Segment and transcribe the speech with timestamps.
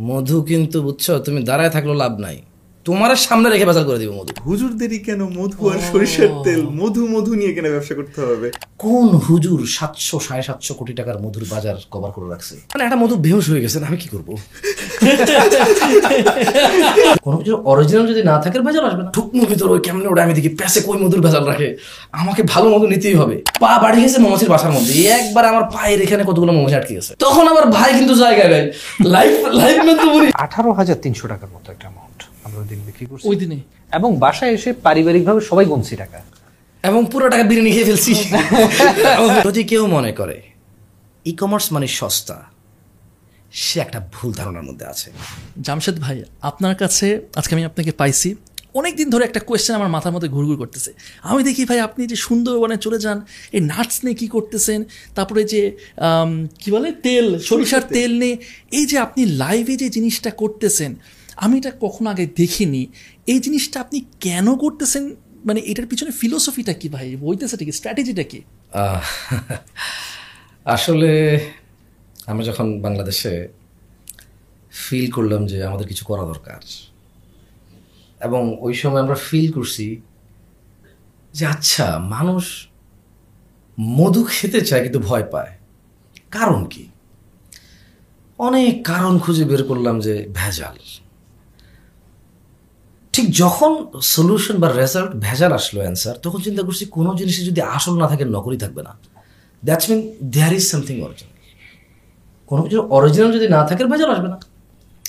[0.00, 2.42] মধু কিন্তু বুঝছ তুমি দাঁড়ায় থাকলেও লাভ নাই।
[2.86, 6.60] তোমার সামনে রেখে বেচাল করে দিব মধু। হুজুরদেরই কেন মধু আর সরিষার তেল?
[6.80, 8.48] মধু মধু নিয়ে কেন ব্যবসা করতে হবে?
[8.84, 12.54] কোন হুজুর সাতশো সাড়ে সাতশো কোটি টাকার মধুর বাজার কভার করে রাখছে?
[12.74, 14.28] মানে একটা মধু বেহুশ হয়ে গেছে আমি কি করব?
[17.24, 20.34] কোনো কিছু অরিজিনাল যদি না থাকে ভেজাল আসবে না। ঠুকমুর ভিতর ওই কেমন ওটা আমি
[20.38, 21.68] দেখি প্যাসে কই মধুর ভেজাল রাখে?
[22.20, 26.22] আমাকে ভালো মধু নিতেই হবে। পা বাড়ি গেছে মৌমাছির বাসার মধ্যে। একবার আমার পায়ের এখানে
[26.28, 28.64] কতগুলো মৌমাছি আটকে গেছে। তখন আমার ভাই কিন্তু জায়গায় নেই
[29.14, 32.11] লাইফ লাইফ তো বলি। আঠারো হাজার তিনশো টাকার মতো একটা অ্যামাউন্ট
[32.52, 33.58] আমরা ওই দিন বিক্রি করছি। ওই দিনে
[33.92, 36.18] এবং বাসায় এসে পারিবারিকভাবে সবাই গুনছি টাকা।
[36.84, 38.12] এবং পুরো টাকা বিরিয়ানি খেয়ে ফেলছি।
[39.46, 40.36] যদি কেউ মনে করে
[41.26, 42.36] ই কমার্স মানে সস্তা
[43.52, 45.08] সে একটা ভুল ধারণার মধ্যে আছে।
[45.60, 47.06] জামশেদ ভাই আপনার কাছে
[47.36, 48.34] আজকে আমি আপনাকে পাইছি
[48.74, 50.90] অনেক দিন ধরে একটা কোয়েশ্চেন আমার মাথার মধ্যে ঘুরঘুর করতেছে।
[51.22, 53.18] আমি দেখি ভাই আপনি যে সুন্দরবনে চলে যান
[53.52, 55.76] এই নাটস নিয়ে কী করতেছেন তারপরে যে
[56.58, 58.36] কি বলে তেল সরিষার তেল। নিয়ে
[58.70, 60.94] এই যে আপনি লাইভে যে জিনিসটা করতেছেন
[61.44, 62.82] আমি এটা কখনো আগে দেখিনি।
[63.32, 65.04] এই জিনিসটা আপনি কেন করতেছেন?
[65.48, 67.08] মানে এটার পিছনে ফিলোসফিটা কি ভাই?
[67.22, 68.40] বইতেছে কি স্ট্র্যাটেজিটা কি?
[70.66, 71.10] আসলে
[72.30, 73.32] আমরা যখন বাংলাদেশে
[74.82, 76.60] ফিল করলাম যে আমাদের কিছু করা দরকার,
[78.20, 79.86] এবং ওই সময় আমরা ফিল করছি
[81.34, 82.44] যে আচ্ছা মানুষ
[83.98, 85.52] মধু খেতে চায় কিন্তু ভয় পায়।
[86.36, 86.84] কারণ কি?
[88.38, 90.78] অনেক কারণ খুঁজে বের করলাম যে ভেজাল।
[93.12, 97.98] ঠিক যখন সলিউশন বা রেজাল্ট ভেজাল আসলো অ্যান্সার তখন চিন্তা করছি কোনো জিনিসে যদি আসল
[97.98, 98.98] না থাকে নকলই থাকবে না।
[99.64, 101.32] That's mean there is something original
[102.46, 104.38] কোনো কিছু অরিজিনাল যদি না থাকে ভেজাল আসবে না।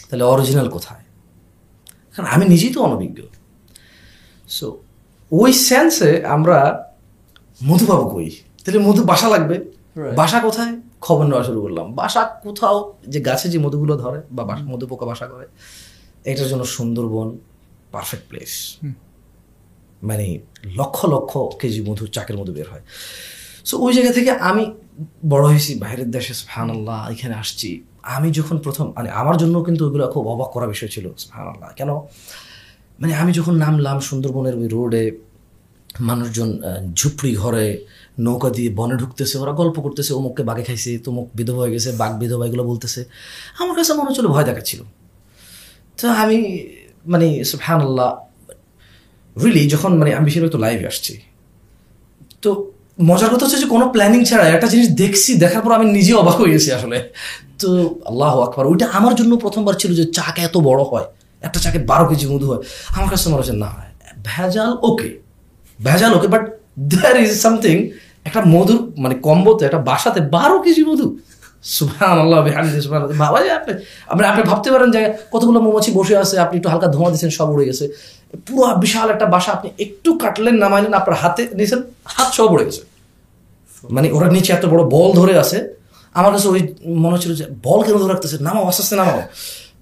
[0.09, 1.03] তাহলে অরিজিনাল কোথায়?
[2.15, 3.21] কারণ আমি নিজেই তো অনভিজ্ঞ।
[4.47, 4.77] সো
[5.31, 6.57] ওই সেন্সে আমরা
[7.63, 8.29] মধু পাবো কই?
[8.65, 9.55] তাহলে মধু বাসা লাগবে।
[10.15, 10.73] বাসা কোথায়?
[11.01, 15.25] খবর নেওয়া শুরু করলাম। বাসা কোথাও যে গাছে যে মধুগুলো ধরে বা মধু পোকা বাসা
[15.27, 15.45] করে
[16.31, 17.37] এটার জন্য সুন্দরবন
[17.93, 18.51] পারফেক্ট প্লেস
[20.09, 20.25] মানে
[20.79, 22.83] লক্ষ লক্ষ কেজি মধু চাকের মধু বের হয়।
[23.69, 24.63] সো ওই জায়গা থেকে আমি
[25.31, 27.69] বড় হয়েছি বাইরের দেশে সুবহান আল্লাহ এখানে আসছি।
[28.15, 31.69] আমি যখন প্রথম মানে আমার জন্য কিন্তু ওইগুলো খুব অবাক করা বিষয় ছিল সুবহান আল্লাহ
[31.79, 31.91] কেন?
[33.01, 35.03] মানে আমি যখন নামলাম সুন্দরবনের ওই রোডে
[36.09, 36.49] মানুষজন
[36.99, 37.65] ঝুপড়ি ঘরে
[38.25, 42.11] নৌকা দিয়ে বনে ঢুকতেছে ওরা গল্প করতেছে অমুককে বাঘে খাইছে তমুক বিধবা হয়ে গেছে বাঘ
[42.21, 43.01] বিধবা এগুলো বলতেছে।
[43.61, 44.81] আমার কাছে মনে হচ্ছিল ভয় দেখাচ্ছিল।
[45.99, 46.37] তো আমি
[47.11, 48.09] মানে সুবহান আল্লাহ
[49.35, 51.13] রিলি যখন মানে আমি বেশিরভাগ তো লাইভে আসছি।
[52.43, 52.49] তো
[53.09, 56.37] মজার কথা হচ্ছে যে কোনো প্ল্যানিং ছাড়া একটা জিনিস দেখছি, দেখার পর আমি নিজে অবাক
[56.41, 56.97] হয়ে গেছি আসলে।
[57.61, 57.69] তো
[58.09, 61.07] আল্লাহ আকবার, ওইটা আমার জন্য প্রথমবার ছিল যে চাক এত বড় হয়,
[61.47, 62.61] একটা চাকে বারো কেজি মধু হয়।
[62.95, 63.71] আমার কাছে মনে হচ্ছে, না,
[64.29, 65.09] ভেজাল ওকে
[65.79, 66.43] ভেজাল okay but
[66.91, 67.75] there is something
[68.27, 71.07] একটা মধুর মানে কম্বোতে, একটা বাসাতে বারো কেজি মধু।
[71.63, 72.39] সুবহান আল্লাহ
[73.23, 73.73] ভাবা যায় আপনি
[74.07, 77.49] আপনি আপনি ভাবতে পারেন যে কতগুলো মৌমাছি বসে আছে আপনি একটু হালকা ধোঁয়া দিচ্ছেন সব
[77.49, 77.85] উড়ে গেছে।
[78.47, 82.81] পুরো বিশাল একটা বাসা আপনি একটু কাটলেন নামাইলেন আপনার হাতে নিয়েছেন হাত সব উড়ে গেছে।
[83.95, 85.57] মানে ওরা নিচে এত বড় বল ধরে আছে।
[86.13, 86.61] আমার কাছে ওই
[87.03, 88.37] মনে হচ্ছিল যে বল কেন ধরে রাখতেছে?
[88.47, 89.21] নামাও আস্তে আস্তে নামাও।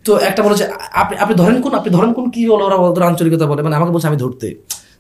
[0.06, 0.64] তো একটা বলেছে
[1.02, 3.92] আপনি আপনি ধরেন কোন আপনি ধরেন কোন কি বলো ওরা ওদের আঞ্চলিকতা বলে। মানে আমাকে
[3.92, 4.56] বলছে আমি ধরতে।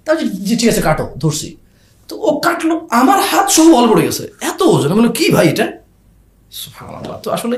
[0.06, 0.16] তাও
[0.48, 1.58] যে ঠিক আছে কাটো ধরছি।
[2.09, 5.48] তো ও কাটলো আমার হাত সব বল পড়ে গেছে। এত ওজন আমি বললাম, কি ভাই
[5.48, 5.68] এটা।
[7.23, 7.56] তো আসলে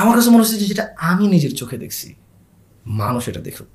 [0.00, 2.08] আমার কাছে মনে হচ্ছে যে যেটা আমি নিজের চোখে দেখছি
[2.86, 3.70] মানুষ এটা দেখুক।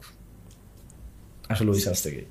[1.49, 2.21] আসলে ওই সাজ থেকে।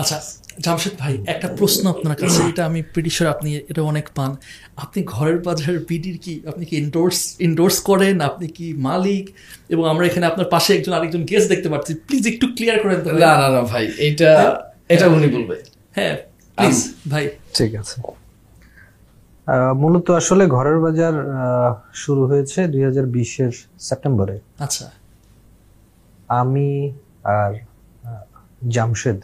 [0.00, 0.16] আচ্ছা
[0.64, 4.30] জামশেদ ভাই একটা প্রশ্ন আপনার কাছে এটা আমি প্রিটিশর আপনি এটা অনেক পান।
[4.76, 8.20] আপনি ঘরের বাজারের বিডির কি আপনি কি ইন্ডোর্স ইন্ডোর্স করেন?
[8.20, 9.24] আপনি কি মালিক?
[9.68, 13.32] এবং আমরা এখানে আপনার পাশে একজন আরেকজন গেস্ট দেখতে পাচ্ছি। প্লিজ একটু ক্লিয়ার করেন না
[13.40, 14.30] না না ভাই এটা
[14.94, 15.56] এটা উনি বলবে।
[15.96, 16.14] হ্যাঁ
[16.56, 16.78] প্লিজ
[17.12, 17.24] ভাই।
[17.54, 17.96] ঠিক আছে।
[19.76, 21.12] মূলত আসলে ঘরের বাজার
[21.94, 24.90] শুরু হয়েছে দুই হাজার বিশের সেপ্টেম্বরে। আচ্ছা।
[26.28, 26.92] আমি
[27.24, 27.54] আর
[28.68, 29.20] জামশেদ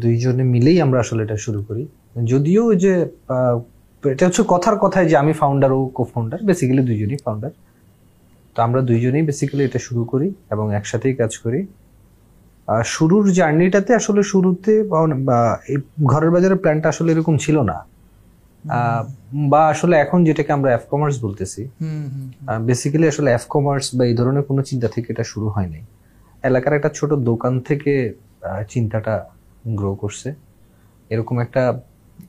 [0.00, 1.86] দুইজনে মিলেই আমরা আসলে এটা শুরু করি।
[2.24, 3.08] যদিও যে
[4.04, 7.50] এটা হচ্ছে কথার কথায় যে আমি ফাউন্ডার ও কো ফাউন্ডার বেসিক্যালি দুইজনই ফাউন্ডার
[8.54, 11.66] তো আমরা দুইজনেই বেসিক্যালি এটা শুরু করি এবং একসাথেই কাজ করি।
[12.84, 17.89] শুরুর জার্নিটাতে আসলে শুরুতে বা- বা এই ঘরের বাজারের প্ল্যানটা আসলে এরকম ছিল না।
[19.52, 21.62] বা আসলে এখন যেটাকে আমরা এফ কমার্স বলতেছি
[22.68, 25.80] বেসিক্যালি আসলে এফ কমার্স বা এই ধরনের কোনো চিন্তা থেকে এটা শুরু হয়নি।
[26.48, 27.92] এলাকার একটা ছোট দোকান থেকে
[28.72, 29.14] চিন্তাটা
[29.78, 30.28] গ্রো করছে।
[31.10, 31.62] এরকম একটা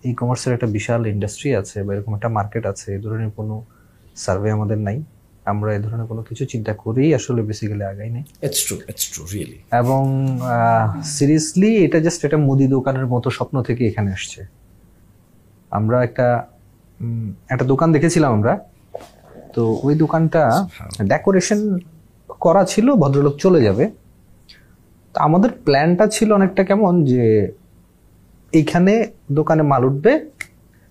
[0.10, 3.56] ই কমার্সের একটা বিশাল ইন্ডাস্ট্রি আছে বা এরকম একটা মার্কেট আছে এই ধরনের কোনো
[4.24, 4.98] সার্ভে আমাদের নাই।
[5.52, 9.22] আমরা এ ধরনের কোনো কিছু চিন্তা করেই আসলে বেসিক্যালি আগাই নাই। It's true it's true
[9.34, 10.04] really এবং
[11.18, 14.42] সিরিয়াসলি এটা জাস্ট একটা মুদি দোকানের মতো স্বপ্ন থেকে এখানে আসছে।
[15.78, 16.28] আমরা একটা
[17.54, 18.54] একটা দোকান দেখেছিলাম আমরা।
[19.56, 20.42] তো ওই দোকানটা
[21.12, 21.60] ডেকোরেশন
[22.44, 23.86] করা ছিল ভদ্রলোক চলে যাবে।
[25.14, 27.24] তো আমাদের প্ল্যানটা ছিল অনেকটা কেমন যে
[28.54, 28.94] এইখানে
[29.32, 30.12] দোকানে মাল উঠবে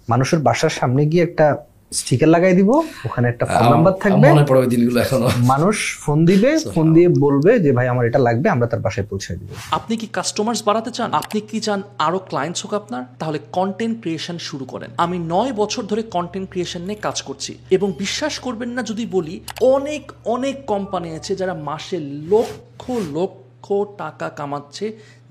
[0.09, 1.47] মানুষের বাসার সামনে গিয়ে একটা
[1.93, 2.71] স্টিকার লাগাই দিব
[3.09, 7.53] ওখানে একটা ফোন নাম্বার থাকবে। মনে পড়ে দিনগুলো এখনও। মানুষ ফোন দিবে ফোন দিয়ে বলবে
[7.65, 11.09] যে ভাই আমার এটা লাগবে আমরা তার বাসায় পৌঁছে দিব। আপনি কি কাস্টমার্স বাড়াতে চান?
[11.13, 13.03] আপনি কি চান আরও ক্লায়েন্টস হোক আপনার?
[13.19, 17.89] তাহলে কন্টেন্ট ক্রিয়েশন শুরু করেন। আমি নয় বছর ধরে কন্টেন্ট ক্রিয়েশন নিয়ে কাজ করছি এবং
[17.99, 19.35] বিশ্বাস করবেন না যদি বলি
[19.75, 21.99] অনেক অনেক কোম্পানি আছে যারা মাসে
[22.33, 22.83] লক্ষ
[23.19, 23.67] লক্ষ
[23.99, 24.87] টাকা কামাচ্ছে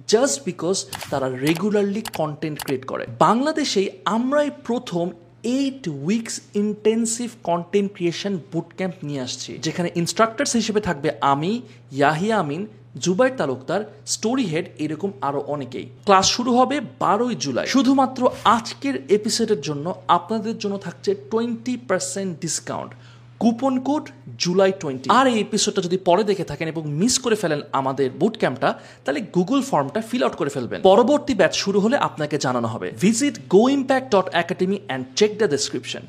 [0.08, 0.76] জাস্ট বিকজ
[1.12, 5.06] তারা রেগুলারলি কন্টেন্ট ক্রিয়েট করে। বাংলাদেশে আমরাই প্রথম
[5.44, 12.38] eight weeks intensive content creation boot camp নিয়ে আসছি, যেখানে ইনস্ট্রাক্টরস হিসেবে থাকবে আমি, ইয়াহিয়া
[12.38, 12.68] আমিন
[13.00, 19.62] জুবাই তালুকদার স্টোরি হেড এরকম আরও অনেকেই। ক্লাস শুরু হবে বারোই জুলাই। শুধুমাত্র আজকের এপিসোডের
[19.62, 22.92] জন্য আপনাদের জন্য থাকছে twenty percent discount
[23.40, 24.06] coupon code
[24.38, 25.10] July twenty.
[25.10, 29.22] আর এই এপিসোডটা যদি পরে দেখে থাকেন এবং মিস করে ফেলেন আমাদের বুট ক্যাম্পটা তাহলে
[29.36, 33.70] গুগল ফর্মটা ফিল আউট করে ফেলবেন। পরবর্তী ব্যাচ শুরু হলে আপনাকে জানানো হবে। Visit go
[33.70, 36.02] impact dot academy and check the description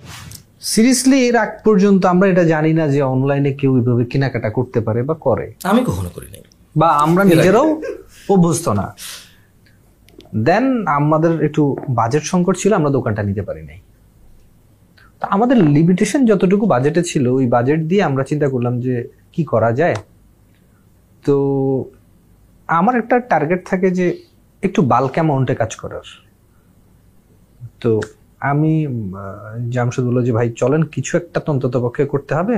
[0.60, 5.02] seriously এর আগ পর্যন্ত আমরা এটা জানি না যে অনলাইনে কেউ এইভাবে কেনাকাটা করতে পারে
[5.02, 6.38] বা করে। আমি কখনো করিনি।
[6.76, 7.82] বা আমরা নিজেরাও
[8.28, 8.86] অভ্যস্ত না।
[10.36, 13.78] দেন আমাদের একটু বাজেট সংকট ছিল আমরা দোকানটা নিতে পারি নাই
[15.20, 18.94] তো আমাদের লিমিটেশন যতটুকু বাজেটে ছিল, ওই বাজেট দিয়ে আমরা চিন্তা করলাম যে
[19.32, 19.96] কি করা যায়।
[21.24, 21.36] তো
[22.68, 24.06] আমার একটা টার্গেট থাকে যে
[24.62, 26.06] একটু বাল্ক অ্যামাউন্টে কাজ করার।
[27.82, 27.90] তো
[28.50, 28.72] আমি
[29.74, 32.56] জামশেদ বলল যে, ভাই, চলেন, কিছু একটা তো অন্তত পক্ষে করতে হবে।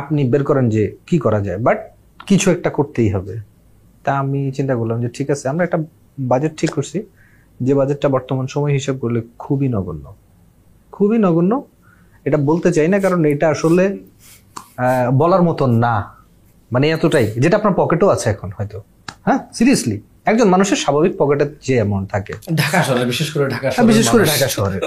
[0.00, 1.78] আপনি বের করেন যে কি করা যায় বাট
[2.26, 3.34] কিছু একটা করতেই হবে।
[4.04, 5.78] তা আমি চিন্তা করলাম যে, ঠিক আছে, আমরা একটা
[6.30, 6.98] বাজেট ঠিক করছি।
[7.60, 10.06] যে বাজেটটা বর্তমান সময় হিসাব করলে খুবই নগণ্য।
[10.96, 11.52] খুবই নগণ্য।
[12.26, 13.84] এটা বলতে চাই না কারণ এটা আসলে
[15.20, 15.94] বলার মতন না।
[16.70, 18.78] মানে এতটাই যেটা আপনার পকেটও আছে এখন হয়তো।
[19.26, 19.96] হ্যাঁ সিরিয়াসলি
[20.30, 24.06] একজন মানুষের স্বাভাবিক পকেটে যে অ্যামাউন্ট থাকে। ঢাকা শহরে বিশেষ করে ঢাকা হ্যাঁ, শহরে বিশেষ
[24.12, 24.78] করে ঢাকা শহরে।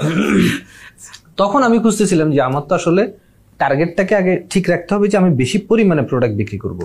[1.40, 3.02] তখন আমি খুঁজতেছিলাম যে আমার তো আসলে
[3.60, 6.80] টার্গেটটাকে আগে ঠিক রাখতে হবে যে আমি বেশি পরিমাণে প্রোডাক্ট বিক্রি করব।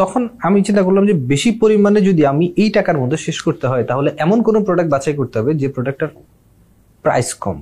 [0.00, 3.84] তখন আমি চিন্তা করলাম যে বেশি পরিমাণে যদি আমি এই টাকার মধ্যে শেষ করতে হয়
[3.90, 6.10] তাহলে এমন কোনো প্রোডাক্ট বাছাই করতে হবে যে প্রোডাক্টটার
[7.04, 7.58] প্রাইস কম।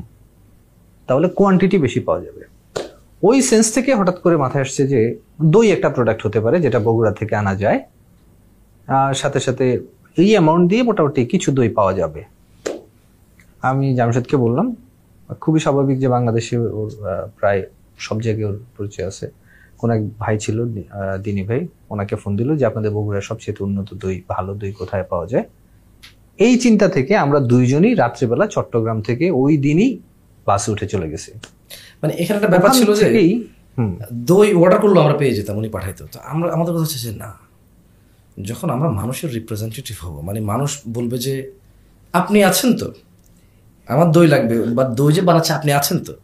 [1.06, 2.42] তাহলে কোয়ান্টিটি বেশি পাওয়া যাবে।
[3.28, 5.00] ওই সেন্স থেকে হঠাৎ করে মাথায় আসছে যে,
[5.54, 7.78] দই একটা প্রোডাক্ট হতে পারে যেটা বগুড়া থেকে আনা যায়।
[8.88, 9.66] আর সাথে সাথে
[10.22, 12.20] এই অ্যামাউন্ট দিয়ে মোটামুটি কিছু দই পাওয়া যাবে।
[13.68, 14.66] আমি জামশেদকে বললাম,
[15.42, 16.88] খুবই স্বাভাবিক যে বাংলাদেশে ওর
[17.38, 17.60] প্রায়
[18.06, 19.26] সব জায়গায় ওর পরিচয় আছে।
[19.80, 20.58] কোন এক ভাই ছিল
[21.24, 21.60] দিনী ভাই,
[21.92, 25.44] ওনাকে ফোন দিল যে, আপনাদের বগুড়ার সবচেয়ে উন্নত দই, ভালো দই কোথায় পাওয়া যায়?
[26.46, 29.90] এই চিন্তা থেকে আমরা দুইজনই রাত্রিবেলা চট্টগ্রাম থেকে ওই দিনই
[30.46, 31.30] বাসে উঠে চলে গেছি।
[32.00, 33.06] মানে এখানে একটা ব্যাপার ছিল যে
[34.30, 37.30] দই অর্ডার করল আমরা পেয়ে যেতাম উনি পাঠাইতো। তো আমরা আমাদের কথা হচ্ছে যে না
[38.48, 41.34] যখন আমরা মানুষের রিপ্রেজেন্টেটিভ হব মানে মানুষ বলবে যে
[42.20, 42.88] আপনি আছেন তো?
[43.88, 46.14] আমার দই লাগবে বা দই যে বানাচ্ছে আপনি আছেন তো?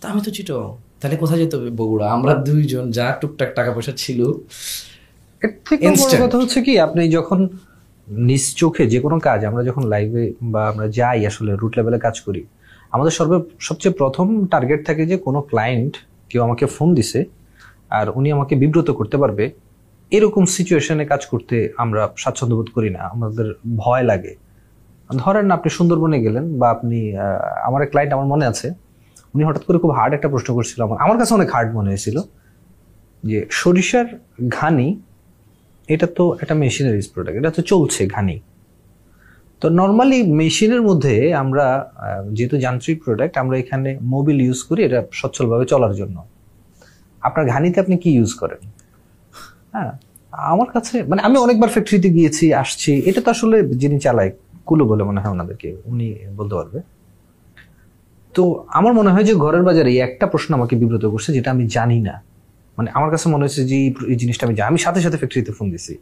[0.00, 0.56] তা আমি তো চিটো
[1.00, 2.06] তাহলে কোথায় যেতে হবে বগুড়া?
[2.16, 4.20] আমরা দুইজন যা টুকটাক টাকা পয়সা ছিল
[5.86, 7.40] এর থেকে কথা হচ্ছে কি আপনি যখন
[8.28, 12.16] নিজ চোখে যে কোনো কাজ আমরা যখন লাইভে বা আমরা যাই আসলে রুট লেভেলে কাজ
[12.26, 12.42] করি,
[12.94, 13.32] আমাদের সর্ব,
[13.68, 15.94] সবচেয়ে প্রথম টার্গেট থাকে যে কোনো ক্লায়েন্ট
[16.30, 17.20] কেউ আমাকে ফোন দিছে
[17.98, 19.44] আর উনি আমাকে বিব্রত করতে পারবে,
[20.12, 23.46] এরকম সিচুয়েশনে কাজ করতে আমরা স্বাচ্ছন্দ্য বোধ করি না, আমাদের
[23.82, 24.32] ভয় লাগে।
[25.10, 26.98] ধরেন না আপনি সুন্দরবনে গেলেন বা আপনি
[27.68, 28.68] আমার ক্লায়েন্ট আমার মনে আছে,
[29.34, 32.16] উনি হঠাৎ করে খুব হার্ড একটা প্রশ্ন করছিল আমার আমার কাছে অনেক হার্ড মনে হয়েছিল
[33.24, 34.08] যে সরিষার
[34.56, 34.88] ঘানি
[35.94, 38.36] এটা তো একটা মেশিনারিজ প্রোডাক্ট এটা তো চলছে ঘানি।
[39.60, 41.66] তো নর্মালি মেশিনের মধ্যে আমরা
[42.36, 46.16] যেহেতু যান্ত্রিক প্রোডাক্ট আমরা এখানে মোবিল ইউজ করি, এটা সচ্ছলভাবে চলার জন্য।
[47.22, 48.62] আপনার ঘানিতে আপনি কি ইউজ করেন?
[49.72, 49.92] হ্যাঁ
[50.52, 54.30] আমার কাছে মানে আমি অনেকবার ফ্যাক্টরিতে গিয়েছি, আসছি, এটা তো আসলে যিনি চালায়,
[54.68, 56.06] কুলো বলে মনে হয় ওনাদেরকে, উনি
[56.38, 56.78] বলতে পারবে।
[58.34, 58.42] তো
[58.78, 62.14] আমার মনে হয় যে ঘরের বাজারে একটা প্রশ্ন আমাকে বিব্রত করছে, যেটা আমি জানি না।
[62.80, 63.76] মানে আমার কাছে মনে হচ্ছে যে
[64.12, 65.94] এই জিনিসটা আমি আমি সাথে সাথে ফ্যাক্টরিতে ফোন দিছি।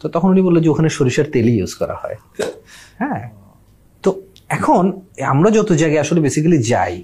[0.00, 2.16] তো তখন উনি বলল যে ওখানে সরিষার তেলই ইউজ করা হয়।
[3.00, 3.22] হ্যাঁ?
[4.04, 4.10] তো
[4.56, 4.82] এখন
[5.32, 6.94] আমরা যত জায়গায় আসলে বেসিক্যালি যাই,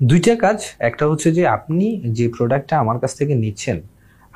[0.00, 1.86] দুইটা কাজ। একটা হচ্ছে যে আপনি
[2.18, 3.76] যে প্রোডাক্টটা আমার কাছ থেকে নিচ্ছেন,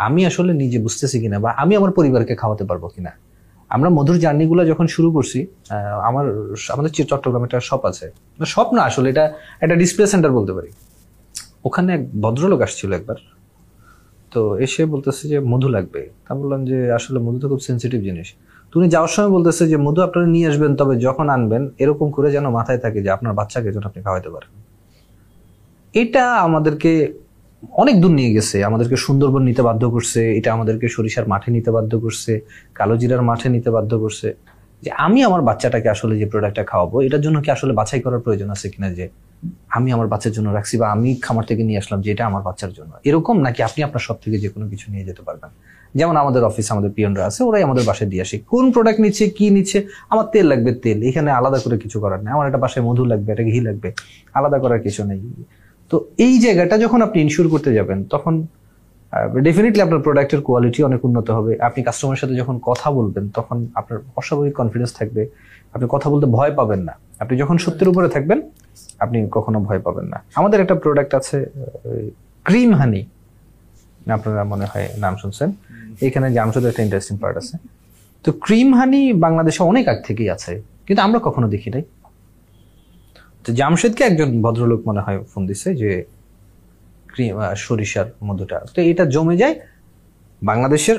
[0.07, 3.13] আমি আসলে নিজে বুঝতেছি কিনা বা আমি আমার পরিবারকে খাওয়াতে পারব কিনা।
[3.75, 5.39] আমরা মধুর জার্নিগুলো যখন শুরু করছি
[6.09, 6.25] আমার
[6.75, 8.07] আমাদের চট্টগ্রামে একটা শপ আছে।
[8.55, 9.25] শপ না আসলে, এটা
[9.65, 10.71] একটা ডিসপ্লে সেন্টার বলতে পারি।
[11.69, 13.19] ওখানে এক ভদ্রলোক আসছিল একবার।
[14.31, 18.35] তো এসে বলতেছে যে, মধু লাগবে। তা বললাম যে, আসলে মধু তো খুব সেন্সিটিভ জিনিস।
[18.73, 22.49] তুমি যাওয়ার সময় বলতেছে যে, মধু আপনারা নিয়ে আসবেন, তবে যখন আনবেন, এরকম করে যেন
[22.49, 24.63] মাথায় থাকে যে, আপনার বাচ্চাকে যেন আপনি খাওয়াতে পারেন।
[25.95, 27.13] এটা আমাদেরকে
[27.73, 32.01] অনেক দূর নিয়ে গেছে। আমাদেরকে সুন্দরবন নিতে বাধ্য করছে। এটা আমাদেরকে সরিষার মাঠে নিতে বাধ্য
[32.01, 32.41] করছে।
[32.75, 34.35] কালোজিরার মাঠে নিতে বাধ্য করছে।
[34.85, 38.49] যে আমি আমার বাচ্চাটাকে আসলে যে প্রোডাক্টটা খাওয়াবো, এটার জন্য কি আসলে বাছাই করার প্রয়োজন
[38.55, 39.05] আছে কিনা যে
[39.77, 42.73] আমি আমার বাচ্চার জন্য রাখছি বা আমি খামার থেকে নিয়ে আসলাম যে এটা আমার বাচ্চার
[42.79, 42.93] জন্য?
[43.09, 45.51] এরকম নাকি আপনি আপনার সব থেকে যে কোনো কিছু নিয়ে যেতে পারবেন?
[45.99, 49.47] যেমন আমাদের অফিস আমাদের পিয়নরা আছে, ওরাই আমাদের বাসায় দিয়ে আসে, কোন প্রোডাক্ট নিচ্ছে, কি
[49.57, 49.79] নিচ্ছে?
[50.13, 53.29] আমার তেল লাগবে তেল, এখানে আলাদা করে কিছু করার নেই। আমার একটা বাসায় মধু লাগবে,
[53.35, 53.89] একটা ঘি লাগবে,
[54.39, 55.21] আলাদা করার কিছু নেই।
[55.91, 58.35] তো এই জায়গাটা যখন আপনি ইনশিওর করতে যাবেন, তখন
[59.47, 63.99] ডেফিনেটলি আপনার প্রোডাক্টের কোয়ালিটি অনেক উন্নত হবে। আপনি কাস্টমারের সাথে যখন কথা বলবেন, তখন আপনার
[64.21, 65.23] অস্বাভাবিক কনফিডেন্স থাকবে।
[65.75, 68.39] আপনি কথা বলতে ভয় পাবেন না। আপনি যখন সত্যের উপরে থাকবেন,
[69.05, 71.37] আপনি কখনো ভয় পাবেন না। আমাদের একটা প্রোডাক্ট আছে
[72.47, 73.03] ক্রিম হানি
[74.17, 75.49] আপনারা মনে হয় নাম শুনছেন।
[76.07, 77.55] এখানে জামশুদের একটা ইন্টারেস্টিং পার্ট আছে।
[78.25, 80.53] তো ক্রিম হানি বাংলাদেশে অনেক আগ থেকেই আছে,
[80.87, 81.85] কিন্তু আমরা কখনো দেখি নাই।
[83.45, 85.91] তো জামশেদকে একজন ভদ্রলোক মনে হয় ফোন দিছে যে
[87.17, 87.35] ক্রিম
[87.67, 89.55] সরিষার মধুটা। তো এটা জমে যায়
[90.43, 90.99] বাংলাদেশের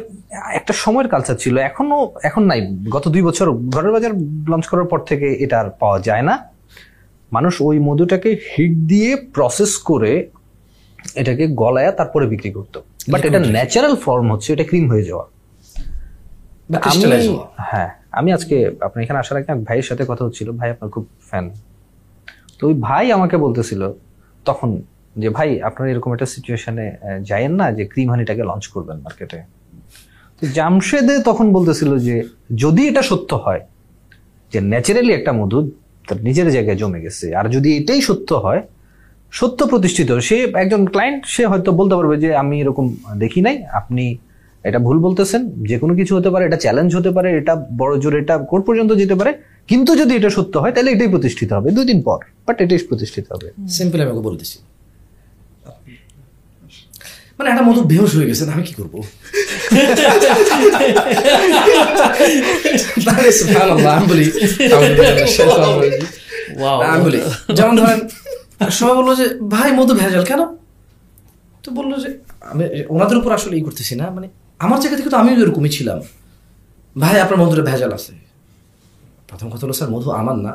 [0.60, 2.60] একটা সময়ের কালচার ছিল এখনও এখন নাই।
[2.96, 4.14] গত দুই বছর ঘরের বাজার
[4.52, 6.36] লঞ্চ করার পর থেকে এটা আর পাওয়া যায় না।
[7.32, 10.12] মানুষ ওই মধুটাকে হিট দিয়ে প্রসেস করে
[11.22, 12.78] এটাকে গলায় তারপরে বিক্রি করতো।
[13.12, 15.26] বাট এটা ন্যাচারাল ফর্ম হচ্ছে এটা ক্রিম হয়ে যাওয়া।
[17.70, 18.56] হ্যাঁ আমি আজকে
[18.86, 21.46] আপনার এখানে আসার আগে ভাইয়ের সাথে কথা হচ্ছিল ভাই আপনার খুব ফ্যান
[22.58, 23.82] তো ওই ভাই আমাকে বলতেছিল
[24.46, 24.70] তখন
[25.22, 26.86] যে ভাই, আপনার এরকম একটা সিচুয়েশনে
[27.30, 29.40] যায়েন না যে ক্রিম হানিটাকে লঞ্চ করবেন মার্কেটে
[30.40, 32.16] তো জামশেদে তখন বলতেছিল যে,
[32.64, 33.62] যদি এটা সত্য হয়
[34.52, 35.60] যে ন্যাচারালি একটা মধু
[36.08, 38.62] তার নিজের জায়গায় জমে গেছে, আর যদি এটাই সত্য হয়,
[39.34, 42.86] সত্য প্রতিষ্ঠিত, সে একজন ক্লায়েন্ট সে হয়তো বলতে পারবে যে, আমি এরকম
[43.24, 44.04] দেখি নাই, আপনি
[44.68, 48.14] এটা ভুল বলতেছেন, যে কোনো কিছু হতে পারে, এটা চ্যালেঞ্জ হতে পারে, এটা বড় জোর,
[48.22, 49.32] এটা কোর্ট পর্যন্ত যেতে পারে,
[49.72, 53.26] কিন্তু যদি এটা সত্য হয়, তাহলে এটাই প্রতিষ্ঠিত হবে দুই দিন পর বাট এটাই প্রতিষ্ঠিত
[53.34, 53.48] হবে।
[53.78, 54.58] সিম্পল আমি ওকে বলে দিচ্ছি
[57.38, 58.96] মানে একটা মতো বেহস হয়ে গেছে আমি কি করব?
[67.58, 68.00] যেমন ধরেন
[68.78, 70.42] সবাই বলল যে ভাই মধু ভেজাল কেন?
[71.64, 72.10] তো বলল যে
[72.52, 72.64] আমি
[72.96, 74.28] ওনাদের উপর আসলে ই করতেছি না মানে
[74.66, 76.00] আমার জায়গা থেকে তো আমিও এরকমই ছিলাম।
[77.02, 78.12] ভাই আপনার মধুরে ভেজাল আছে।
[79.30, 80.54] প্রথম কথা হলো স্যার মধু আমার না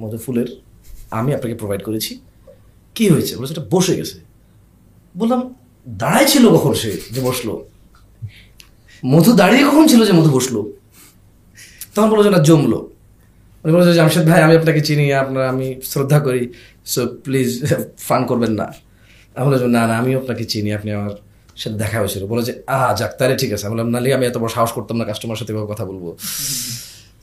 [0.00, 0.48] মধু ফুলের
[1.18, 2.12] আমি আপনাকে প্রোভাইড করেছি।
[2.96, 3.32] কি হয়েছে?
[3.36, 4.16] বলে সেটা বসে গেছে।
[5.20, 5.40] বললাম
[5.88, 7.58] দাঁড়াই ছিল কখন সে যে বসল?
[9.06, 10.72] মধু দাঁড়িয়ে কখন ছিল যে মধু বসল?
[11.94, 12.90] তখন বলল যে না, জমলো।
[13.64, 16.52] বলল যে, জামশেদ ভাই, আমি আপনাকে চিনি, আপনার, আমি শ্রদ্ধা করি
[16.84, 18.72] সো প্লিজ ফান করবেন না।
[19.34, 21.10] আমি বললাম না না, আমিও আপনাকে চিনি, আপনি আমার
[21.56, 24.38] সাথে দেখা হয়েছিল। বলে যে, আহ, যাক, তাহলে ঠিক আছে। আমি বললাম নাহলে আমি এত
[24.38, 26.16] বড় সাহস করতাম না কাস্টমার সাথে কথা বলব।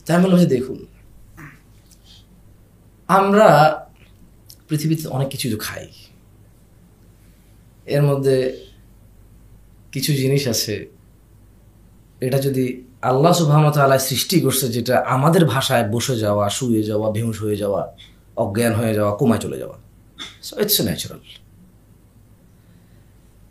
[0.06, 0.86] তাই আমি বললাম যে, দেখুন,
[3.08, 3.78] আমরা
[4.68, 5.86] পৃথিবীতে অনেক কিছু খাই
[7.86, 8.66] এর মধ্যে
[9.92, 10.88] কিছু জিনিস আছে।
[12.20, 17.56] এটা যদি আল্লাহ সুবাহতাল্লাহ সৃষ্টি করছে, যেটা আমাদের ভাষায় বসে যাওয়া, শুয়ে যাওয়া বেহুশ হয়ে
[17.56, 17.96] যাওয়া,
[18.36, 19.78] অজ্ঞান হয়ে যাওয়া, কোমায় চলে যাওয়া।
[20.42, 21.18] সো ইটস ন্যাচারাল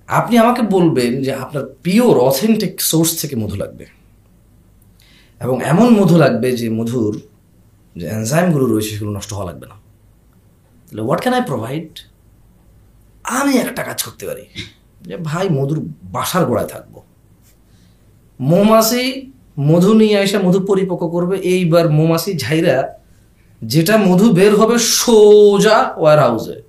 [0.07, 3.85] আপনি আমাকে বলবেন যে আপনার পিওর অথেন্টিক সোর্স থেকে মধু লাগবে।
[5.41, 7.21] এবং এমন মধু লাগবে যে মধুর
[7.95, 9.75] যে এনজাইমগুলো রয়েছে, সেগুলো নষ্ট হওয়া লাগবে না।
[10.87, 11.99] তাহলে হোয়াট ক্যান আই প্রোভাইড
[13.23, 14.45] আমি একটা কাজ করতে পারি।
[15.01, 17.01] যে ভাই, মধুর বাসার গোড়ায় থাকব।
[18.39, 22.99] মৌমাছি মধু নিয়ে এসে মধু পরিপক্ক করবে, এইবার মৌমাছি ঝাইরা
[23.63, 26.61] যেটা মধু বের হবে সোজা ওয়ার হাউসে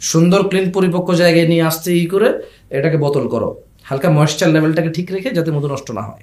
[0.00, 5.12] সুন্দর ক্লিন পরিপক্ক জায়গায় নিয়ে আসতে ই করে এটাকে বোতল করো। হালকা ময়েশ্চার লেভেলটাকে ঠিক
[5.12, 6.22] রেখে যাতে মধু নষ্ট না হয়।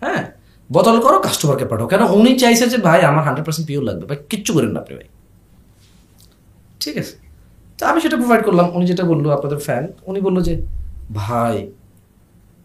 [0.00, 0.24] হ্যাঁ?
[0.72, 2.02] বোতল করো কাস্টমারকে পাঠাও। কেন?
[2.02, 5.08] উনি চাইছে যে, ভাই, আমার হান্ড্রেড পার্সেন্ট পিওর লাগবে। ভাই, কিচ্ছু করেন না আপনি, ভাই।
[6.80, 7.21] ঠিক আছে?
[7.78, 10.62] তা আমি সেটা প্রোভাইড করলাম। উনি যেটা বলল, আপনাদের ফ্যান উনি বলল যে,
[11.14, 11.70] ভাই,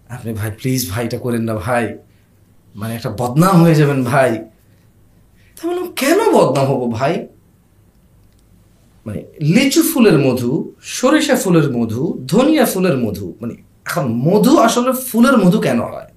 [0.10, 1.98] আপনি ভাই প্লিজ ভাই এটা করেন না, ভাই।
[2.76, 4.46] মানে একটা বদনাম হয়ে যাবেন, ভাই।
[5.56, 7.28] তা বললাম, কেন বদনাম হব, ভাই?
[9.06, 13.54] মানে লিচু ফুলের মধু, সরিষা ফুলের মধু, ধনিয়া ফুলের মধু মানে
[13.86, 16.08] এখন মধু আসলে ফুলের মধু কেন হয়?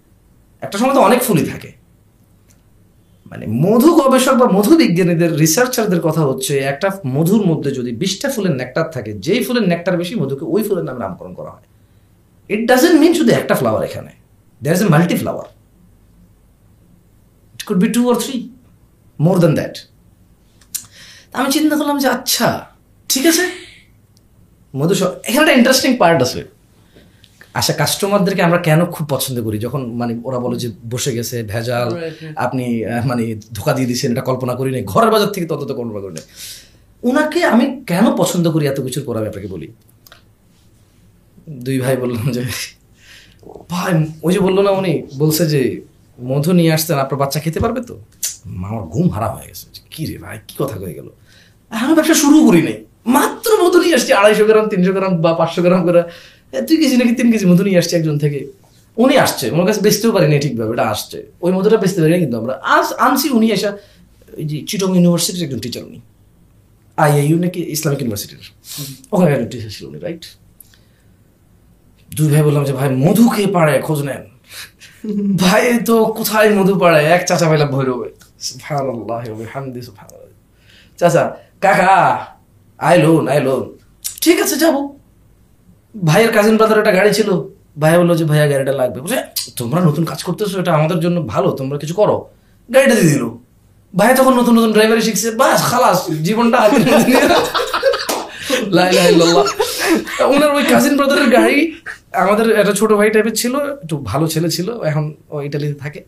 [0.61, 1.80] একটা সময় তো অনেক ফুলই থাকে।
[3.31, 8.55] মানে মধু গবেষক বা মধু বিজ্ঞানীদের রিসার্চারদের কথা হচ্ছে, একটা মধুর মধ্যে যদি বিশটা ফুলের
[8.61, 11.67] নেকটার থাকে, যেই ফুলের নেকটার বেশি মধুকে ওই ফুলের নামে নামকরণ করা হয়।
[12.51, 14.13] ইট ডাজেন্ট মিন শুধু একটা ফ্লাওয়ার এখানে।
[14.63, 15.47] There is a multi flower
[17.55, 18.37] it could be two or three
[19.27, 19.75] more than that
[21.31, 22.49] তা আমি চিন্তা করলাম যে আচ্ছা
[23.11, 23.45] ঠিক আছে।
[24.75, 24.95] মধু
[25.29, 26.41] এখানে একটা ইন্টারেস্টিং পার্ট আছে।
[27.59, 29.57] আচ্ছা কাস্টমারদেরকে আমরা কেন খুব পছন্দ করি?
[29.67, 31.89] যখন মানে ওরা বলে যে বসে গেছে ভেজাল
[32.45, 32.67] আপনি
[33.11, 33.23] মানে
[33.57, 36.27] ধোকা দিয়ে দিচ্ছেন এটা কল্পনা করি নাই। ঘরের বাজার থেকে তত কল্পনা করি নাই।
[37.09, 39.69] ওনাকে আমি কেন পছন্দ করি এত কিছুর পর আমি আপনাকে বলি।
[41.67, 42.43] দুই ভাই বললাম যে
[43.73, 43.93] ভাই
[44.27, 44.93] ওই যে বলল না উনি
[45.23, 45.61] বলছে যে
[46.31, 47.95] মধু নিয়ে আসছেন আপনার বাচ্চা খেতে পারবে তো?
[48.67, 51.09] আমার ঘুম হারাম হয়ে গেছে। কি রে ভাই কি কথা হয়ে গেল?
[51.71, 52.77] আমি ব্যবসা শুরু করি নাই।
[53.17, 56.03] মাত্র মধু নিয়ে আসছি আড়াইশো গ্রাম তিনশো গ্রাম বা পাঁচশো গ্রাম করে
[56.69, 58.41] দুই কেজি নাকি তিন কেজি মধু নিয়ে আসছি একজন থেকে।
[58.97, 62.55] উনি আসছে ওনার কাছে বেচতেও পারিনি ঠিকভাবে এটা আসছে। ওই মধুটা বেচতে পারিনি কিন্তু আমরা।
[62.77, 63.71] আজ আনছি উনি এসা
[64.39, 66.01] ওই যে চিটং ইউনিভার্সিটির একজন টিচার উনি।
[66.99, 68.43] আইআইইউ নাকি ইসলামিক ইউনিভার্সিটির
[69.13, 70.25] ওখানে একজন টিচার ছিল উনি রাইট
[72.17, 74.23] দুই ভাই বললাম যে ভাই মধু কে পাড়ে খোঁজ নেন।
[75.43, 78.09] ভাই তো কোথায় মধু পাড়ে এক চাচা পাইলাম ভৈরবে।
[78.49, 80.33] সুবহানাল্লাহ ওয়া বিহামদি সুবহানাল্লাহ।
[80.99, 81.23] চাচা
[81.61, 81.97] কাকা
[82.79, 83.63] আই লোন আই লোন
[84.23, 84.77] ঠিক আছে যাব।
[85.95, 87.29] ভাইয়ের কাজিন ব্রাদার একটা গাড়ি ছিল।
[87.81, 89.21] ভাইয়া বলল যে, ভাইয়া, গাড়িটা লাগবে। বলছে,
[89.57, 92.17] তোমরা নতুন কাজ করতেছো, এটা আমাদের জন্য ভালো, তোমরা কিছু করো।
[92.75, 93.25] গাড়িটা দিয়ে দিল।
[93.95, 96.59] ভাই তখন নতুন নতুন ড্রাইভারি শিখছে, বাস, খালাস, জীবনটা
[100.35, 101.57] ওনার ওই কাজিন ব্রাদারের গাড়ি
[102.25, 106.01] আমাদের একটা ছোট ভাই টাইপের ছিল, একটু ভালো ছেলে ছিল, এখন ও ইটালিতে থাকে।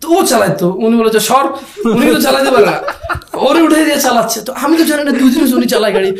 [0.00, 1.44] তো ও চালাইতো। উনি বলে যে, সর,
[1.96, 2.76] উনি তো চালাইতে পারে না।
[3.46, 6.10] ওরে উঠে দিয়ে চালাচ্ছে। তো আমি তো জানি না, দুই দিন উনি চালায় গাড়ি,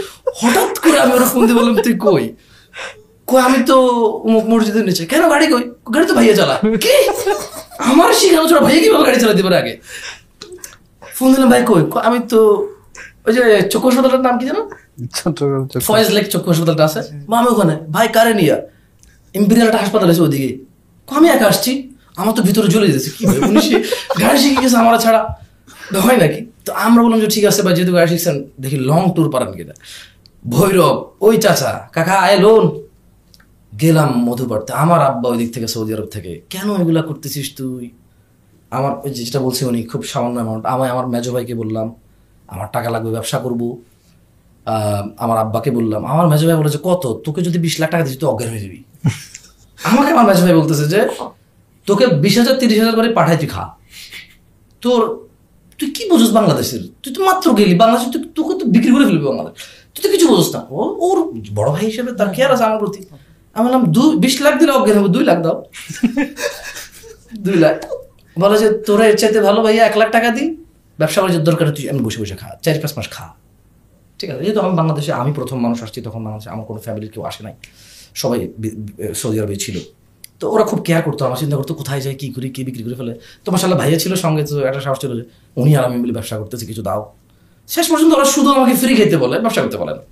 [0.41, 2.25] হঠাৎ করে আমি ওরা ফোন দিয়ে বললাম, তুই কই?
[3.29, 3.77] কই আমি তো
[4.27, 5.65] অমুক মসজিদের নিচে। কেন গাড়ি কই?
[5.95, 6.95] গাড়ি তো ভাইয়া চালায়। কি?
[7.91, 9.75] আমার শিখানো ছোট ভাইয়া কীভাবে গাড়ি চালাতে পারে আগে?
[11.17, 11.83] ফোন দিলাম ভাই কই?
[12.09, 12.41] আমি তো
[13.27, 13.43] ওই যে
[13.73, 14.63] চক্ষু হাসপাতালের নাম কি জানো।
[15.89, 18.57] ফয়েজ লেক চক্ষু হাসপাতালটা আছে। বা আমি ওখানে। ভাই কারে নিয়া?
[19.35, 20.51] ইম্পেরিয়াল একটা হাসপাতাল আছে ওদিকে।
[21.09, 21.73] কো, আমি একা আসছি?
[22.21, 23.61] আমার তো ভিতরে জ্বলে যেতেছে কি ভাই উনি
[24.23, 25.21] গাড়ি শিখে গেছে আমার ছাড়া।
[26.07, 26.41] হয় নাকি?
[26.67, 29.75] তো আমরা বললাম যে ঠিক আছে ভাই যেহেতু গাড়ি শিখছেন দেখি লং ট্যুর পারেন কিনা?
[30.45, 32.65] ভৈরব ওই চাচা কাকা আয় লোন
[33.83, 37.85] গেলাম মধু পাড়তে আমার আব্বা ওই দিক থেকে সৌদি আরব থেকে কেন এগুলা করতেছিস তুই?
[38.73, 41.87] আমার ওই যেটা বলছি উনি খুব সামান্য অ্যামাউন্ট আমি আমার মেজো ভাইকে বললাম
[42.49, 43.63] আমার টাকা লাগবে ব্যবসা করব।
[45.17, 47.05] আমার আব্বাকে বললাম আমার মেজো ভাই বলেছে কত?
[47.25, 48.79] তোকে যদি বিশ লাখ টাকা দিচ্ছি তুই অজ্ঞান হয়ে যাবি।
[49.91, 51.01] আমাকে আমার মেজো ভাই বলতেছে যে
[51.87, 53.65] তোকে বিশ হাজার তিরিশ হাজার করে পাঠাই তুই খা।
[54.83, 55.01] তোর
[55.79, 56.83] তুই কি বুঝোস বাংলাদেশের?
[57.03, 59.55] তুই তো মাত্র গেলি বাংলাদেশ তুই তোকে তো বিক্রি করে ফেলবি বাংলাদেশ।
[59.95, 61.19] তুই তো কিছু বুঝোস না। ও ওর
[61.55, 63.01] বড় ভাই হিসেবে তার কেয়ার আছে আমার প্রতি।
[63.57, 65.57] আমি বললাম দুই বিশ লাখ দিলে অজ্ঞান হবে, দুই লাখ দাও।
[67.47, 67.77] দুই লাখ।
[68.43, 70.49] বলে যে, তোরা এর চাইতে ভালো ভাইয়া, এক লাখ টাকা দিই
[71.01, 73.27] ব্যবসা বাণিজ্যের দরকার তুই আমি বসে বসে খা। চার পাঁচ মাস খা।
[74.19, 77.23] ঠিক আছে, যেহেতু আমি বাংলাদেশে, আমি প্রথম মানুষ আসছি, তখন বাংলাদেশে আমার কোনো ফ্যামিলির কেউ
[77.31, 77.55] আসে নাই।
[78.23, 78.39] সবাই
[79.21, 79.77] সৌদি আরবে ছিল।
[80.41, 82.97] তো ওরা খুব কেয়ার করতো, আমার চিন্তা করতো, কোথায় যায়, কি করি, কি বিক্রি করে
[83.01, 83.15] ফেলে?
[83.45, 85.25] তো মাসাল্লাহ ভাইয়া ছিল, সঙ্গে তো একটা সাহস ছিল যে,
[85.61, 87.01] উনি আর আমি মিলে ব্যবসা করতেছি, কিছু দাও।
[87.69, 90.03] শেষ পর্যন্ত ওরা শুধু আমাকে ফ্রি খেতে বলে, ব্যবসা করতে বলে না।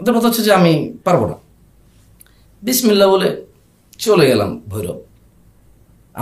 [0.00, 0.72] ওদের কথা হচ্ছে যে, আমি
[1.06, 1.36] পারব না।
[2.66, 3.28] বিসমিল্লা বলে
[4.04, 4.98] চলে গেলাম ভৈরব।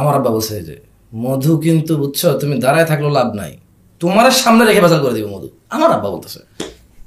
[0.01, 0.77] আমার আব্বা বলছে যে,
[1.25, 3.53] মধু কিন্তু বুঝছ, তুমি দাঁড়ায় থাকলেও লাভ নাই।
[4.03, 6.41] তোমার সামনে রেখে বাজার করে দিবে মধু। আমার আব্বা বলতেছে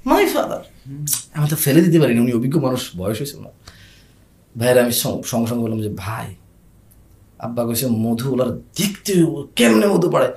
[0.10, 0.63] মাই ফাদার
[1.36, 3.52] আমি তো ফেলে দিতে পারিনি, উনি অভিজ্ঞ মানুষ, বয়স হয়েছে না
[4.56, 4.93] ভাইয়ের, আমি
[5.32, 6.28] সঙ্গে সঙ্গে বললাম যে, ভাই,
[7.45, 9.13] আব্বা কইছে মধু ওলার দেখতে
[9.58, 10.28] কেমনে মধু পড়ে?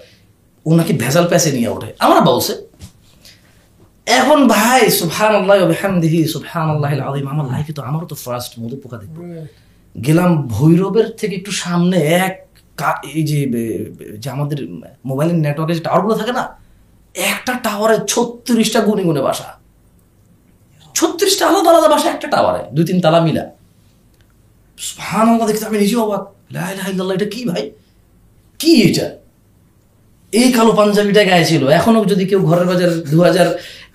[0.67, 2.55] ও নাকি ভেজাল প্যাসে নিয়ে ওঠে। আমার আব্বা বলছে
[4.17, 8.77] এখন ভাই সুবহান আল্লাহ বিহামদিহি সুবহান আল্লাহ আলিম আমার লাইফে তো আমারও তো ফার্স্ট মধু
[8.83, 9.17] পোকা দেখব
[9.95, 12.35] গেলাম ভৈরবের থেকে একটু সামনে এক
[13.15, 13.23] এই
[14.23, 14.59] যে আমাদের
[15.09, 16.45] মোবাইলের নেটওয়ার্কের যে টাওয়ারগুলো থাকে না
[17.33, 19.49] একটা টাওয়ারে ছত্রিশটা গুনে গুনে বাসা।
[20.99, 23.45] ছত্রিশটা আলাদা আলাদা বাসা একটা টাওয়ারে দুই তিন তালা মিলা।
[24.87, 26.23] সুবহান আল্লাহ দেখতে আমি নিজেও অবাক।
[26.55, 27.63] লা ইলাহা ইল্লাল্লাহ, এটা কি ভাই?
[28.61, 29.07] কি এটা?
[30.33, 33.49] এই কালো পাঞ্জাবিটা গায়ে ছিল। এখনও যদি কেউ ঘরের বাজার দু হাজার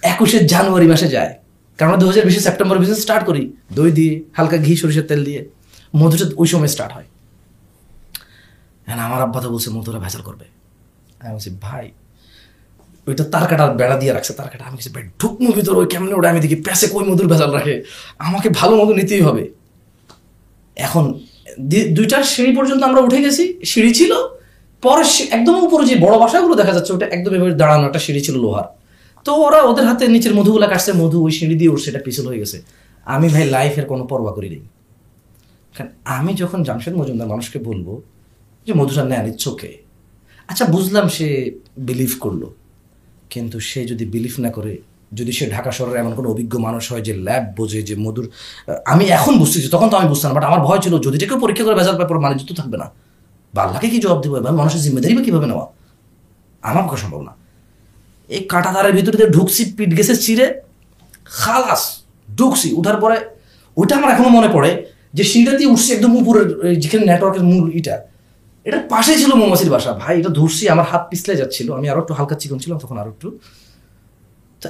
[0.03, 1.37] একুশের জানুয়ারি মাসে যায়।
[1.77, 5.25] কারণ আমরা দু হাজার বিশে সেপ্টেম্বর বিজনেস স্টার্ট করি। দই দিয়ে, হালকা ঘি, সরিষার তেল
[5.25, 5.45] দিয়ে
[5.95, 7.03] মধুটা ওই সময় স্টার্ট হয়।
[8.85, 10.45] হ্যাঁ আমার আব্বা তো বলছে, মধুরা ভেজাল করবে।
[11.19, 11.91] আমি বলছি, ভাই,
[13.07, 16.13] ওইটা তার কাটার বেড়া দিয়ে রাখছে, তার কাটা। আমি কিছু ভাই ঢুকমু ভিতর, ওই কেমনে
[16.13, 17.83] ওটা আমি দেখি প্যাসে কই মধুর ভেজাল রাখে?
[18.19, 19.49] আমাকে ভালো মধু নিতেই হবে।
[20.75, 21.19] এখন
[21.61, 24.13] দি- দুইটা সিঁড়ি পর্যন্ত আমরা উঠে গেছি, সিঁড়ি ছিল।
[24.81, 28.35] পরে একদম উপরে যে বড় বাসাগুলো দেখা যাচ্ছে, ওটা একদম এভাবে দাঁড়ানো একটা সিঁড়ি ছিল
[28.35, 28.82] লোহার।
[29.25, 32.39] তো ওরা ওদের হাতে নিচের মধুগুলা কাটছে, মধু ওই সিঁড়ি দিয়ে উঠছে সেটা পিছল হয়ে
[32.39, 32.57] গেছে।
[33.05, 34.63] আমি ভাই লাইফের কোনো পরোয়া করি নেই।
[35.75, 37.87] কারণ আমি যখন জামশেদ মজুমদার মানুষকে বলব
[38.65, 39.71] যে, মধুটা নেন ইটস ওকে
[40.47, 41.27] আচ্ছা বুঝলাম সে
[41.77, 42.43] বিলিভ করল।
[43.29, 44.77] কিন্তু সে যদি বিলিভ না করে,
[45.13, 48.29] যদি সে ঢাকা শহরের এমন কোনো অভিজ্ঞ মানুষ হয় যে ল্যাব বোঝে যে মধুর,
[48.85, 51.75] আমি এখন বুঝতেছি তখন তো আমি বুঝতাম বাট আমার ভয় ছিল, যদি কেউ পরীক্ষা করে
[51.75, 52.87] ভেজাল পেপার মানে যুক্ত থাকবে না।
[53.53, 54.35] বা আল্লাহকে কি জবাব দেবো?
[54.37, 55.65] এবার মানুষের জিম্মেদারি বা কীভাবে নেওয়া?
[56.69, 57.33] আমার পক্ষে সম্ভব না।
[58.35, 60.47] এই কাঁটাতারের ভিতরে দিয়ে ঢুকছি পিট গেছে চিরে,
[61.39, 61.81] খালাস,
[62.37, 63.17] ঢুকছি। উঠার পরে
[63.77, 64.71] ওইটা আমার এখনও মনে পড়ে
[65.17, 66.45] যে সিঁড়িটা দিয়ে উঠছি একদম উপরের
[66.83, 67.95] যেখানে নেটওয়ার্কের মূল ইটা।
[68.65, 72.13] এটার পাশে ছিল মৌমাছির বাসা। ভাই, এটা ধরছি, আমার হাত পিছলে যাচ্ছিল। আমি আরও একটু
[72.17, 73.27] হালকা চিকন ছিলাম, তখন আরও একটু।
[74.61, 74.67] তা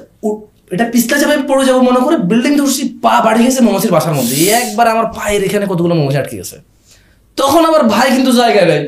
[0.75, 4.15] এটা পিছলা চাপে আমি পড়ে যাব মনে করে বিল্ডিং ধরছি, পা বাড়ি গেছে মৌমাছির বাসার
[4.19, 6.57] মধ্যে। একবার আমার পায়ের এখানে কতগুলো মৌমাছি আটকে গেছে।
[7.37, 8.81] তখন আবার ভাই কিন্তু জায়গায় নেই।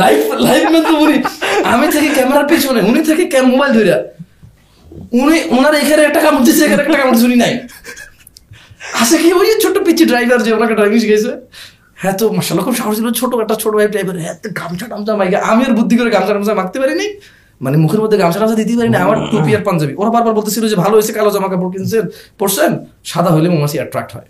[0.00, 1.16] লাইভ লাইভ তো উনি
[1.72, 3.94] আমি থেকে ক্যামেরার পিছনে, উনি থেকে মোবাইল ধরে
[5.20, 7.52] উনি ওনার এখানে একটা কামড় দিচ্ছে এখানে একটা কামড় শুনি নাই।
[9.02, 11.32] আসে কি ওই ছোট্ট পিচ্ছি ড্রাইভার যে ওনাকে ড্রাইভিং শিখেছে
[12.02, 15.12] হ্যাঁ তো মাসাল্লাহ খুব সাহস ছিল, ছোট একটা, ছোট ভাই ড্রাইভার হ্যাঁ তো, গামছা টামছা
[15.20, 17.06] মাইকে, আমি আর বুদ্ধি করে গামছা টামছা মাখতে পারিনি।
[17.64, 20.76] মানে মুখের মধ্যে গামছা টামছা দিতে পারিনি, আমার টুপি আর পাঞ্জাবি। ওরা বারবার বলতেছিল যে,
[20.84, 22.04] ভালো হয়েছে, কালো জামা কাপড় কিনছেন,
[22.40, 22.72] পরছেন?
[23.10, 24.28] সাদা হলে মৌমাছি অ্যাট্রাক্ট হয়।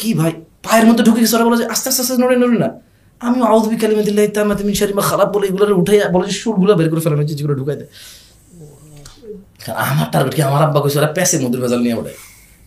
[0.00, 0.32] কি ভাই,
[0.66, 2.68] পায়ের মধ্যে ঢুকে গেছে, ওরা বলে যে, আস্তে আস্তে আস্তে, নড়ে নড়ে না।
[3.26, 6.88] আমি আউদ বিকালে মেদিল তামাতে মিন শারিমা খারাপ বলে এগুলো উঠে বলে যে, সুরগুলো বের
[6.92, 7.90] করে ফেলানো যেগুলো ঢুকাই দেয়।
[9.74, 10.42] আমার টার্গেট কি?
[10.42, 12.14] আমার আব্বা কইছে ওরা প্যাসে মধুর ভেজাল নিয়ে ওঠে।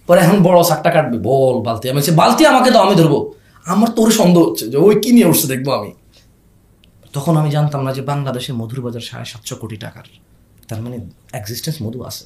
[0.07, 3.33] পরে এখন বড় শাকটা কাটবে। বল বালতি। আমি বালতি আমাকে দাও আমি ধরবো।
[3.65, 5.93] আমার তোর সন্দেহ হচ্ছে যে ওই কি নিয়ে উঠছে দেখব আমি।
[7.13, 10.03] তখন আমি জানতাম না যে বাংলাদেশে মধুর বাজার সাড়ে সাতশো কোটি টাকার।
[10.67, 12.25] তার মানে এক্সিস্টেন্স মধু আছে।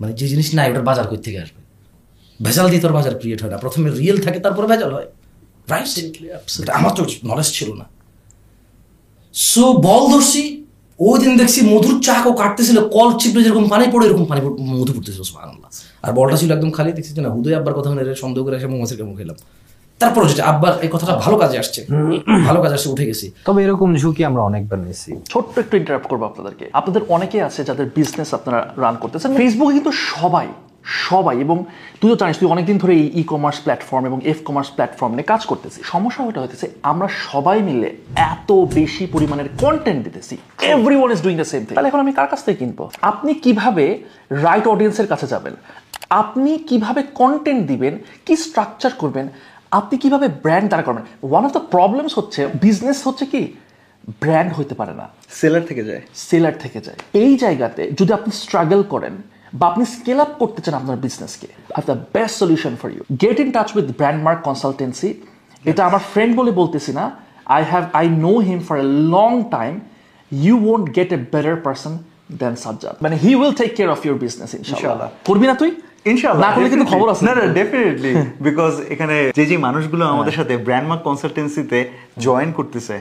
[0.00, 1.62] মানে যে জিনিস নাই ওটার বাজার কই থেকে আসবে?
[2.44, 5.06] ভেজাল দিয়ে তোর বাজার ক্রিয়েট হয় না। প্রথমে রিয়েল থাকে তারপর ভেজাল হয়।
[5.68, 7.84] রাইট আমার তো নলেজ ছিল না।
[9.32, 10.59] সো বল ধরছি
[11.08, 14.54] ওই দিন দেখছি মধুর চাক ও কাটতেছিল কল চিপড়ে যেরকম পানি পড়ে এরকম পানি পড়ে
[14.80, 15.68] মধু পড়তেছিল সুবহানাল্লাহ।
[16.04, 18.68] আর বলটা ছিল একদম খালি দেখছি যে না হুদয় আব্বার কথা মনে সন্দেহ করে এসে
[18.72, 19.38] মৌমাছির কেমন খেলাম।
[20.00, 21.80] তারপর যেটা আব্বার এই কথাটা ভালো কাজে আসছে।
[22.48, 26.22] ভালো কাজে আসছে উঠে গেছি। তবে এরকম ঝুঁকি আমরা অনেকবার নিয়েছি। ছোট্ট একটু ইন্টারাপ্ট করব
[26.30, 30.46] আপনাদেরকে। আপনাদের অনেকে আছে যাদের বিজনেস আপনারা রান করতেছেন। ফেসবুকে কিন্তু সবাই
[30.84, 31.64] সবাই এবং
[32.00, 35.22] তুই তো জানিস তুই অনেকদিন ধরে এই ই কমার্স প্ল্যাটফর্ম এবং এফ কমার্স প্ল্যাটফর্ম নিয়ে
[35.22, 40.36] কাজ করতেছি সমস্যা ওটা হইতেছে আমরা সবাই মিলে এত বেশি পরিমাণের কন্টেন্ট দিতেছি।
[40.96, 42.90] Everyone is doing the same thing তাহলে এখন আমি কার কাছ থেকে কিনবো?
[43.02, 45.54] আপনি কীভাবে রাইট অডিয়েন্সের কাছে যাবেন?
[46.10, 47.98] আপনি কীভাবে কন্টেন্ট দিবেন?
[48.26, 49.28] কি স্ট্রাকচার করবেন?
[49.70, 51.04] আপনি কীভাবে ব্র্যান্ড দাঁড়া করবেন?
[51.22, 53.52] ওয়ান অফ দ্য প্রবলেমস হচ্ছে বিজনেস হচ্ছে কি?
[54.20, 58.82] ব্র্যান্ড হইতে পারে না। সেলার থেকে যায়। সেলার থেকে যায়। এই জায়গাতে যদি আপনি স্ট্রাগল
[58.82, 59.16] করেন
[59.58, 63.36] বা আপনি স্কেল আপ করতে চান আপনার বিজনেসকে I the best solution for you get
[63.40, 65.08] in touch with brand mark consultancy
[65.70, 67.04] এটা আমার ফ্রেন্ড বলে বলতেছি না।
[67.56, 69.72] I have I know him for a long time
[70.44, 71.92] you won't get a better person
[72.40, 75.70] than Sajjad মানে he will take care of your business ইনশাআল্লাহ। করবি না তুই?
[76.12, 78.12] ইনশাআল্লাহ। না করলে কিন্তু খবর আছে। না না ডেফিনেটলি
[78.46, 81.78] বিকজ এখানে যে যে মানুষগুলো আমাদের সাথে ব্র্যান্ড মার্ক কনসালটেন্সিতে
[82.24, 82.96] জয়েন করতেছে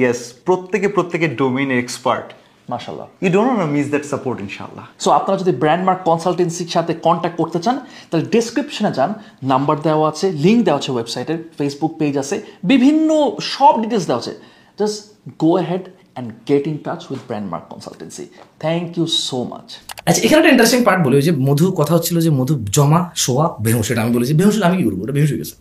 [0.00, 2.26] ইয়েস প্রত্যেকে প্রত্যেকে ডোমেইন এক্সপার্ট
[2.72, 6.92] মাশাআল্লাহ। You don't want miss that support ইনশাআল্লাহ সো আপনারা যদি ব্র্যান্ড মার্ক কনসালটেন্সির সাথে
[7.06, 7.76] কন্ট্যাক্ট করতে চান
[8.08, 9.10] তাহলে ডিসক্রিপশনে যান
[9.52, 12.36] নাম্বার দেওয়া আছে লিঙ্ক দেওয়া আছে ওয়েবসাইটের ফেসবুক পেজ আছে
[12.72, 13.08] বিভিন্ন
[13.54, 14.32] সব ডিটেলস দেওয়া আছে।
[14.80, 14.98] Just
[15.44, 18.24] go ahead and get in touch with brand mark consultancy
[18.64, 19.68] thank you so much
[20.08, 23.46] আচ্ছা এখানে একটা ইন্টারেস্টিং পার্ট বলি ওই যে মধু কথা হচ্ছিল যে মধু জমা শোয়া
[23.64, 24.98] বেহুশ এটা আমি বলেছি। বেহুশ আমি কি করব?
[25.04, 25.54] ওটা বেহুশ হয়ে গেছে।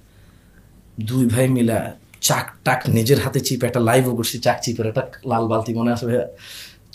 [1.10, 1.80] দুই ভাই মিলা
[2.28, 6.06] চাক টাক নিজের হাতে চিপে একটা লাইভও করছি চাক চিপের একটা লাল বালতি মনে আছে
[6.10, 6.26] ভাইয়া।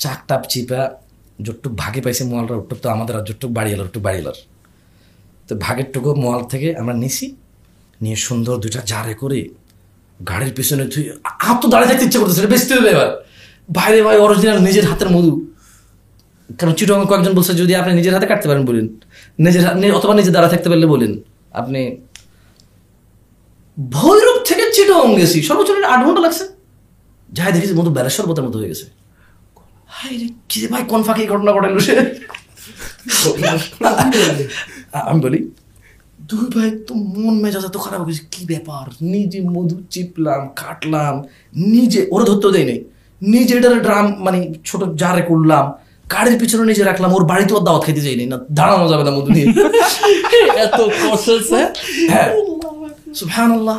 [0.03, 0.81] চাক টাপ চিপা
[1.47, 4.33] যতটুক ভাগে পাইছে মোয়ালটা ওটুক তো আমাদের আর যতটুক বাড়ি এলো একটু বাড়ি এলো
[5.47, 7.27] তো ভাগের টুকু মোয়াল থেকে আমরা নিছি,
[8.03, 9.41] নিয়ে সুন্দর দুইটা জারে করে
[10.31, 11.03] গাড়ির পিছনে তুই
[11.49, 13.11] আর তো দাঁড়িয়ে থাকতে ইচ্ছে করতেছে বেচতে হবে এবার।
[13.77, 15.33] বাইরে ভাই অরিজিনাল নিজের হাতের মধু।
[16.59, 18.87] কারণ চিটং কয়েকজন বলছে, যদি আপনি নিজের হাতে কাটতে পারেন, বলেন।
[19.45, 19.63] নিজের
[19.99, 21.13] অথবা নিজে দাঁড়া থাকতে পারলে বলেন।
[21.61, 21.81] আপনি
[23.95, 26.45] ভৈরব থেকে চিটং গেছি। সর্বোচ্চ আট ঘণ্টা লাগছে।
[27.37, 28.87] যাই দেখেছি মধু বেলা সর্বতের মতো হয়ে গেছে।
[30.49, 31.95] কি ভাই কোন ফাঁকে ঘটনা ঘটাইলো সে?
[35.03, 35.39] আমি বলি
[36.21, 38.85] দুই ভাই তো মন মেজাজ এত খারাপ হয়ে গেছে কি ব্যাপার?
[39.07, 41.15] নিজে মধু চিপলাম কাটলাম
[41.73, 42.79] নিজে ওরা ধরতেও দেয় নাই
[43.23, 45.65] নিজে এটার ড্রাম মানে ছোট জারে করলাম
[46.07, 49.31] গাড়ির পিছনে নিজে রাখলাম ওর বাড়িতে ওর দাওয়াত খেতে যাইনি না দাঁড়ানো যাবে না মধু
[49.33, 49.47] নিয়ে।
[50.57, 51.39] এত কৌশল
[52.11, 52.29] হ্যাঁ।
[53.15, 53.79] সুবহানাল্লাহ।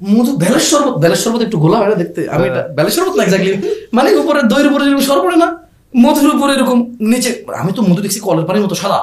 [0.00, 2.28] মধু বেলের শরবত বেলের শরবত একটু গোলা হয় দেখতে?
[2.28, 3.52] আমি এটা বেলের শরবত না এক্স্যাক্টলি
[3.92, 5.48] মানে উপরে দইয়ের উপরে যেরকম সর পড়ে না?
[5.96, 9.00] মধুর উপরে এরকম নিচে আমি তো মধু দেখছি কলের পানির মতো সাদা।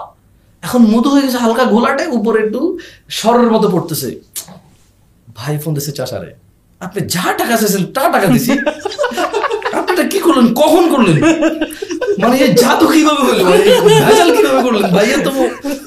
[0.63, 2.77] এখন মধু হয়ে গেছে হালকা গোলাটে উপরে একটু
[3.09, 4.21] সরের মতো পড়তেছে।
[5.35, 6.35] ভাই ফোন দিছে চাষারে।
[6.81, 8.51] আপনি যা টাকা চাইছেন তা টাকা দিছি।
[10.31, 10.53] করলেন?
[10.61, 11.17] কখন করলেন?
[12.23, 13.43] মানে এই জাদু কীভাবে হলো
[14.07, 14.83] ভেজাল কীভাবে করলেন?
[14.95, 15.31] ভাই এ তো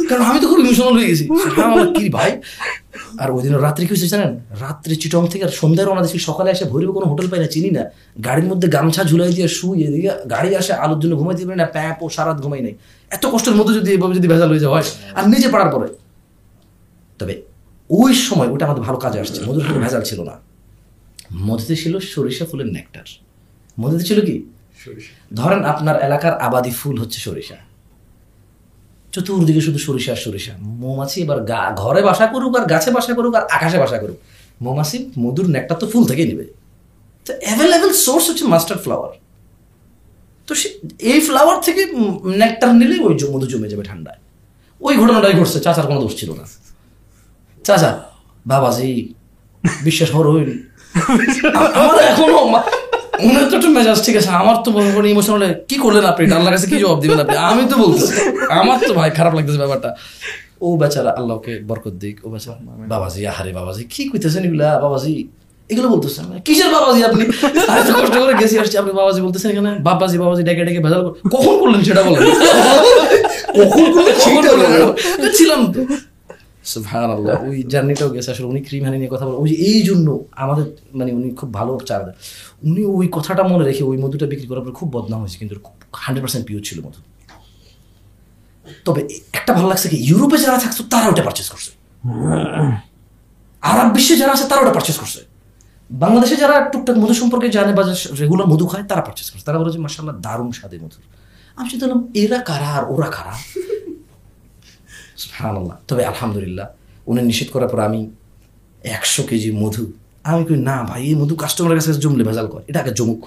[0.08, 1.24] কারণ আমি তো খুব ইমোশনাল হয়ে গেছি।
[1.66, 2.30] আমার কি ভাই?
[3.22, 4.30] আর ওই দিন রাত্রে কি হয়েছে জানেন?
[4.64, 7.70] রাত্রে চিটং থেকে আর সন্ধ্যায় রওনা দিচ্ছি সকালে এসে ভৈরবে কোনো হোটেল পাই না চিনি
[7.70, 7.84] না।
[8.26, 11.96] গাড়ির মধ্যে গামছা ঝুলাই দিয়ে শুই এদিকে গাড়ি আসে আলোর জন্য ঘুমাইতে পারি না প্যাপ
[12.02, 12.74] ও সারাত ঘুমাই নাই।
[13.10, 15.88] এত কষ্টের মধ্যে যদি এভাবে যদি ভেজাল হয়ে যাওয়া হয়। আর নিজে পাড়ার পরে।
[17.18, 17.42] তবে
[17.90, 20.34] ওই সময় ওটা আমাদের ভালো কাজে আসছে। মধুর ভেজাল ছিল না।
[21.46, 23.08] মধুতে ছিল সরিষা ফুলের নেকটার
[23.80, 24.44] মধুতে ছিল কি?
[25.34, 27.54] ধরেন আপনার এলাকার আবাদি ফুল হচ্ছে সরিষা।
[29.12, 33.42] চতুর্দিকে শুধু সরিষা সরিষা। মৌমাছি এবার গা- ঘরে বাসা করুক আর গাছে বাসা করুক আর
[33.42, 34.16] আকাশে বাসা করুক।
[34.62, 36.44] মৌমাছি মধুর নেকটা তো ফুল থেকেই নেবে।
[37.26, 39.10] তো অ্যাভেলেবেল সোর্স হচ্ছে মাস্টার্ড ফ্লাওয়ার
[40.46, 41.86] তো সে এই ফ্লাওয়ার থেকে
[42.24, 44.16] নেকটার নিলে ওই মধু জমে যাবে ঠান্ডায়।
[44.80, 46.44] ওই ঘটনাটাই ঘটছে চাচার কোনো দোষ ছিল না।
[47.64, 48.02] চাচা
[48.46, 49.14] বাবাজি
[49.82, 50.68] বিশ্বাস হরইন
[51.74, 52.60] আমার এখনও
[53.28, 56.22] উনার তো মেজাজ ঠিক আছে আমার তো মনে ইমোশনাল কি করলেন আপনি?
[56.54, 57.36] কাছে কি জবাব দিবেন আপনি?
[57.50, 58.12] আমি তো বলতেছি।
[58.60, 59.90] আমার তো ভাই খারাপ লাগতেছে ব্যাপারটা।
[60.60, 62.56] ও বেচারা আল্লাহকে বরকত দিক ও বেচারা
[62.92, 64.68] বাবাজি আহারে বাবাজি কি কইতেছেন এগুলা?
[64.84, 65.12] বাবাজি
[65.70, 67.22] এগুলো বলতেছেন আমি, কিসের বাবাজি আপনি?
[67.72, 71.02] আমি তো কষ্ট করে গেছি আসছি আপনি বাবাজি বলতেছেন এখানে বাবাজি বাবাজি ডেকে ডেকে ভেজাল
[71.34, 72.22] কখন করলেন সেটা বলেন?
[73.60, 73.86] কখন
[75.38, 75.80] ছিলাম তো।
[76.72, 80.08] সুবহানাল্লাহ। ওই জার্নিটাও গেছে আসলে উনি ক্রিম হানি নিয়ে কথা বলে। ওই যে এই জন্য
[80.44, 80.66] আমাদের
[80.98, 82.14] মানে উনি খুব ভালো দেয়
[82.68, 85.54] উনি ওই কথাটা মনে রেখে ওই মধুটা বিক্রি করার পর খুব বদনাম হয়েছে কিন্তু
[86.04, 87.00] হান্ড্রেড পার্সেন্ট পিওর ছিল মধু।
[88.86, 89.00] তবে
[89.38, 91.70] একটা ভালো লাগছে কি ইউরোপে যারা থাকতো তারা ওটা পারচেস করছে।
[93.70, 95.20] আরব বিশ্বে যারা আছে তারা ওটা পারচেস করছে।
[95.90, 97.82] বাংলাদেশে যারা টুকটাক মধু সম্পর্কে জানে বা
[98.20, 101.04] রেগুলার মধু খায় তারা পারচেস করছে। তারা বলে যে মাসাল্লাহ দারুণ স্বাদে মধুর
[101.58, 101.86] আমি চিন্তা
[102.22, 103.34] এরা কারা আর ওরা কারা?
[105.22, 106.66] সুবহানাল্লাহ। তবে আলহামদুলিল্লাহ,
[107.10, 108.00] উনি নিষেধ করার পর আমি
[108.96, 109.84] একশো কেজি মধু,
[110.30, 113.22] আমি কই, না ভাই, এই মধু কাস্টমারের কাছে জমলে ভেজাল কর, এটা আগে জমুক।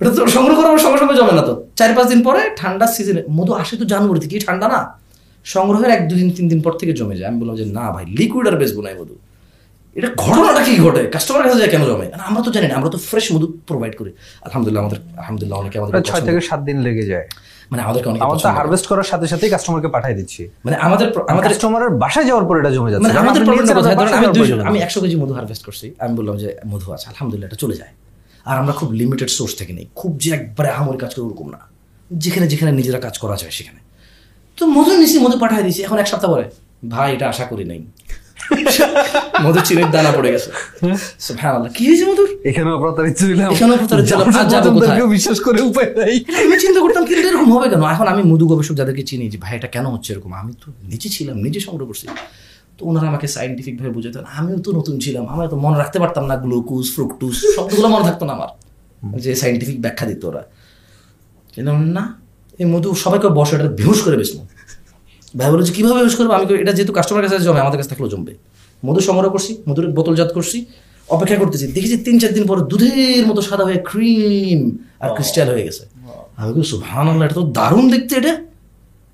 [0.00, 3.22] এটা তো সংগ্রহ করার সঙ্গে সঙ্গে জমে না তো। চার পাঁচ দিন পরে ঠান্ডা সিজনে
[3.38, 4.80] মধু আসে তো জানুয়ারি থেকে ঠান্ডা না?
[5.54, 8.46] সংগ্রহের এক দুদিন, তিন দিন পর থেকে জমে যায়। আমি বললাম যে, না ভাই লিকুইড
[8.50, 9.14] আর বেচবো না মধু।
[9.98, 11.02] এটা ঘটনাটা কি ঘটে?
[11.14, 12.06] কাস্টমারের কাছে যায় কেন জমে?
[12.28, 14.10] আমরা তো জানি না, আমরা তো ফ্রেশ মধু প্রোভাইড করি।
[14.46, 17.26] আলহামদুলিল্লাহ, আমাদের, আলহামদুলিল্লাহ অনেকে আমাদের ছয় থেকে সাত দিন লেগে যায়।
[17.70, 21.50] মানে আমাদেরকে অনেকে আমরা তো হারভেস্ট করার সাথে সাথেই কাস্টমারকে পাঠিয়ে দিচ্ছি। মানে আমাদের আমাদের
[21.52, 24.46] কাস্টমারের বাসায় যাওয়ার পর এটা জমে যাচ্ছে। মানে আমাদের প্রবলেমটা কোথায় ধরেন আমি বাসায় দুইশো
[24.48, 27.48] যাওয়ার প্রয়োজন আমি নেই। একশো কেজি মধু হারভেস্ট করছি আমি বললাম যে মধু আছে আলহামদুলিল্লাহ
[27.50, 27.92] এটা চলে যায়।
[28.50, 31.60] আর আমরা খুব লিমিটেড সোর্স থেকে নেই খুব যে একবারে আহামরি কাজ করে ওরকম না।
[32.24, 33.80] যেখানে যেখানে নিজেরা কাজ করা যায় সেখানে।
[34.58, 36.44] তো মধু নিছি মধু পাঠিয়ে দিয়েছি এখন এক সপ্তাহ পরে।
[36.94, 37.80] ভাই এটা আশা করি নাই।
[39.44, 40.50] মধু চিনির দানা পড়ে গেছে।
[41.26, 45.06] সুবহানাল্লাহ। কি হয়েছে মধুর এখানেও প্রতারিত ছিলাম এখানেও প্রতারিত ছিলাম। আর যাব কোথায়?
[45.16, 47.82] বিশ্বাস করে উপায় নাই। আমি চিন্তা করতাম কিন্তু এরকম হবে কেন?
[47.94, 50.32] এখন আমি মধু গবেষক যাদেরকে চিনি যে ভাই এটা কেন হচ্ছে এরকম?
[50.42, 52.06] আমি তো নিজে ছিলাম নিজে সংগ্রহ করছি।
[52.78, 56.24] তো ওনারা আমাকে সাইন্টিফিক ভাবে বুঝাতেন। আমিও তো নতুন ছিলাম। আমি তো মনে রাখতে পারতাম
[56.30, 58.50] না গ্লুকোজ ফ্রুকটুস সবগুলো মনে থাকতো না আমার।
[59.20, 60.42] যে সাইন্টিফিক ব্যাখ্যা দিত ওরা।
[61.54, 62.04] কিন্তু না
[62.58, 64.40] এই মধু সবাইকে বসে এটা বেহুশ করে বেসবো
[65.38, 66.30] ভাই বলে যে কীভাবে ইউজ করব?
[66.36, 68.32] আমি এটা যেহেতু কাস্টমার কাছে জমে আমাদের কাছে থাকলেও জমবে।
[68.86, 70.58] মধু সংগ্রহ করছি মধুর বোতলজাত করছি
[71.14, 74.60] অপেক্ষা করতেছি। দেখেছি তিন চার দিন পর দুধের মতো সাদা হয়ে ক্রিম
[75.02, 75.82] আর ক্রিস্টাল হয়ে গেছে।
[76.38, 78.34] আমি বলছি সুবহান এটা তো দারুণ দেখতে এটা।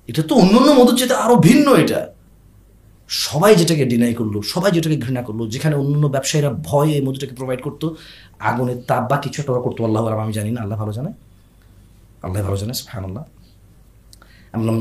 [0.09, 1.99] এটা তো অন্য অন্য মধুর চেয়ে আরও ভিন্ন এটা।
[3.25, 7.33] সবাই যেটাকে ডিনাই করল সবাই যেটাকে ঘৃণা করল যেখানে অন্য অন্য ব্যবসায়ীরা ভয়ে এই মধুটাকে
[7.39, 7.85] প্রোভাইড করতো
[8.49, 11.11] আগুনের তাপ বা কিছু একটা ওরা করতো আল্লাহ আমি জানি না আল্লাহ ভালো জানে?
[12.25, 13.23] আল্লাহ ভালো জানে সুবহান আল্লাহ
[14.55, 14.77] আমি বললাম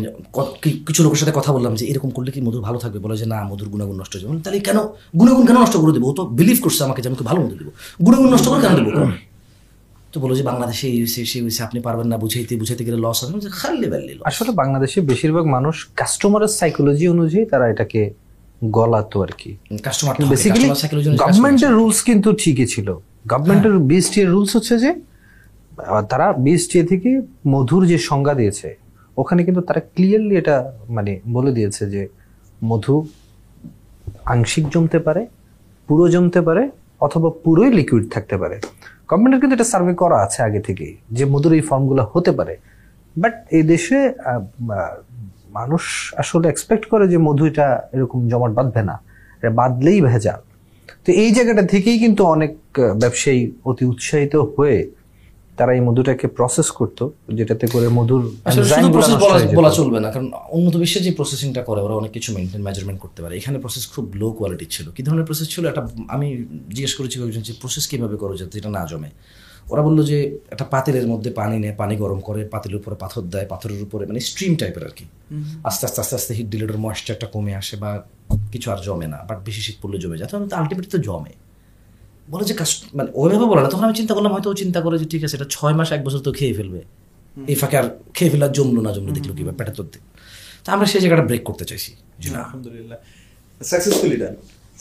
[0.86, 2.98] কিছু লোকের সাথে কথা বললাম যে এরকম করলে কি মধুর ভালো থাকবে?
[3.04, 4.78] বলে যে না মধুর গুণাগুণ নষ্ট হয়ে যাবে তাহলে কেন?
[5.20, 6.08] গুণাগুণ কেন নষ্ট করে দেবো?
[6.18, 7.70] তো বিলিভ করছে আমাকে যে আমি ভালো মধু দেবো।
[8.04, 8.90] গুণাগুণ নষ্ট করে কেন দেবো
[10.12, 13.18] তো বলো যে বাংলাদেশে এই হয়েছে সে হয়েছে আপনি পারবেন না বুঝাইতে বুঝাইতে গেলে লস
[13.20, 13.86] হবে। বলছি, খাল্লি
[14.30, 18.00] আসলে বাংলাদেশে বেশিরভাগ মানুষ কাস্টমারের সাইকোলজি অনুযায়ী তারা এটাকে
[18.76, 19.50] গলাতো আর কি।
[19.86, 20.68] কাস্টমার বেসিক্যালি
[21.22, 22.88] গভর্নমেন্টের রুলস কিন্তু ঠিকই ছিল।
[23.32, 24.90] গভর্নমেন্টের বিএসটি এর রুলস হচ্ছে যে
[26.10, 27.10] তারা বিএসটি থেকে
[27.52, 28.68] মধুর যে সংজ্ঞা দিয়েছে
[29.16, 30.56] ওখানে কিন্তু তারা ক্লিয়ারলি এটা
[30.96, 32.02] মানে বলে দিয়েছে যে
[32.70, 32.96] মধু
[34.32, 35.22] আংশিক জমতে পারে,
[35.88, 36.62] পুরো জমতে পারে,
[37.06, 38.56] অথবা পুরোই লিকুইড থাকতে পারে।
[39.08, 42.54] গভর্নমেন্টের কিন্তু এটা সার্ভে করা আছে আগে থেকেই যে মধুর এই ফর্মগুলো হতে পারে।
[43.16, 43.98] বাট এই দেশে
[45.58, 45.82] মানুষ
[46.22, 48.96] আসলে এক্সপেক্ট করে যে মধু এটা এরকম জমাট বাঁধবে না।
[49.38, 50.40] এটা বাঁধলেই ভেজাল।
[51.04, 52.52] তো এই জায়গাটা থেকেই কিন্তু অনেক
[53.02, 54.78] ব্যবসায়ী অতি উৎসাহিত হয়ে
[55.56, 59.14] তারা এই মধুটাকে প্রসেস করতো যেটাতে করে মধুর শুধু প্রসেস
[59.54, 63.22] বলা চলবে না কারণ উন্নত বিশ্বে যে প্রসেসিংটা করে ওরা অনেক কিছু মেনটেন মেজারমেন্ট করতে
[63.22, 65.66] পারে। এখানে প্রসেস খুব লো কোয়ালিটির ছিল। কি ধরনের প্রসেস ছিল?
[65.66, 66.28] একটা আমি
[66.68, 69.10] জিজ্ঞেস করেছি কয়েকজন যে প্রসেস কীভাবে করো যাতে এটা না জমে?
[69.70, 73.46] ওরা বলল যে একটা পাতিলের মধ্যে পানি নেয় পানি গরম করে পাতিলের উপরে পাথর দেয়
[73.46, 75.04] পাথরের উপরে মানে স্ট্রিম টাইপের আর কি
[75.64, 77.90] আস্তে আস্তে আস্তে আস্তে হিট দিলে ওটার ময়েশ্চারটা কমে আসে বা
[78.52, 81.32] কিছু আর জমে না বাট বেশি শীত পড়লে জমে যায়। তখন আলটিমেটলি তো জমে।
[82.32, 82.54] বলে যে
[82.98, 85.34] মানে ওইভাবে বলে না। তখন আমি চিন্তা করলাম হয়তো ও চিন্তা করে যে ঠিক আছে
[85.38, 86.80] এটা ছয় মাস এক বছর তো খেয়ে ফেলবে।
[87.50, 89.86] এই ফাঁকে আর খেয়ে ফেলার জমলো না জমলো দেখল কিবা পেটে তোর
[90.64, 91.90] তো আমরা সেই জায়গাটা ব্রেক করতে চাইছি।
[92.22, 92.98] যে না আলহামদুলিল্লাহ।
[93.70, 94.34] সাকসেসফুলি ডান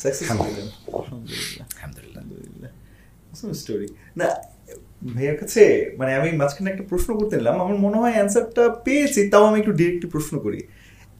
[0.04, 0.68] সাকসেসফুলি ডান
[1.00, 2.72] আলহামদুলিল্লাহ। আলহামদুলিল্লাহ। আলহামদুলিল্লাহ।
[3.62, 3.88] স্টোরি
[4.20, 4.28] না
[5.16, 5.64] ভাইয়ার কাছে
[6.00, 9.74] মানে আমি মাঝখানে একটা প্রশ্ন করতে নিলাম আমার মনে হয় অ্যান্সারটা পেয়েছি তাও আমি একটু
[9.80, 10.60] ডিরেক্টলি প্রশ্ন করি।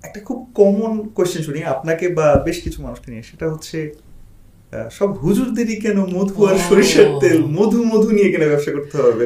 [0.08, 3.78] একটা খুব কমন কোয়েশ্চেন শুনি আপনাকে বা বেশ কিছু মানুষকে নিয়ে। সেটা হচ্ছে
[4.92, 9.26] সব হুজুরদেরই কেন মধু আর সরিষার তেল মধু মধু নিয়ে কেন ব্যবসা করতে হবে?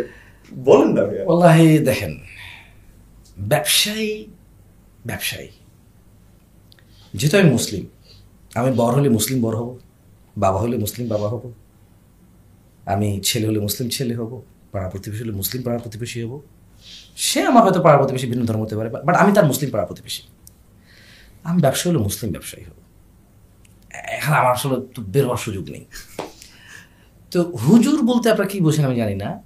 [0.55, 2.13] বলেন না ওল্লাহি দেখেন
[3.39, 4.25] ব্যবসায়ী
[5.05, 5.47] ব্যবসায়ী।
[7.13, 7.85] যেহেতু আমি মুসলিম
[8.55, 9.77] আমি বড় হলে মুসলিম বড় হব
[10.37, 11.53] বাবা হলে মুসলিম বাবা হব
[12.85, 16.41] আমি ছেলে হলে মুসলিম ছেলে হব পাড়া প্রতিবেশী হলে মুসলিম পাড়া প্রতিবেশী হব
[17.17, 20.23] সে আমার হয়তো পাড়া প্রতিবেশী ভিন্ন ধর্ম হতে পারে বাট আমি তার মুসলিম পাড়া প্রতিবেশী।
[21.43, 22.76] আমি ব্যবসায়ী হলে মুসলিম ব্যবসায়ী হব।
[24.05, 25.85] এখন আমার আসলে তো বের হওয়ার সুযোগ নেই।
[27.31, 29.41] তো হুজুর বলতে আপনারা কি বোঝেন আমি জানি না।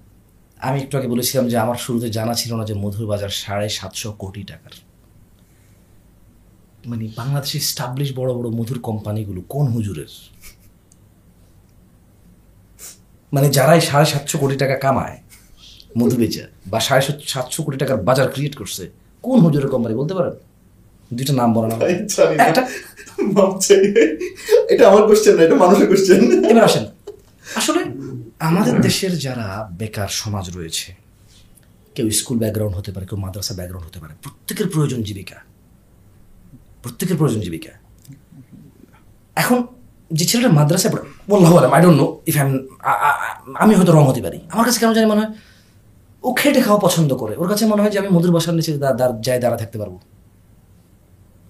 [0.60, 4.12] আমি একটু আগে বলেছিলাম যে আমার শুরুতে জানা ছিল না যে মধুর বাজার সাড়ে সাতশো
[4.12, 4.72] কোটি টাকার।
[6.86, 10.06] মানে বাংলাদেশে স্টাবলিশ বড় বড় মধুর কোম্পানিগুলো কোন হুজুরের?
[13.34, 15.18] মানে যারাই সাড়ে সাতশো কোটি টাকা কামায়
[15.98, 18.90] মধু বেচে বা সাড়ে সাত- সাতশো কোটি টাকার বাজার ক্রিয়েট করছে
[19.22, 20.34] কোন হুজুরের কোম্পানি বলতে পারেন?
[21.14, 21.82] দুইটা নাম বলেন।
[22.40, 22.70] একটা
[23.36, 23.52] মাপ।
[24.74, 26.86] এটা আমার কোশ্চেন না, এটা মানুষের কোশ্চেন এবার আসেন?
[27.60, 27.82] আসলে
[28.50, 29.48] আমাদের দেশের যারা
[29.80, 30.88] বেকার সমাজ রয়েছে,
[31.96, 35.38] কেউ স্কুল ব্যাকগ্রাউন্ড হতে পারে, কেউ মাদ্রাসা ব্যাকগ্রাউন্ড হতে পারে, প্রত্যেকের প্রয়োজন জীবিকা।
[36.84, 37.74] প্রত্যেকের প্রয়োজন জীবিকা।
[39.42, 39.60] এখন
[40.18, 42.36] যে ছেলেটা মাদ্রাসায় পড়ে, বললাম আই ডোন্ট নো ইফ
[43.64, 45.32] আমি হয়তো রং হতে পারি। আমার কাছে কেন জানি মনে হয়,
[46.28, 48.72] ও খেটে খাওয়া পছন্দ করে। ওর কাছে মনে হয় যে আমি মধুর বাসার নিচে
[49.26, 49.96] যাই দাঁড়া থাকতে পারব।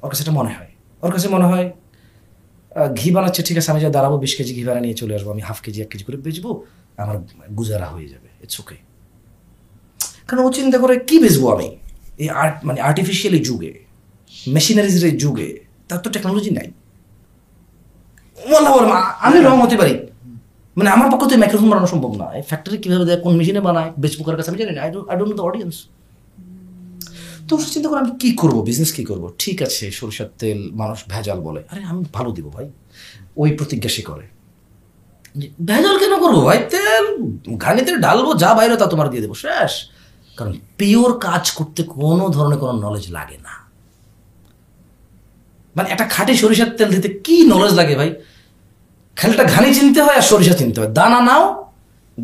[0.03, 0.70] ওর কাছে এটা মনে হয়।
[1.03, 1.65] ওর কাছে মনে হয়
[2.99, 5.43] ঘি বানাচ্ছে ঠিক আছে আমি যা দাঁড়াবো বিশ কেজি ঘি বানা নিয়ে চলে আসব আমি
[5.47, 6.51] হাফ কেজি এক কেজি করে বেচবো
[7.03, 7.17] আমার
[7.57, 8.77] গুজারা হয়ে যাবে ইটস ওকে
[10.27, 11.67] কারণ ও চিন্তা করে কি বেচবো আমি?
[12.23, 13.71] এই আর্ট মানে আর্টিফিশিয়াল যুগে
[14.55, 15.49] মেশিনারিজের যুগে
[15.87, 16.67] তার তো টেকনোলজি নাই।
[19.27, 19.93] আমি রং হতে পারি।
[20.77, 24.21] মানে আমার পক্ষে তো মাইক্রোফোন বানানো সম্ভব না। ফ্যাক্টরি কীভাবে দেয় কোন মেশিনে বানায় বেচবো
[24.25, 25.75] কার কাছে আমি জানি না আই ডোন্ট দ্য অডিয়েন্স
[27.47, 28.61] তো চিন্তা করে আমি কি করব?
[28.61, 29.33] বিজনেস কি করব?
[29.39, 32.69] ঠিক আছে, সরিষার তেল মানুষ ভেজাল বলে। আরে, আমি ভালো দিব ভাই।
[33.37, 34.27] ওই প্রতিজ্ঞা সে করে।
[35.65, 36.65] ভেজাল কেন করব ভাই?
[36.69, 37.05] তেল,
[37.57, 39.71] ঘানিতে ঢালবো, যা বাইরে তা তোমার দিয়ে দেবো, শেষ।
[40.37, 43.61] কারণ পিওর কাজ করতে কোনো ধরনের কোনো নলেজ লাগে না।
[45.75, 48.15] মানে একটা খাঁটি সরিষার তেল দিতে কি নলেজ লাগে ভাই?
[49.15, 51.73] খালিটা ঘানি চিনতে হয় আর সরিষা চিনতে হয়। দানা নাও,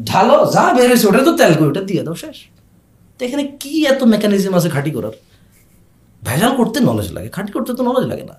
[0.06, 2.38] ঢালো, যা বের হয়েছে ওটা তো তেল করে ওটা দিয়ে দাও, শেষ।
[3.18, 5.16] তো এখানে কি এত মেকানিজম আছে খাঁটি করার?
[6.28, 8.36] ভেজাল করতে নলেজ লাগে খাঁটি করতে তো নলেজ লাগে না।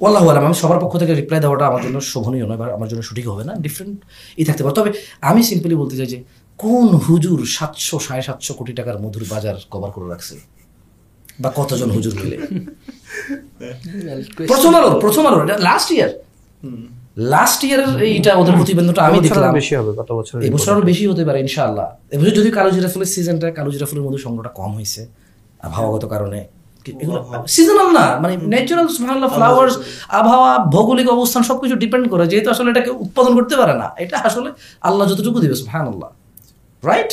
[0.00, 3.02] ওয়াল্লাহ আলাম আমি সবার পক্ষ থেকে রিপ্লাই দেওয়াটা আমার জন্য শোভনীয় নয় বা আমার জন্য
[3.08, 3.98] সঠিক হবে না ডিফারেন্ট
[4.40, 4.90] ই থাকতে পারে। তবে
[5.30, 6.18] আমি সিম্পলি বলতে চাই যে
[6.58, 10.34] কোন হুজুর সাতশো সাড়ে সাতশো কোটি টাকার মধুর বাজার কভার করে রাখছে?
[11.42, 12.36] বা কতজন হুজুর মিলে
[14.50, 15.36] প্রথম আলো প্রথম আলো
[15.68, 16.10] লাস্ট ইয়ার
[17.16, 21.22] লাস্ট ইয়ারের এইটা ওদের প্রতিবেদনটা আমি দেখলাম। বেশি হবে গত বছর এবছর আরও বেশি হতে
[21.24, 25.02] পারে ইনশাআল্লাহ। এবছর যদি কালো জিরা ফুলের সিজনটা কালো জিরা ফুলের মধ্যে সংগ্রহটা কম হয়েছে
[25.60, 26.40] আবহাওয়াগত কারণে।
[27.48, 29.74] সিজনাল না মানে ন্যাচারাল সুবহানাল্লাহ ফ্লাওয়ার্স
[30.10, 34.48] আবহাওয়া ভৌগোলিক অবস্থান সবকিছু ডিপেন্ড করে যেহেতু আসলে এটাকে উৎপাদন করতে পারে না এটা আসলে
[34.82, 36.10] আল্লাহ যতটুকু দিবে সুবহানাল্লাহ
[36.82, 37.10] রাইট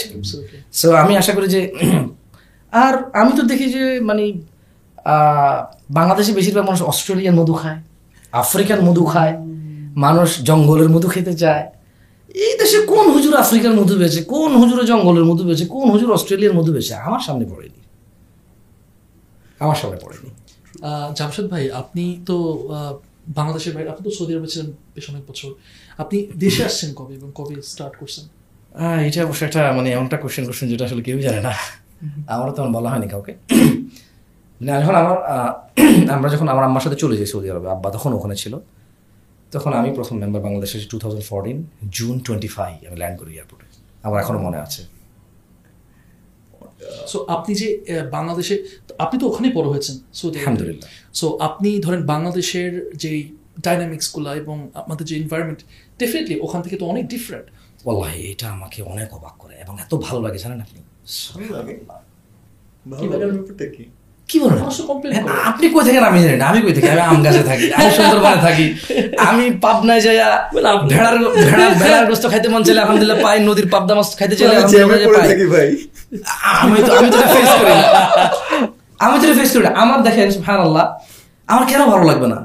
[0.74, 1.62] সো আমি আশা করি যে
[2.84, 4.24] আর আমি তো দেখি যে মানে
[5.06, 5.58] আহ,
[5.90, 7.78] বাংলাদেশে বেশিরভাগ মানুষ অস্ট্রেলিয়ান মধু খায়
[8.34, 9.34] আফ্রিকান মধু খায়
[9.96, 11.64] মানুষ জঙ্গলের মধু খেতে চায়।
[12.46, 16.54] এই দেশে কোন হুজুর আফ্রিকার মধু বেছে কোন হুজুর জঙ্গলের মধু বেছে কোন হুজুর অস্ট্রেলিয়ার
[16.56, 17.80] মধু বেছে আমার সামনে পড়েনি।
[19.60, 20.30] আমার সামনে পড়েনি।
[21.16, 22.36] জামশেদ ভাই আপনি তো
[23.28, 25.50] বাংলাদেশের বাইরে আপনি তো সৌদি আরবে ছিলেন বেশ অনেক বছর।
[25.98, 28.26] আপনি দেশে আসছেন কবে এবং কবে স্টার্ট করছেন?
[29.08, 31.54] এটা অবশ্য একটা মানে এমনটা কোশ্চেন কোশ্চেন যেটা আসলে কেউ জানে না।
[32.28, 33.34] আমারও তেমন বলা হয়নি কাউকে।
[34.62, 35.52] না যখন আমার আহ,
[36.10, 38.60] আমরা যখন আমার আম্মার সাথে চলে যাই সৌদি আরবে আব্বা তখন ওখানে ছিল।
[39.52, 41.58] তখন আমি প্রথম মেম্বার বাংলাদেশের two thousand fourteen
[41.98, 43.68] June twenty five আমি ল্যান্ড করি এয়ারপোর্টে
[44.08, 44.82] আমার এখনও মনে আছে।
[47.12, 47.68] সো আপনি যে
[48.18, 48.56] বাংলাদেশে
[49.04, 53.12] আপনি তো ওখানেই বড় হয়েছেন। সৌদি আরবে। আলহামদুলিল্লাহ। সো আপনি ধরেন বাংলাদেশের যে
[53.66, 55.62] ডাইনামিক্সগুলো এবং আমাদের যে এনভায়রনমেন্ট
[56.00, 57.48] ডেফিনেটলি ওখান থেকে তো অনেক ডিফারেন্ট
[57.86, 60.80] ওয়াল্লাহি এটা আমাকে অনেক অবাক করে এবং এত ভালো লাগে জানেন আপনি?
[61.34, 61.74] ভালো লাগে।
[62.92, 63.84] ভালো লাগার ব্যাপারটা কি?
[64.30, 65.16] কি বলেন করে।
[65.50, 66.04] আপনি কই থাকেন?
[66.10, 66.88] আমি জানি না। আমি কই থাকি?
[66.94, 68.66] আমি আম গাছে থাকি। আমি সুন্দরবনে থাকি।
[69.30, 70.18] আমি পাবনায় যাই
[70.92, 71.16] ভেড়ার
[71.50, 74.66] ভেড়ার ভেড়ার গোস্ত খাইতে মন চাইলে আলহামদুলিল্লাহ পাই। নদীর পাবদা মাছ খাইতে চাইলে আমি
[75.54, 75.70] ভাই।
[76.88, 77.76] তো আমি তো ফেস করি
[79.06, 80.86] আমি তো ফেস করি আমার দেখেন সুবহান আল্লাহ
[81.52, 82.40] আমার কেন ভালো লাগবে না?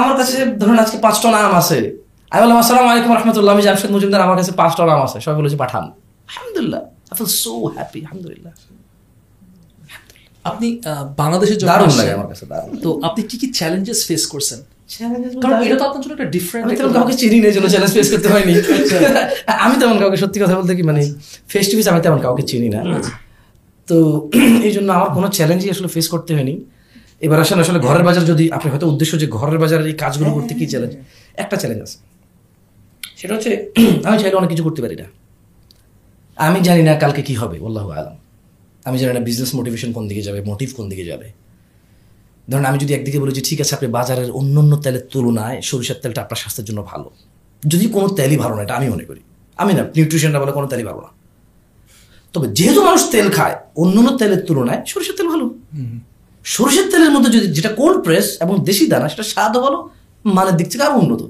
[0.00, 1.78] আমার কাছে ধরুন আজকে পাঁচ টন আম আছে।
[2.32, 5.36] আমি বললাম আসসালামু আলাইকুম রহমতুল্লাহ। আমি জামশেদ মজুমদার আমার কাছে পাঁচ টন আম আছে। সবাই
[5.40, 5.84] বলেছে পাঠান।
[6.30, 8.52] আলহামদুলিল্লাহ আই ফিল সো হ্যাপি আলহামদুলিল্লাহ।
[10.44, 14.24] আপনি আহ, বাংলাদেশে যখন দারুণ লাগে আমার কাছে দারুণ তো আপনি কি কি চ্যালেঞ্জেস ফেস
[14.26, 14.60] করছেন?
[15.42, 18.08] কারণ এটা তো আপনার জন্য একটা ডিফারেন্ট আমি তেমন কাউকে চিনি নেই জন্য চ্যালেঞ্জ ফেস
[18.14, 18.52] করতে হয়নি
[19.64, 21.02] আমি তেমন কাউকে সত্যি কথা বলতে কি মানে
[21.52, 22.80] ফেস টু ফেস আমি তেমন কাউকে চিনি না।
[23.88, 23.96] তো
[24.66, 26.54] এই জন্য আমার কোনো চ্যালেঞ্জই আসলে ফেস করতে হয়নি।
[27.22, 30.52] এবার আসেন আসলে ঘরের বাজার যদি আপনি হয়তো উদ্দেশ্য যে ঘরের বাজারের এই কাজগুলো করতে
[30.54, 30.92] কি চ্যালেঞ্জ
[31.38, 31.96] একটা চ্যালেঞ্জ আছে।
[33.18, 33.50] সেটা হচ্ছে
[34.06, 35.06] আমি চাইলে অনেক কিছু করতে পারি না।
[36.38, 38.16] আমি জানি না কালকে কি হবে আল্লাহ আলম।
[38.84, 41.26] আমি জানি না বিজনেস মোটিভেশন কোন দিকে যাবে মোটিভ কোন দিকে যাবে।
[42.50, 45.98] ধরুন আমি যদি একদিকে বলি যে ঠিক আছে আপনি বাজারের অন্য অন্য তেলের তুলনায় সরিষার
[46.02, 47.08] তেলটা আপনার স্বাস্থ্যের জন্য ভালো।
[47.62, 49.20] যদি কোনো তেলই ভালো না এটা আমি মনে করি।
[49.56, 51.10] আমি না নিউট্রিশনটা বলে কোনো তেলই ভালো না।
[52.34, 55.44] তবে যেহেতু মানুষ তেল খায় অন্য অন্য তেলের তুলনায় সরিষার তেল ভালো।
[56.44, 59.78] সরিষার তেলের মধ্যে যদি যেটা কোল্ড প্রেস এবং দেশি দানা সেটা স্বাদও ভালো
[60.24, 61.22] মানের দিক থেকে আরও উন্নত।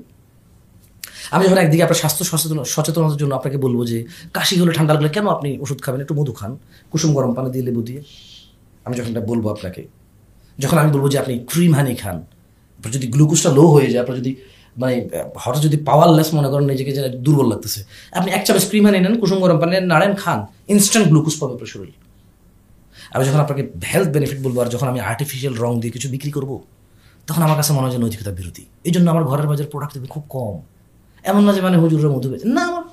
[1.30, 3.98] আমি যখন একদিকে আপনার স্বাস্থ্য সচেতন সচেতনতার জন্য আপনাকে বলব যে
[4.36, 6.00] কাশি হলে ঠান্ডা লাগলে কেন আপনি ওষুধ খাবেন?
[6.00, 6.52] একটু মধু খান।
[6.90, 8.00] কুসুম গরম পানি দিয়ে লেবু দিয়ে।
[8.84, 9.82] আমি যখন এটা বলব আপনাকে,
[10.58, 12.16] যখন আমি বলব যে আপনি ক্রিম হানি খান,
[12.78, 14.32] আপনার যদি গ্লুকোজটা লো হয়ে যায়, আপনার যদি
[14.76, 17.80] মানে হঠাৎ যদি পাওয়ারলেস মনে করেন, নিজেকে যে দুর্বল লাগতেছে।
[18.12, 21.66] আপনি এক চামচ ক্রিম হানি নেন, কুসুম গরম পানি নাড়েন, খান। ইনস্ট্যান্ট গ্লুকোজ পাবে আপনার
[21.66, 21.92] শরীর।
[23.14, 23.62] আমি যখন আপনাকে
[23.92, 26.50] হেলথ বেনিফিট বলব, আর যখন আমি আর্টিফিশিয়াল রং দিয়ে কিছু বিক্রি করব,
[27.26, 30.24] তখন আমার কাছে মনে হয় যে নৈতিকতা বিরোধী। এই জন্য আমার ঘরের বাজার প্রোডাক্ট খুব
[30.28, 30.54] কম।
[31.30, 32.84] এমন না যে মানে হুজুরের মধু বেচে না, আমার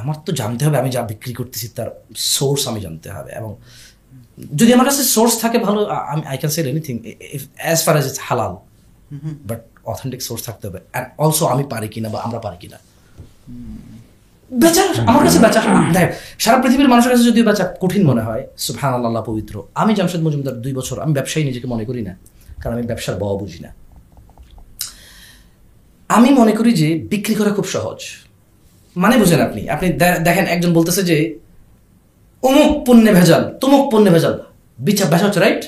[0.00, 1.88] আমার তো জানতে হবে, আমি যা বিক্রি করতেছি তার
[2.36, 3.50] সোর্স আমি জানতে হবে এবং
[4.60, 5.80] যদি আমার কাছে সোর্স থাকে ভালো
[6.12, 6.94] আমি I can sell anything
[7.64, 8.52] as far as it's হালাল
[9.48, 9.60] বাট
[9.92, 12.78] অথেন্টিক সোর্স থাকতে হবে। অ্যান্ড অলসো আমি পারি কিনা বা আমরা পারি কিনা।
[14.50, 15.60] বেচা আমার কাছে বেচা
[15.96, 16.08] দেখ,
[16.44, 20.54] সারা পৃথিবীর মানুষের কাছে যদি বেচা কঠিন মনে হয় সুবহান আল্লাহ পবিত্র। আমি জামশেদ মজুমদার
[20.64, 22.14] দুই বছর, আমি ব্যবসায়ী নিজেকে মনে করি না,
[22.62, 23.70] কারণ আমি ব্যবসার বাবা বুঝি না।
[26.16, 28.00] আমি মনে করি যে বিক্রি করা খুব সহজ।
[29.02, 29.86] মানে বুঝেন আপনি আপনি
[30.26, 31.16] দেখেন, একজন বলতেছে যে,
[32.48, 34.34] অমুক পণ্যে ভেজাল, তমুক পণ্যে ভেজাল।
[34.86, 35.62] বিচার বেচা হচ্ছে রাইট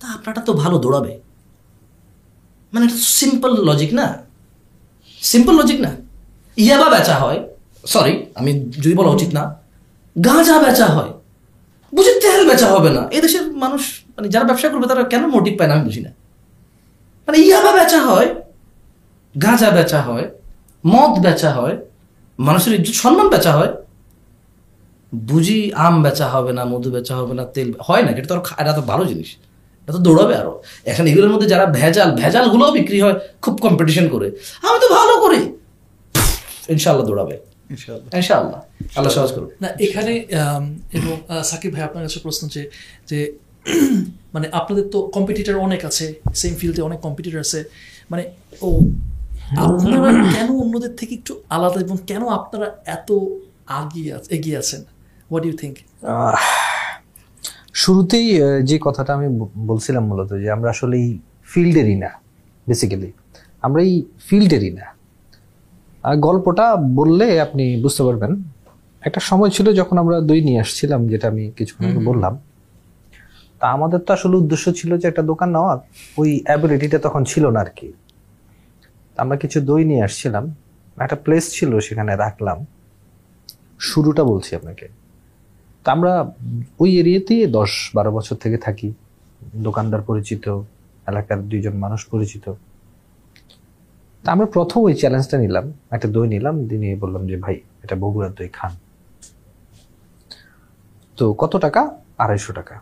[0.00, 1.12] তা আপনারটা তো ভালো দৌড়াবে।
[2.72, 4.06] মানে এটা সিম্পল লজিক না?
[5.30, 5.90] সিম্পল লজিক না?
[6.64, 7.38] ইয়াবা বেচা হয়
[7.92, 8.50] সরি আমি
[8.82, 9.42] যদি বলা উচিত না,
[10.16, 11.12] গাঁজা বেচা হয়।
[11.92, 13.82] বুঝি তেল বেচা হবে না। এই দেশের মানুষ
[14.16, 16.10] মানে যারা ব্যবসা করবে, তারা কেন মোটিভ পায় না আমি বুঝি না।
[17.26, 18.28] মানে ইয়াবা বেচা হয়
[19.44, 20.26] গাঁজা বেচা হয়
[20.92, 21.76] মদ বেচা হয়
[22.46, 23.72] মানুষের ইজ্জত সম্মান বেচা হয়।
[25.12, 28.72] বুঝি আম বেচা হবে না মধু বেচা হবে না তেল হয় না এটা তো এটা
[28.78, 29.30] তো ভালো জিনিস।
[29.82, 30.54] এটা তো দৌড়াবে আরও।
[30.90, 34.28] এখন এগুলোর মধ্যে যারা ভেজাল ভেজালগুলোও বিক্রি হয় খুব কম্পিটিশন করে।
[34.66, 35.40] আমি তো ভালো করি।
[36.74, 37.36] ইনশাল্লাহ দৌড়াবে।
[37.74, 38.60] ইনশাআল্লাহ। ইনশাআল্লাহ।
[38.96, 40.12] আল্লাহ সহজ করুন না এখানে
[40.98, 41.14] এবং
[41.50, 42.62] সাকিব ভাই আপনার কাছে প্রশ্ন যে
[43.10, 43.18] যে
[44.34, 46.06] মানে আপনাদের তো কম্পিটিটার অনেক আছে
[46.40, 47.60] সেম ফিল্ডে অনেক কম্পিটিটর আছে।
[48.10, 48.22] মানে
[48.66, 48.68] ও
[49.50, 53.12] আপনারা কেন অন্যদের থেকে একটু আলাদা এবং কেন আপনারা এত
[53.66, 54.80] আগিয়ে এগিয়ে আছেন?
[55.30, 55.76] হোয়াট ইউ থিঙ্ক
[57.74, 62.10] শুরুতেই যে কথাটা আমি বলছিলাম মূলত যে আমরা আসলে এই ফিল্ডেরই না
[62.68, 63.12] বেসিক্যালি
[63.62, 64.86] আমরা এই ফিল্ডেরই না।
[66.16, 68.42] গল্পটা বললে আপনি বুঝতে পারবেন।
[69.02, 72.38] একটা সময় ছিল যখন আমরা দই নিয়ে আসছিলাম যেটা আমি কিছুক্ষণ বললাম।
[73.60, 75.78] তা আমাদের তো আসলে উদ্দেশ্য ছিল যে একটা দোকান নেওয়ার।
[76.18, 77.92] ওই অ্যাবিলিটিটা তখন ছিল না আর কি।
[79.16, 80.54] আমরা কিছু দই নিয়ে আসছিলাম।
[80.98, 82.66] একটা প্লেস ছিল সেখানে রাখলাম।
[83.78, 84.88] শুরুটা বলছি আপনাকে।
[85.84, 86.32] তা আমরা
[86.80, 88.92] ওই এরিয়াতেই দশ বারো বছর থেকে থাকি।
[89.56, 90.48] দোকানদার পরিচিত,
[91.08, 92.52] এলাকার দুইজন মানুষ পরিচিত।
[94.24, 98.32] তা আমরা প্রথম ওই চ্যালেঞ্জটা নিলাম। একটা দই নিলাম দিয়ে বললাম যে, ভাই, এটা বগুড়ার
[98.32, 98.72] দই, খান।
[101.16, 101.98] তো কত টাকা?
[102.18, 102.80] আড়াইশো টাকা।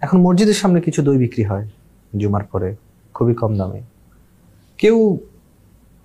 [0.00, 1.68] এখন মসজিদের সামনে কিছু দই বিক্রি হয়,
[2.18, 2.76] জুমার পরে।
[3.14, 3.91] খুবই কম দামে।
[4.82, 5.18] কেউ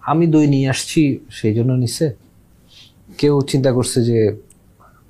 [0.02, 2.14] আমি দই নিয়ে আসছি সেই জন্য নিছে।
[3.18, 4.38] কেউ চিন্তা করছে যে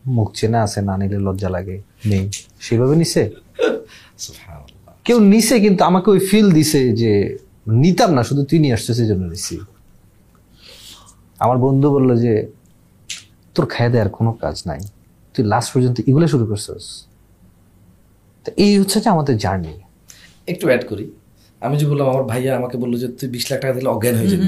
[0.05, 3.29] মুখ চেনা আছে না নিলে লজ্জা লাগে নেই। সেভাবে নিছে?
[5.05, 7.37] কেউ নিছে কিন্তু আমাকে ওই ফিল দিছে যে
[7.67, 9.59] নিতাম না শুধু তুই নিয়ে আসছো সেই জন্য নিছি।
[11.39, 12.47] আমার বন্ধু বলল যে
[13.55, 14.79] তোর খায় দেওয়ার কোনো কাজ নাই।
[15.33, 17.05] তুই লাস্ট পর্যন্ত এগুলো শুরু করছিস।
[18.45, 19.73] তো এই হচ্ছে যে আমাদের জার্নি
[20.47, 21.11] একটু অ্যাড করি।
[21.62, 24.30] আমি যে বললাম আমার ভাইয়া আমাকে বললো যে তুই বিশ লাখ টাকা দিলে অজ্ঞান হয়ে
[24.32, 24.46] যাবি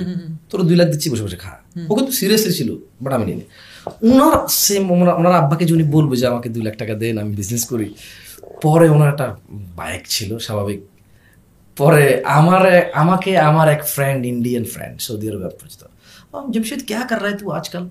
[0.51, 1.53] তোর দুই লাখ দিচ্ছি বসে বসে খা
[1.85, 2.71] ও কিন্তু সিরিয়াসলি ছিল
[3.01, 3.37] বাট আমি নিই
[4.09, 7.65] ওনার সেম ওনার ওনার আব্বাকে যিনি বলবে যে আমাকে দুই লাখ টাকা দেন আমি বিজনেস
[7.65, 7.87] করি
[8.63, 9.27] পরে ওনার একটা
[9.77, 10.81] বাইক ছিল স্বাভাবিক
[11.77, 15.83] পরে আমার এক- আমাকে আমার এক friend Indian friend Saudi Arab পরিচিত
[16.55, 17.85] जमशेद क्या कर रहा है तू आजकल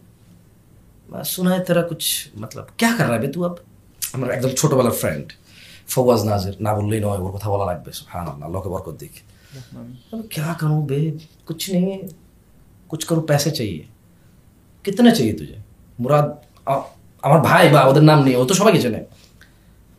[1.10, 2.04] मैं सुना है तेरा कुछ
[2.38, 3.56] मतलब क्या कर रहा है बे तू अब
[4.02, 5.26] আমার একদম ছোটবেলার ফ্রেন্ড
[5.90, 9.16] ফওয়াজ নাজির না বললেই নয় ওর কথা বলা লাগবে হ্যাঁ আল্লাহকে বরকত দিক
[10.12, 11.00] अब क्या करूं बे
[11.48, 11.98] कुछ नहीं है
[12.90, 13.84] कुछ करूं पैसे चाहिए
[14.86, 15.58] कितने चाहिए तुझे
[16.00, 16.26] मुराद
[16.68, 16.88] आ-
[17.24, 19.02] আমার ভাই বা ওদের নাম নেই ও তো সবাইকে চেনে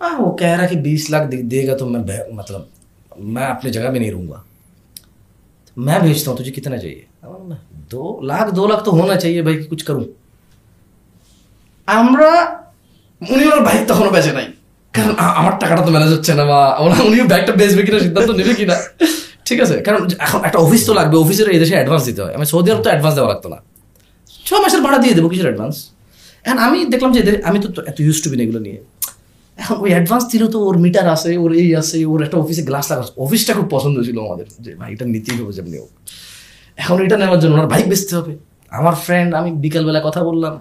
[0.01, 2.62] हाँ वो कह रहा कि बीस लाख दे- देगा तो मैं बह- मतलब
[3.35, 4.39] मैं अपनी जगह में नहीं रहूंगा
[5.76, 7.57] मैं भेजता हूँ तुझे कितना चाहिए मैं बोला,
[7.91, 10.05] दो लाख दो लाख तो होना चाहिए भाई कि कुछ करूं
[11.89, 12.30] আমরা
[13.22, 14.47] উনি ওনার বাইক তখনও বেঁচে নাই
[15.00, 16.60] কারণ আমার টাকাটা তো ম্যানেজ হচ্ছে না বা
[17.08, 18.76] উনিও ব্যাগটা বেচবে কিনা, সিদ্ধান্ত নেবে কিনা।
[19.47, 22.45] ঠিক আছে, কারণ এখন একটা অফিস তো লাগবে অফিসের এই দেশে অ্যাডভান্স দিতে হয়। আমি
[22.52, 23.58] সৌদি আরব তো অ্যাডভান্স দেওয়া লাগতো না।
[24.47, 25.76] ছ মাসের ভাড়া দিয়ে দেবো কিসের অ্যাডভান্স
[26.45, 28.80] এখন আমি দেখলাম যে আমি তো এত ইউজ টু বিন এগুলো নিয়ে।
[29.58, 32.86] এখন ওই অ্যাডভান্স দিল তো ওর মিটার আছে, ওর এই আছে, ওর একটা অফিসে গ্লাস
[32.91, 35.91] লাগা। অফিসটা খুব পছন্দ ছিল আমাদের, যে ভাই এটা নিতেই হবে যেমনি হোক।
[36.84, 38.34] এখন এটা নেওয়ার জন্য ওনার বাইক বেচতে হবে।
[38.80, 40.54] আমার ফ্রেন্ড আমি বিকালবেলা কথা বললাম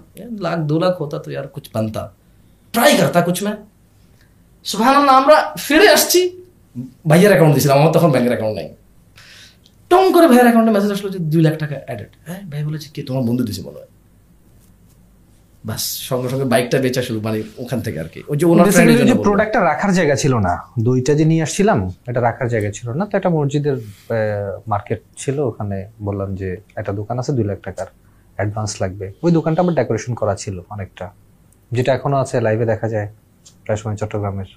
[0.45, 2.03] লাখ, দু লাখ, হতা তো আর কুছ বানতা।
[2.75, 3.53] ট্রাই করতা কুছ মে
[4.71, 6.21] সুবহানাল্লাহ আমরা ফিরে আসছি।
[7.11, 8.69] ভাইয়ের অ্যাকাউন্ট দিয়েছিলাম আমার তখন ব্যাংকের অ্যাকাউন্ট নাই।
[9.91, 13.01] টং করে ভাইয়ের অ্যাকাউন্টে মেসেজ আসলো যে দুই লাখ টাকা অ্যাডেড হ্যাঁ ভাই বলেছে কি
[13.09, 13.91] তোমার বন্ধু দিছে মনে হয়?
[15.69, 19.07] বাস সঙ্গে সঙ্গে বাইকটা বেচা শুরু মানে ওখান থেকে আর কি। ওই যে ওনার ফ্রেন্ডের
[19.11, 20.55] যে প্রোডাক্টটা রাখার জায়গা ছিল না।
[20.89, 21.79] দইটা যে নিয়ে আসছিলাম
[22.11, 23.77] এটা রাখার জায়গা ছিল না। তো একটা মসজিদের
[24.73, 26.49] মার্কেট ছিল ওখানে বললাম যে
[26.81, 27.89] একটা দোকান আছে দুই লাখ টাকার
[28.39, 31.07] অ্যাডভান্স লাগবে। ওই দোকানটা আমার ডেকোরেশন করা ছিল অনেকটা।
[31.77, 33.09] যেটা এখনও আছে লাইভে দেখা যায়।
[33.69, 34.49] প্রায় সময় চট্টগ্রামের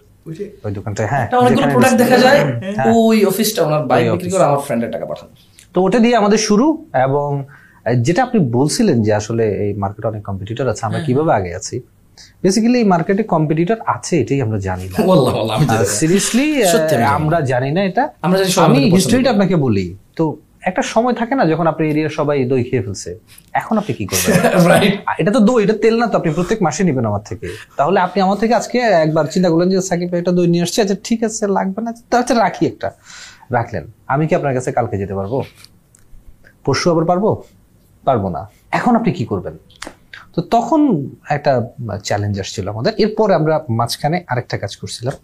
[0.66, 2.39] ওই দোকানটা হ্যাঁ অনেকগুলো প্রোডাক্ট দেখা যায়।
[2.78, 5.32] হ্যাঁ। ওই অফিসটা ওনার বাইক বিক্রি করে আমার ফ্রেন্ডের টাকা পাঠানো।
[5.74, 6.66] তো ওটা দিয়ে আমাদের শুরু
[7.07, 7.30] এবং
[8.01, 11.76] যেটা আপনি বলছিলেন যে আসলে এই মার্কেটে অনেক কম্পিটিটর আছে আমরা কীভাবে আগে আছি
[12.43, 14.97] বেসিক্যালি এই মার্কেটে কম্পিটিটর আছে এটাই আমরা জানি না।
[15.99, 16.47] সিরিয়াসলি।
[17.18, 18.03] আমরা জানি না এটা।
[18.68, 19.86] আমি হিস্ট্রিটা আপনাকে বলি।
[20.16, 20.24] তো
[20.62, 23.09] একটা সময় থাকে না যখন আপনি এরিয়ার সবাই দই খেয়ে ফেলছে।
[23.53, 24.34] এখন আপনি কি করবেন?
[25.22, 27.47] এটা তো দই এটা তেল না তো আপনি প্রত্যেক মাসে নেবেন আমার থেকে।
[27.78, 30.97] তাহলে আপনি আমার থেকে আজকে একবার চিন্তা করলেন যে সাকিব এটা দই নিয়ে আসছে আচ্ছা
[31.03, 32.88] ঠিক আছে লাগবে না। তাহলে রাখি একটা।
[33.51, 35.34] রাখলেন। আমি কি আপনার কাছে কালকে যেতে পারব?
[36.66, 37.26] পরশু আবার পারব?
[38.03, 38.41] পারব না।
[38.72, 39.55] এখন আপনি কি করবেন?
[40.36, 40.82] তো তখন
[41.30, 41.51] একটা
[42.03, 45.16] চ্যালেঞ্জ আসছিল আমাদের। এরপরে আমরা মাঝখানে আরেকটা কাজ করছিলাম।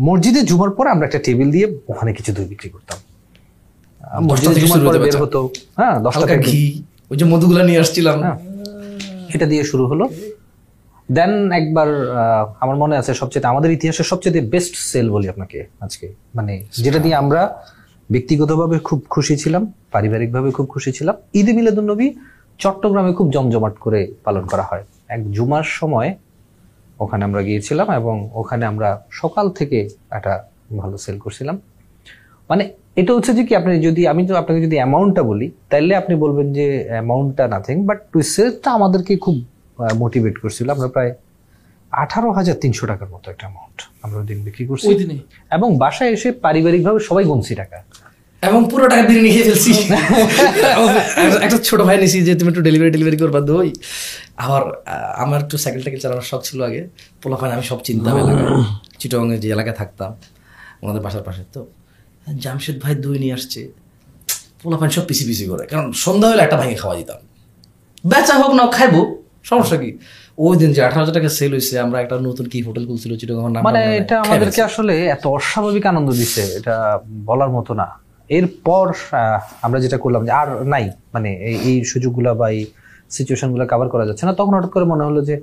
[0.00, 3.06] মসজিদে জুমার পর আমরা একটা টেবিল দিয়ে ওখানে কিছু দই বিক্রি করতাম আহ, মসজিদে থেকে
[3.08, 3.97] জুমার শুরু পরে হতে
[4.98, 6.72] বের। হতো। হ্যাঁ দশটা থেকে।
[7.10, 8.38] ওই যে মধুগুলা নিয়ে আসছিলাম। হ্যাঁ।
[9.34, 10.08] এটা দিয়ে শুরু হলো।
[11.12, 11.88] দেন একবার
[12.60, 17.14] আমার মনে আছে সবচেয়ে আমাদের ইতিহাসের সবচেয়ে বেস্ট সেল বলি আপনাকে আজকে। মানে যেটা দিয়ে
[17.14, 17.62] আমরা
[18.10, 22.10] ব্যক্তিগতভাবে খুব খুশি ছিলাম পারিবারিকভাবে খুব খুশি ছিলাম। ঈদে মিলাদুন নবী
[22.58, 26.14] চট্টগ্রামে খুব জমজমাট করে পালন করা হয়। এক জুমার সময়
[27.00, 30.44] ওখানে আমরা গিয়েছিলাম এবং ওখানে আমরা সকাল থেকে একটা
[30.78, 31.60] ভালো সেল করছিলাম।
[32.50, 36.14] মানে এটা হচ্ছে যে কি আপনি যদি আমি তো আপনাকে যদি অ্যামাউন্টটা বলি তাহলে আপনি
[36.14, 37.98] বলবেন যে অ্যামাউন্টটা নাথিং বাট
[38.34, 39.36] সেলটা আমাদেরকে খুব
[39.94, 41.12] মোটিভেট করছিল। আমরা প্রায়
[41.92, 45.20] আঠারো হাজার তিনশো টাকার মতো একটা অ্যামাউন্ট আমরা ওই দিন বিক্রি করছি।
[45.50, 47.78] এবং বাসায় এসে পারিবারিকভাবে সবাই গুনছি টাকা।
[48.42, 49.72] এবং পুরো টাকা বিরিয়ানি খেয়ে ফেলছি।
[51.44, 53.40] একটা- ছোট ভাই নিছি যে তুমি একটু ডেলিভারি ডেলিভারি করবা?
[53.40, 53.68] দই
[54.36, 54.62] আবার
[55.16, 56.88] আমার একটু সাইকেল টাইকেল চালানোর শখ ছিল আগে।
[57.22, 58.62] পোলাপান আমি সব এলাকায়।
[58.98, 60.10] চিটংয়ে যে এলাকায় থাকতাম
[60.82, 61.60] ওনাদের বাসার পাশে তো
[62.34, 63.72] জামশেদ ভাই দই নিয়ে আসছে।
[64.62, 67.16] পোলাপান সব পিসি পিসি করে। কারণ সন্ধ্যা হলে একটা ভাঙে খাওয়া দিতাম।
[68.06, 69.98] বেচা হোক না খাইবো সমস্যা কি?
[70.38, 73.38] ওই দিন যে আঠারো হাজার টাকা সেল হয়েছে আমরা একটা নতুন কি হোটেল খুলছিল চিটং
[73.38, 77.86] আমার নাম মানে এটা আমাদেরকে আসলে এত অস্বাভাবিক আনন্দ দিছে এটা বলার মতো না।
[78.28, 78.92] এরপর
[79.62, 82.66] আমরা যেটা করলাম যে আর নাই মানে এই- সুযোগগুলো বা এই
[83.10, 85.40] সিচুয়েশনগুলো কাভার করা যাচ্ছে না তখন হঠাৎ করে মনে হলো যে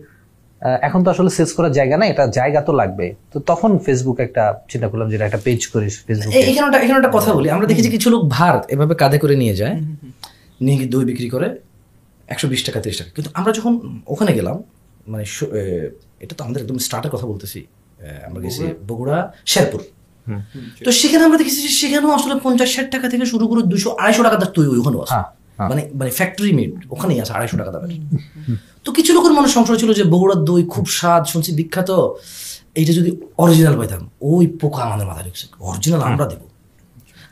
[0.82, 4.60] এখন তো আসলে সেলস করার জায়গা নাই এটা জায়গা তো লাগবে। তো তখন ফেসবুক একটা
[4.70, 7.68] চিন্তা করলাম যেটা একটা পেজ করি ফেসবুকে এই- এখানে একটা- এখানে একটা কথা বলি। আমরা
[7.68, 9.82] দেখেছি কিছু লোক ভার এভাবে কাঁধে করে নিয়ে যায়
[10.62, 11.60] নিয়ে গিয়ে দই বিক্রি করে
[12.28, 14.64] একশো বিশ টাকা তিরিশ টাকা। কিন্তু আমরা যখন ওখানে গেলাম
[15.08, 15.24] মানে
[16.20, 17.66] এটা তো আমাদের একদম স্টার্টের কথা বলতেছি।
[18.26, 19.82] আমরা গেছি বগুড়া। শেরপুর।
[20.86, 24.24] তো সেখানে আমরা দেখেছি যে সেখানেও আসলে পঞ্চাশ ষাট টাকা থেকে শুরু করে দুশো আড়াইশো
[24.24, 25.24] টাকা তার তৈরি ওখানেও আছে। হ্যাঁ।
[25.60, 27.92] মানে মানে ফ্যাক্টরি মেড ওখানেই আছে আড়াইশো টাকা দামের।
[28.84, 31.92] তো কিছু লোকের মনে সংশয় ছিল যে বগুড়ার দই খুব স্বাদ শুনছি বিখ্যাত
[32.76, 36.46] এইটা যদি অরিজিনাল পাইতাম ওই পোকা আমাদের মাথায় ঢুকছে। অরিজিনাল আমরা দেবো।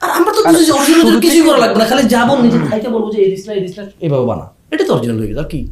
[0.01, 3.21] আর আমরা তো বুঝি অরিজিনাল কিছুই করা লাগবে না খালি যাব নিজে খাইতে বলব যে
[3.21, 5.67] এই দিস না এই দিস না এইভাবে বানা। এটা তো অরিজিনাল হয়ে গেছে আর কি?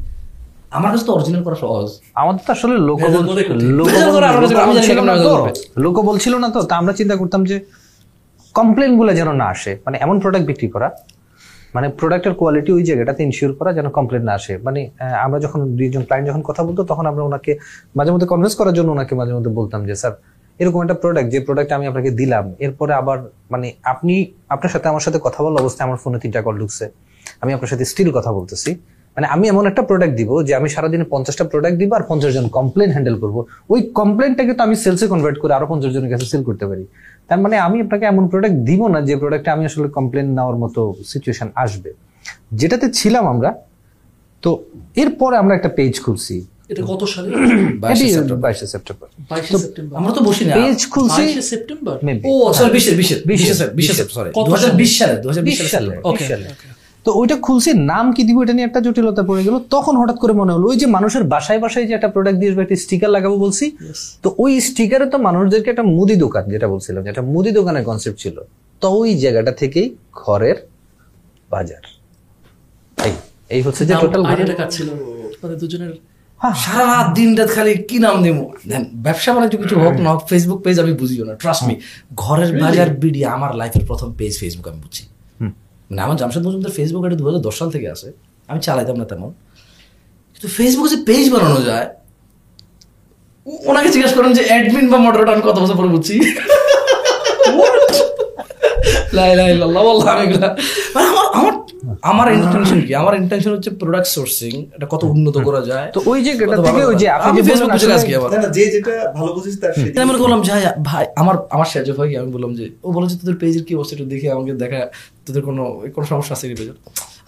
[0.72, 4.12] আমার কাছে তো অরিজিনাল করা সহজ। আমাদের তো আসলে লোকবল ভেজাল করে কঠিন। লোকবল- ভেজাল
[4.12, 6.78] করে আমরা লোকবল আমি জানি ছিল কেমন না তো। করবে। লোকবল ছিল না তো তা
[6.78, 7.66] আমরা চিন্তা করতাম যে
[8.54, 10.92] কমপ্লেনগুলো যেন না আসে। মানে এমন প্রোডাক্ট বিক্রি করা
[11.76, 14.82] মানে প্রোডাক্টের কোয়ালিটি ওই জায়গাটাতে ইনশিওর করা যেন কমপ্লেন না আসে। মানে
[15.26, 17.52] আমরা যখন দুইজন ক্লায়েন্ট যখন কথা বলতো, তখন আমরা ওনাকে
[17.98, 20.14] মাঝে মধ্যে কনভিন্স করার জন্য ওনাকে মাঝে মধ্যে বলতাম যে, স্যার,
[20.62, 23.18] এরকম একটা প্রোডাক্ট যে প্রোডাক্ট আমি আপনাকে দিলাম, এরপরে আবার
[23.54, 24.14] মানে আপনি,
[24.54, 26.86] আপনার সাথে আমার সাথে কথা বলা অবস্থায় আমার ফোনে তিনটা কল ঢুকছে।
[27.44, 28.72] আমি আপনার সাথে স্টিল কথা বলতেছি।
[29.18, 32.46] মানে আমি এমন একটা প্রোডাক্ট দিব, যে আমি সারাদিনে পঞ্চাশটা প্রোডাক্ট দিব আর পঞ্চাশ জন
[32.58, 33.38] কমপ্লেন হ্যান্ডেল করব।
[33.74, 36.84] ওই কমপ্লেনটাকে তো আমি সেলসে কনভার্ট করে আরও পঞ্চাশ জনের কাছে সেল করতে পারি।
[37.32, 40.96] তার মানে আমি আপনাকে এমন প্রোডাক্ট দিব না যে প্রোডাক্টে আমি আসলে কমপ্লেন নেওয়ার মতো
[41.06, 41.94] সিচুয়েশন আসবে।
[42.52, 43.54] যেটাতে ছিলাম আমরা
[44.44, 44.64] তো
[44.96, 47.32] এরপরে আমরা একটা পেজ খুলছি। এটা কত সালে?
[47.80, 52.00] বাইশে সেপ্টেম্বর। বাইশে সেপ্টেম্বর। বাইশে সেপ্টেম্বর। আমরা তো বসি না পেজ খুলছি বাইশে সেপ্টেম্বর?
[52.26, 53.04] ও সরি। সরি
[55.00, 55.68] সালে?
[55.68, 56.38] সালে ওকে।
[57.06, 60.34] তো ওইটা খুলছি নাম কি দিব এটা নিয়ে একটা জটিলতা পড়ে গেল। তখন হঠাৎ করে
[60.42, 63.66] মনে হলো ওই যে মানুষের বাসায় বাসায় যে একটা প্রোডাক্ট দিয়ে একটা স্টিকার লাগাবো বলছি
[64.24, 68.38] তো ওই স্টিকারে তো মানুষদেরকে একটা মুদি দোকান যেটা বলছিলাম যেটা মুদি দোকানের কনসেপ্ট ছিল।
[68.82, 69.88] তো ওই জায়গাটা থেকেই
[70.22, 70.58] ঘরের
[71.54, 71.84] বাজার।
[72.98, 73.14] এই
[73.56, 74.88] এই হচ্ছে যে টোটাল আইডিয়াটা কার ছিল?
[75.42, 75.94] মানে দুজনের
[76.64, 78.38] সারা রাত দিন রাত খালি কি নাম দেব
[78.70, 81.74] দেন ব্যবসা বাণিজ্য কিছু হোক না হোক ফেসবুক পেজ আমি বুঝিও না ট্রাস্ট মি
[82.24, 85.04] ঘরের বাজার বিডি আমার লাইফের প্রথম পেজ ফেসবুক আমি বুঝছি
[85.92, 88.08] মানে আমার জামশেদ মজুমদার ফেসবুক এটা দু হাজার দশ সাল থেকে আছে।
[88.50, 89.32] আমি চালাইতাম না তেমন।
[90.34, 91.88] কিন্তু ফেসবুকে যে পেজ বানানো যায়
[93.70, 96.16] ওনাকে জিজ্ঞেস করেন যে অ্যাডমিন বা মডারেটর আমি কত বছর পরে বুঝছি?
[100.96, 101.54] মানে আমার আমার
[102.12, 102.92] আমার ইন্টেনশন কি?
[103.02, 106.82] আমার ইন্টেনশন হচ্ছে প্রোডাক্ট সোর্সিং এটা কত উন্নত করা যায় তো ওই জায়গাটা কত থেকে
[106.92, 109.72] ওই যে আপনি যে ফেসবুক বুঝে আজকে আবার। না না যে যেটা ভালো বুঝেছে তার
[109.82, 110.40] সেটা আমি করলাম
[110.90, 111.68] ভাই আমার আমার
[112.22, 114.80] আমি বললাম যে ও বলে যে তোদের পেজের কি অবস্থা একটু দেখে আমাকে দেখা
[115.26, 115.64] তোদের কোনো
[115.96, 116.56] কোনো সমস্যা আছে কি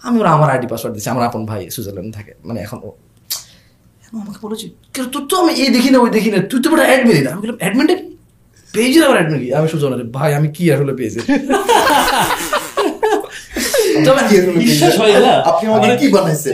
[0.02, 2.90] আমি ওরা আমার আইডি পাসওয়ার্ড দিচ্ছি আমার আপন ভাই সুইজারল্যান্ড থাকে মানে এখন ও
[4.20, 6.82] আমাকে বলেছি, "কেন তোর তো আমি এই দেখি না, ওই দেখি না, তুই তো বড়
[6.84, 7.88] অ্যাডমিন আমি বললাম অ্যাডমিন
[9.04, 9.54] আমার অ্যাডমিন কি?
[9.54, 11.20] আমি সুজন ভাই, আমি কি আসলে পেয়েছে?
[15.26, 16.52] না আপনি আমাকে কি বানাইছেন?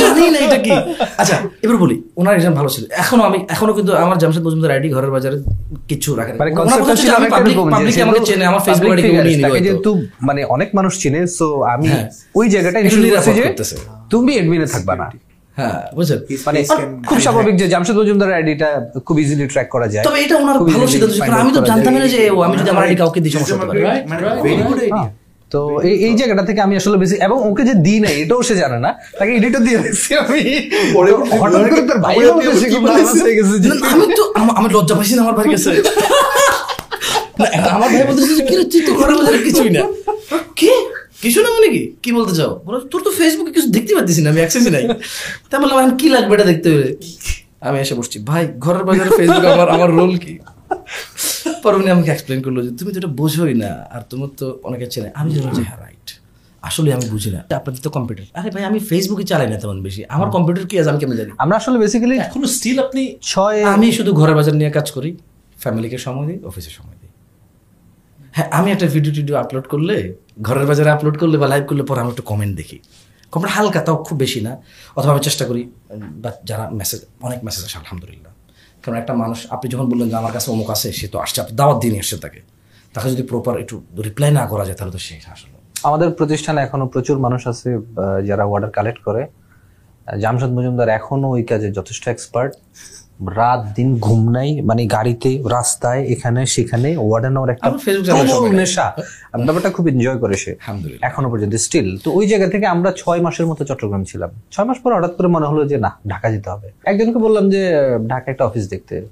[0.00, 0.72] জানি না এটা কি।
[1.20, 4.88] আচ্ছা এবার বলি ওনার এক্সাম ভালো ছিল। এখনও আমি এখনও কিন্তু আমার জামশেদ মজুমদার আইডি
[4.96, 5.36] ঘরের বাজারে
[5.90, 6.50] কিছু রাখেন মানে
[8.06, 9.32] আমাকে চেনে আমার ফেসবুক আইডি
[9.66, 9.90] যেহেতু
[10.28, 12.06] মানে অনেক মানুষ চিনে সো আমি হ্যাঁ।
[12.38, 12.78] ওই জায়গাটা।
[14.12, 15.06] তুমি এডমিনে থাকবা না।
[15.56, 15.80] হ্যাঁ
[16.46, 16.58] মানে
[17.08, 18.68] খুব স্বাভাবিক যে জামশেদ মজুমদার আইডিটা
[19.06, 21.52] খুব ইজিলি ট্র্যাক করা যায়। তবে এটা ওনার ভালো সিদ্ধান্ত ছিল, find কারণ out আমি
[21.56, 23.54] তো জানতাম না যে ও আমি যদি আমার আইডি কাউকে দিই সমস্যা
[24.10, 24.20] মানে
[25.52, 28.54] তো এই এই জায়গাটা থেকে আমি আসলে বেশি এবং ওকে যে দিই নাই এটাও সে
[28.62, 30.42] জানে না। তাকে এডিটও দিয়ে দিচ্ছি আমি।
[31.40, 32.14] হঠাৎ করে তার ভাই
[33.92, 35.70] আমি তো আমার লজ্জা পাইছি আমার ভাই কাছে।
[37.76, 39.82] আমার ভাই বলতেছে যে, কি তুই তো ঘরের কিছুই না।
[40.58, 40.70] কি?
[41.24, 41.82] কিছু না মানে কি?
[42.04, 42.52] কি বলতে চাও?
[42.66, 44.84] বলো তোর তো ফেসবুকে কিছু দেখতে পাচ্ছিস না আমি অ্যাক্সেসই নাই।
[45.48, 46.68] তাই বললাম কি লাগবে এটা দেখতে?
[46.74, 46.88] হলে
[47.66, 50.32] আমি এসে বসছি ভাই ঘরের বাজারে ফেসবুক আমার আমার রোল কি?
[51.62, 54.86] পরে উনি আমাকে এক্সপ্লেন করল যে তুমি তো এটা বোঝোই না আর তোমার তো অনেকে
[54.92, 56.08] চেনে। আমি জানি যে হ্যাঁ রাইট
[56.68, 60.00] আসলে আমি বুঝি না। আপনাদের তো কম্পিউটার আরে ভাই আমি ফেসবুকে চালাই না তেমন বেশি।
[60.14, 61.30] আমার কম্পিউটার কি আছে আমি কেমন জানি?
[61.44, 63.02] আমরা আসলে বেসিক্যালি এখনও স্টিল আপনি
[63.32, 65.10] ছয় আমি শুধু ঘরের বাজার নিয়ে কাজ করি
[65.62, 67.10] ফ্যামিলিকে সময় দিই অফিসে সময় দিই।
[68.36, 69.96] হ্যাঁ আমি একটা ভিডিও টিডিও আপলোড করলে
[70.46, 72.78] ঘরের বাজারে আপলোড করলে বা লাইভ করলে পরে আমি একটু কমেন্ট দেখি।
[73.32, 74.52] কমেন্ট হালকা তাও খুব বেশি না।
[74.98, 75.62] অথবা আমি চেষ্টা করি
[76.22, 78.29] বা যারা মেসেজ অনেক মেসেজ আসে আলহামদুলিল্লাহ।
[78.82, 81.54] কারণ একটা মানুষ, আপনি যখন বললেন যে আমার কাছে অমুক আছে, সে তো আসছে, আপনি
[81.60, 82.40] দাওয়াত দিয়ে নিয়ে আসছে তাকে।
[82.94, 83.76] তাকে যদি প্রপার একটু
[84.06, 85.56] রিপ্লাই না করা যায়, তাহলে তো সে আসলে।
[85.88, 87.68] আমাদের প্রতিষ্ঠানে এখনও প্রচুর মানুষ আছে
[88.28, 89.22] যারা অর্ডার কালেক্ট করে।
[90.22, 92.52] জামশেদ মজুমদার এখনও ওই কাজে যথেষ্ট এক্সপার্ট
[93.28, 97.70] রাত দিন ঘুম নাই মানে গাড়িতে রাস্তায় এখানে সেখানে ওয়ার্ডেন নেওয়ার একটা।
[98.52, 98.94] নেশা।
[99.36, 100.56] ব্যাপারটা খুব এনজয় করে সে।
[101.02, 104.78] এখনও পর্যন্ত স্টিল তো ওই জায়গা থেকে আমরা ছয় মাসের মতো চট্টগ্রাম ছিলাম। ছয় মাস
[104.78, 107.70] পর হঠাৎ করে মনে হলো যে না ঢাকা যেতে হবে। একজনকে বললাম যে
[108.08, 109.06] ঢাকা একটা অফিস দেখতে।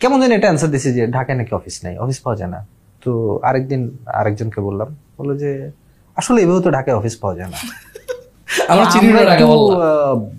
[0.00, 2.66] কেমন যেন এটা অ্যান্সার দিছে যে ঢাকায় নাকি অফিস নাই অফিস পাওয়া যায় না।
[3.04, 5.70] তো আরেকদিন আরেকজনকে বললাম বলল যে
[6.16, 7.56] আসলে এভাবে তো ঢাকায় অফিস পাওয়া যায় না।
[8.68, 9.12] আমার চিনি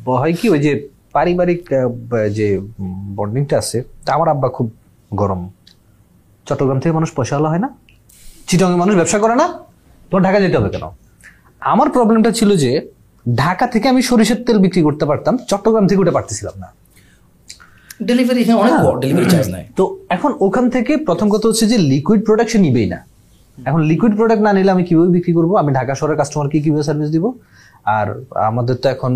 [0.08, 1.62] হয় কি ওই যে পারিবারিক
[2.38, 2.48] যে
[3.18, 4.68] বন্ডিংটা আছে তা আমার আব্বা খুব
[5.22, 5.42] গরম।
[6.48, 7.70] চট্টগ্রাম থেকে মানুষ পয়সাওয়ালা হয় না
[8.48, 9.48] চিটংয়ে মানুষ ব্যবসা করে না
[10.10, 10.86] তোমার ঢাকা যেতে হবে কেন?
[11.74, 12.72] আমার প্রবলেমটা ছিল যে
[13.44, 16.70] ঢাকা থেকে আমি সরিষার তেল বিক্রি করতে পারতাম চট্টগ্রাম থেকে ওটা পারতেছিলাম না।
[18.10, 19.84] ডেলিভারি এখানে অনেক ডেলিভারি চার্জ নাই। তো
[20.16, 23.00] এখন ওখান থেকে প্রথম কথা হচ্ছে যে লিকুইড প্রোডাক্ট সে নিবেই না।
[23.58, 25.52] এখন লিকুইড প্রোডাক্ট না নিলে আমি কীভাবে বিক্রি করব?
[25.62, 27.26] আমি ঢাকা শহরের কাস্টমারকে কীভাবে সার্ভিস দিব?
[27.90, 28.08] আর
[28.42, 29.14] আমাদের তো এখন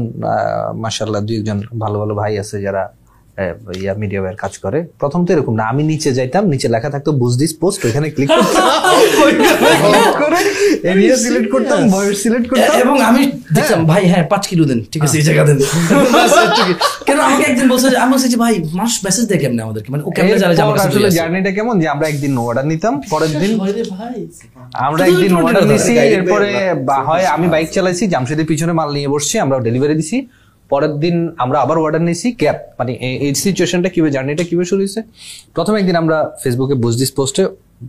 [0.76, 2.84] মাসাল্লাহ দুই একজন ভালো ভালো ভাই আছে যারা
[3.76, 7.10] ইয়া মিডিয়া ওয়ার কাজ করে। প্রথম তো এরকম না আমি নিচে যাইতাম নিচে লেখা থাকতো
[7.14, 8.64] বুঝ দিস পোস্ট ওইখানে ক্লিক করতাম।
[10.22, 10.40] করে
[10.90, 13.22] এরিয়া সিলেক্ট করতাম বয়স সিলেক্ট করতাম। এবং আমি
[13.54, 15.58] দেখলাম ভাই হ্যাঁ পাঁচ কিলো দেন ঠিক আছে এই জায়গা দেন।
[17.08, 19.90] কেন আমাকে একদিন বলছে যে- আমি বলছি যে ভাই মানুষ মেসেজ দেয় কেমনে আমাদেরকে?
[19.92, 21.76] মানে ও কেমনে জানে যে আমার আসলে জার্নিটা কেমন?
[21.80, 23.52] যে আমরা একদিন অর্ডার নিতাম পরের দিন
[24.88, 26.50] আমরা একদিন অর্ডার নিছি এরপরে
[27.08, 30.18] হয় আমি বাইক চালাইছি জামশেদের পিছনে মাল নিয়ে বসছি আমরা ডেলিভারি দিছি।
[30.72, 32.92] পরের দিন আমরা আবার অর্ডার নিছি ক্যাব মানে
[33.26, 35.02] এই সিচুয়েশনটা কীভাবে জার্নিটা কীভাবে শুরু হয়েছে?
[35.56, 37.44] প্রথম একদিন আমরা ফেসবুকে বুঝদিস পোস্টে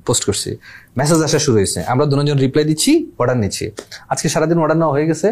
[0.07, 0.51] পোস্ট করছি।
[0.99, 3.65] মেসেজ আসা শুরু হয়েছে। আমরা দুজন রিপ্লাই দিচ্ছি অর্ডার নিচ্ছি।
[4.13, 5.29] আজকে সারাদিন অর্ডার নেওয়া হয়ে গেছে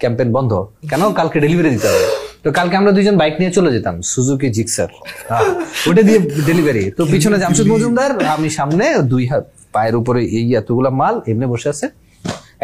[0.00, 0.52] ক্যাম্পেন বন্ধ।
[0.90, 1.02] কেন?
[1.18, 2.06] কালকে ডেলিভারি দিতে হবে।
[2.44, 4.90] তো কালকে আমরা দুইজন বাইক নিয়ে চলে যেতাম সুজুকি জিক্সার
[5.88, 6.18] ওটা দিয়ে
[6.50, 9.44] ডেলিভারি তো পিছনে জামশেদ মজুমদার, আমি সামনে, দুই হাত
[9.74, 11.86] পায়ের উপরে এই এতগুলা মাল এমনি বসে আছে।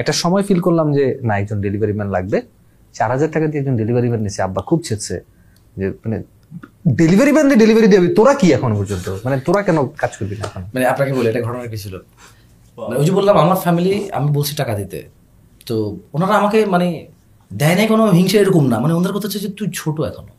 [0.01, 2.39] একটা সময় ফিল করলাম যে, না, একজন ডেলিভারি ম্যান লাগবে।
[2.97, 6.17] চার হাজার টাকা দিয়ে একজন ডেলিভারি নিচ্ছে আব্বা খুব যে মানে
[7.01, 7.31] ডেলিভারি
[7.63, 7.89] ডেলিভারি
[8.19, 9.07] তোরা কি এখন পর্যন্ত?
[9.25, 10.63] মানে তোরা কেন কাজ করবি না এখন?
[10.75, 11.95] মানে আপনাকে বলি, এটা ঘটনা কি ছিল?
[12.79, 14.99] মানে ওই যে বললাম, আমার ফ্যামিলি আমি বলছি টাকা দিতে।
[15.69, 15.75] তো
[16.15, 16.89] ওনারা আমাকে মানে
[17.61, 20.35] দেয় নাই কোনো হিংসা এরকম না মানে ওনাদের কথা হচ্ছে যে তুই ছোট এখনও।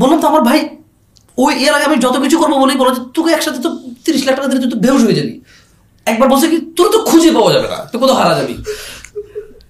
[0.00, 0.60] বললাম তো আমার ভাই,
[1.44, 3.70] ওই এর আগে আমি যত কিছু করব বলেই বলো যে তোকে একসাথে তো
[4.04, 5.34] তিরিশ লাখ টাকা দিলে তুই তো বেহুশ হয়ে যাবি।
[6.10, 8.54] একবার বলছে কি, তোর তো খুঁজে পাওয়া যাবে না তুই কোথাও হারা যাবি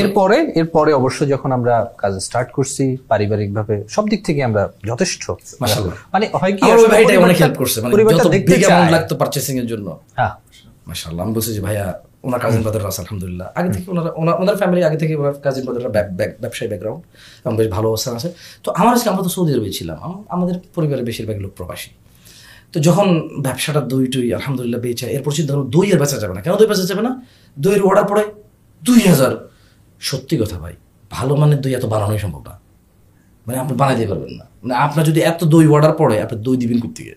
[0.00, 5.24] এরপরে এরপরে অবশ্য যখন আমরা কাজ স্টার্ট করছি পারিবারিক ভাবে সব দিক থেকে আমরা যথেষ্ট।
[6.14, 6.62] মানে হয় কি
[7.26, 9.88] অনেক হেল্প করছে মানে যত বিগ অ্যামাউন্ট লাগতো পারচেসিং এর জন্য।
[10.18, 10.32] হ্যাঁ।
[10.88, 11.86] মাশাআল্লাহ আমি বলছি যে ভাইয়া
[12.26, 15.62] ওনার কাজিন ব্রাদাররা আছে আলহামদুলিল্লাহ। আগে থেকে ওনারা ওনার ওনার ফ্যামিলি আগে থেকে ওনার কাজিন
[15.66, 15.90] ব্রাদাররা
[16.42, 17.02] ব্যবসায়ী ব্যাকগ্রাউন্ড
[17.44, 18.28] এবং বেশ ভালো অবস্থান আছে।
[18.64, 19.98] তো আমার আজকে আমরা তো সৌদি আরবে ছিলাম
[20.34, 21.90] আমাদের পরিবারের বেশিরভাগ লোক প্রবাসী।
[22.72, 23.06] তো যখন
[23.46, 25.52] ব্যবসাটা দই টই আলহামদুলিল্লাহ বেচে এরপর চিন্তা
[25.94, 27.12] আর বেচা যাবে না কেন দই বেচা যাবে না?
[27.56, 28.24] দইয়ের অর্ডার পড়ে
[28.84, 29.32] দুই হাজার।
[30.00, 30.74] সত্যি কথা ভাই,
[31.10, 32.60] ভালো মানের দই এত বানানোই সম্ভব না।
[33.46, 36.56] মানে আপনি বানাই দিতে পারবেন না। মানে আপনার যদি এত দই অর্ডার পড়ে, আপনি দই
[36.56, 37.14] দিবেন কোথেকে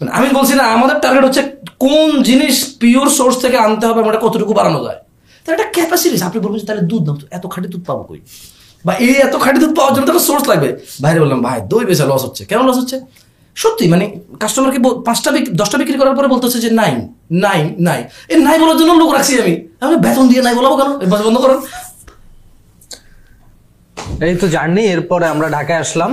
[0.00, 1.42] মানে আমি বলছি না, আমাদের টার্গেট হচ্ছে
[1.78, 5.00] কোন জিনিস পিওর সোর্স থেকে আনতে হবে আমরা কতটুকু বানানো যায়।
[5.44, 8.20] তাহলে একটা ক্যাপাসিটি আপনি বলবেন যে, তাহলে দুধ তো, এত খাঁটি দুধ পাবো কই?
[8.84, 12.04] বা এই এত খাঁটি দুধ পাওয়ার জন্য তো সোর্স লাগবে। বাইরে বললাম, ভাই, দই বেচা
[12.04, 13.00] লস হচ্ছে। কেন লস হচ্ছে?
[13.54, 18.00] সত্যি মানে কাস্টমারকে পাঁচটা দশটা বিক্রি করার পরে বলতেছে যে, নাই। নাই নাই।
[18.32, 19.54] এই নাই বলার জন্য লোক রাখছি আমি।
[19.84, 20.90] আমি বেতন দিয়ে নাই বলাবো কেন?
[21.26, 21.60] বন্ধ করেন।
[24.26, 26.10] এই তো জার্নি এরপরে আমরা ঢাকায় আসলাম।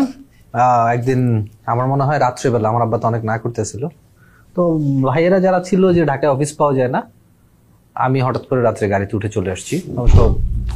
[0.96, 1.22] একদিন
[1.72, 3.84] আমার মনে হয় রাত্রেবেলা আমার আব্বা তো অনেক না করতেছিল।
[4.56, 4.62] তো
[5.10, 7.02] ভাইয়েরা যারা ছিল যে ঢাকায় অফিস পাওয়া যায় না
[7.96, 10.20] আমি হঠাৎ করে রাত্রে গাড়িতে উঠে চলে আসছি। অবশ্য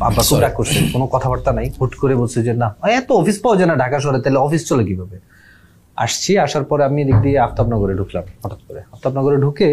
[0.07, 2.67] আব্বা খুব রাগ করছে কোনো কথাবার্তা নাই। হুট করে বলছে যে না
[2.99, 5.17] এত অফিস পাওয়া যায় না ঢাকা শহরে তাহলে অফিস চলে কীভাবে?
[5.97, 9.69] আসছি আসার পরে আমি এদিক দিয়ে আফতাবনগরে ঢুকলাম হঠাৎ করে। আফতাবনগরে ঢুকে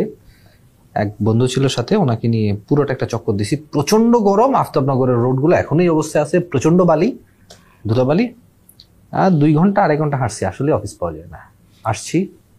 [1.02, 5.88] এক বন্ধু ছিল সাথে, ওনাকে নিয়ে পুরোটা একটা চক্কর দিছি। প্রচণ্ড গরম, আফতাবনগরের রোডগুলো এখনই
[5.88, 7.08] অবস্থায় আছে প্রচণ্ড বালি,
[7.88, 8.26] ধুলাবালি,
[9.12, 11.40] আর দুই ঘণ্টা, আড়াই ঘণ্টা হাঁটছি, আসলে অফিস পাওয়া যায় না।
[11.90, 12.18] আসছি,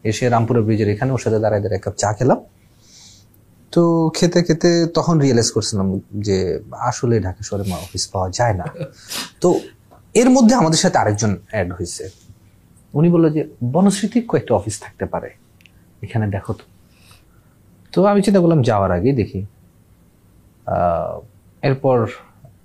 [0.09, 2.39] এসে রামপুরের ব্রিজের এখানে, ওর সাথে দাঁড়ায় দাঁড়ায় এক কাপ চা খেলাম।
[3.73, 3.81] তো
[4.17, 5.87] খেতে খেতে তখন রিয়েলাইজ করছিলাম
[6.27, 6.37] যে
[6.89, 8.65] আসলে ঢাকা শহরে অফিস পাওয়া যায় না।
[9.41, 9.49] তো
[10.21, 12.03] এর মধ্যে আমাদের সাথে আরেকজন অ্যাড হয়েছে।
[12.93, 13.41] উনি বলল যে
[13.75, 15.29] বনস্মৃতির কয়েকটা অফিস থাকতে পারে।
[16.05, 16.63] এখানে দেখো তো
[17.93, 19.45] তো আমি চিন্তা করলাম যাওয়ার আগেই দেখি।
[20.67, 21.19] আহ,
[21.61, 22.07] এরপর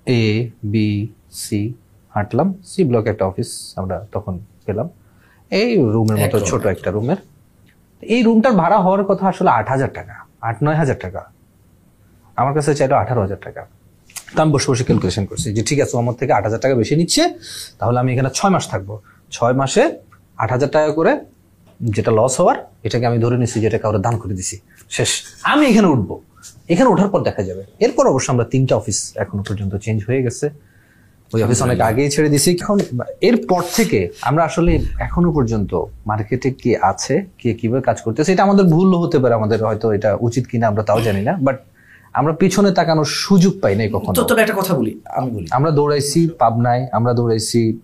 [0.05, 1.73] এ বি সি
[2.13, 4.89] হাঁটলাম। সি ব্লক একটা অফিস আমরা তখন পেলাম।
[5.51, 7.17] এই রুমের মতো ছোট একটা রুমের।
[8.01, 11.21] এই রুমটার ভাড়া হওয়ার কথা আসলে আট হাজার টাকা আট নয় হাজার টাকা।
[12.37, 13.61] আমার কাছে চাইলো আঠারো হাজার টাকা।
[14.35, 16.95] তো আমি বসে বসে ক্যালকুলেশন করছি যে ঠিক আছে আমার থেকে আট হাজার টাকা বেশি
[16.95, 17.23] নিচ্ছে
[17.79, 18.99] তাহলে আমি এখানে ছয় মাস থাকব।
[19.31, 19.83] ছয় মাসে
[20.37, 21.11] আট হাজার টাকা করে
[21.79, 24.59] যেটা লস হওয়ার এটাকে আমি ধরে নিচ্ছি যেটা কাউরে দান করে দিছি।
[24.89, 25.11] শেষ।
[25.43, 26.21] আমি এখানে উঠবো।
[26.69, 30.49] এখানে ওঠার পর দেখা যাবে। এরপর অবশ্য আমরা তিনটা অফিস এখনও পর্যন্ত চেঞ্জ হয়ে গেছে।
[31.33, 32.79] ওই অফিস অনেক আগেই ছেড়ে দিছি এখন
[33.21, 38.65] এরপর থেকে আমরা আসলে এখনও পর্যন্ত মার্কেটে কি আছে কে কীভাবে কাজ করতেছে এটা আমাদের
[38.65, 41.57] ভুল হতে পারে। আমাদের হয়তো এটা উচিত কিনা আমরা তাও জানি না। বাট
[42.13, 46.29] আমরা পিছনে তাকানোর সুযোগ পাই নাই কখনো। তবে একটা কথা বলি। আমি বলি। আমরা দৌড়াইছি
[46.39, 47.79] পাবনায় আমরা দৌড়াইছি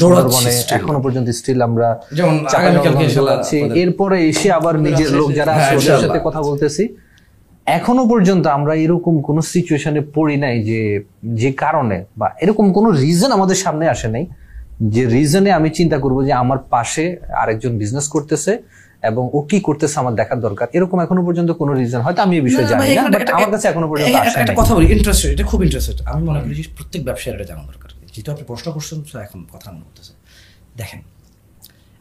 [0.00, 1.88] সুন্দরবনে এখনও পর্যন্ত স্টিল আমরা
[3.82, 6.84] এরপরে এসে আবার নিজের লোক যারা আছে ওদের সাথে কথা বলতেছি।
[7.66, 10.80] এখনও পর্যন্ত আমরা এরকম কোন সিচুয়েশনে পড়ি নাই যে
[11.40, 14.24] যে কারণে বা এরকম কোন রিজন আমাদের সামনে আসে নাই।
[14.94, 17.04] যে রিজনে আমি চিন্তা করব যে আমার পাশে
[17.42, 18.52] আরেকজন বিজনেস করতেছে
[19.10, 22.42] এবং ও কি করতেছে আমার দেখার দরকার। এরকম এখনও পর্যন্ত কোনো রিজন হয়তো আমি এই
[22.48, 25.98] বিষয়ে জানি না বাট আমার কাছে এখনও পর্যন্ত একটা কথা বলি ইন্টারেস্টেড এটা খুব ইন্টারেস্টেড
[26.10, 27.83] আমি মনে করি প্রত্যেক ব্যবসায়ীর এটা জানা। দরকার
[28.14, 30.12] যেহেতু আপনি প্রশ্ন করছেন, তো এখন কথা মনে করতেছে
[30.80, 31.00] দেখেন,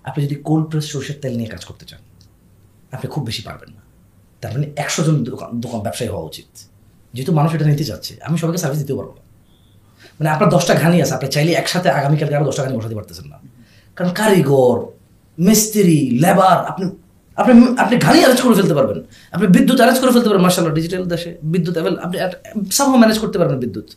[0.09, 2.01] আপনি যদি কোল্ড প্রেস সরষের তেল নিয়ে কাজ করতে চান,
[2.95, 3.82] আপনি খুব বেশি পারবেন না।
[4.41, 6.49] তার মানে একশো জন দোকান দোকান ব্যবসায়ী হওয়া উচিত।
[7.16, 9.24] যেহেতু মানুষ এটা নিতে চাচ্ছে, আমি সবাইকে সার্ভিস দিতে পারব না।
[10.18, 13.38] মানে আপনার দশটা ঘানি আছে, আপনি চাইলে একসাথে আগামীকালকে আরও দশটা ঘানি বসাতে পারতেছেন না।
[13.97, 14.78] কারণ কারিগর,
[15.38, 16.86] মিস্ত্রি লেবার আপনি
[17.41, 17.53] আপনি
[17.84, 18.99] আপনি ঘানি অ্যারেঞ্জ করে ফেলতে পারবেন।
[19.36, 22.18] আপনি বিদ্যুৎ অ্যারেঞ্জ করে ফেলতে পারবেন মার্শাল্লাহ ডিজিটাল দেশে বিদ্যুৎ অ্যাভেল আপনি
[22.78, 23.88] সামহ ম্যানেজ করতে পারবেন বিদ্যুৎ।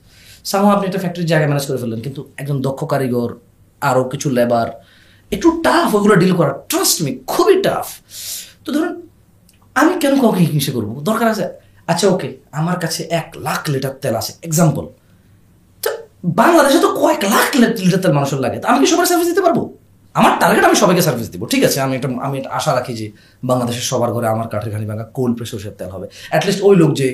[0.51, 3.31] সামহ আপনি একটা ফ্যাক্টরির জায়গা ম্যানেজ করে ফেললেন, কিন্তু একজন দক্ষ কারিগর
[3.89, 4.69] আরও কিছু লেবার
[5.35, 7.87] একটু টাফ ওগুলো ডিল করা ট্রাস্ট মি খুবই টাফ
[8.65, 8.95] তো ধরুন,
[9.81, 10.91] আমি কেন কাউকে হিংসা করব?
[11.09, 11.45] দরকার আছে?
[11.91, 12.29] আচ্ছা ওকে
[12.61, 14.85] আমার কাছে এক লাখ লিটার তেল আছে এক্সাম্পল
[15.83, 15.89] তো
[16.41, 17.49] বাংলাদেশে তো কয়েক লাখ
[17.83, 19.59] লিটার তেল মানুষের লাগে, তো আমি কি সবার সার্ভিস দিতে পারব?
[20.19, 21.79] আমার টার্গেট আমি সবাইকে সার্ভিস দিব, ঠিক আছে?
[21.87, 23.07] আমি একটা, আমি আশা রাখি যে
[23.51, 26.91] বাংলাদেশের সবার ঘরে আমার কাঠের ঘানি ভাঙা কোল্ড প্রেস সরষের তেল হবে। অ্যাটলিস্ট ওই লোক
[27.01, 27.09] যে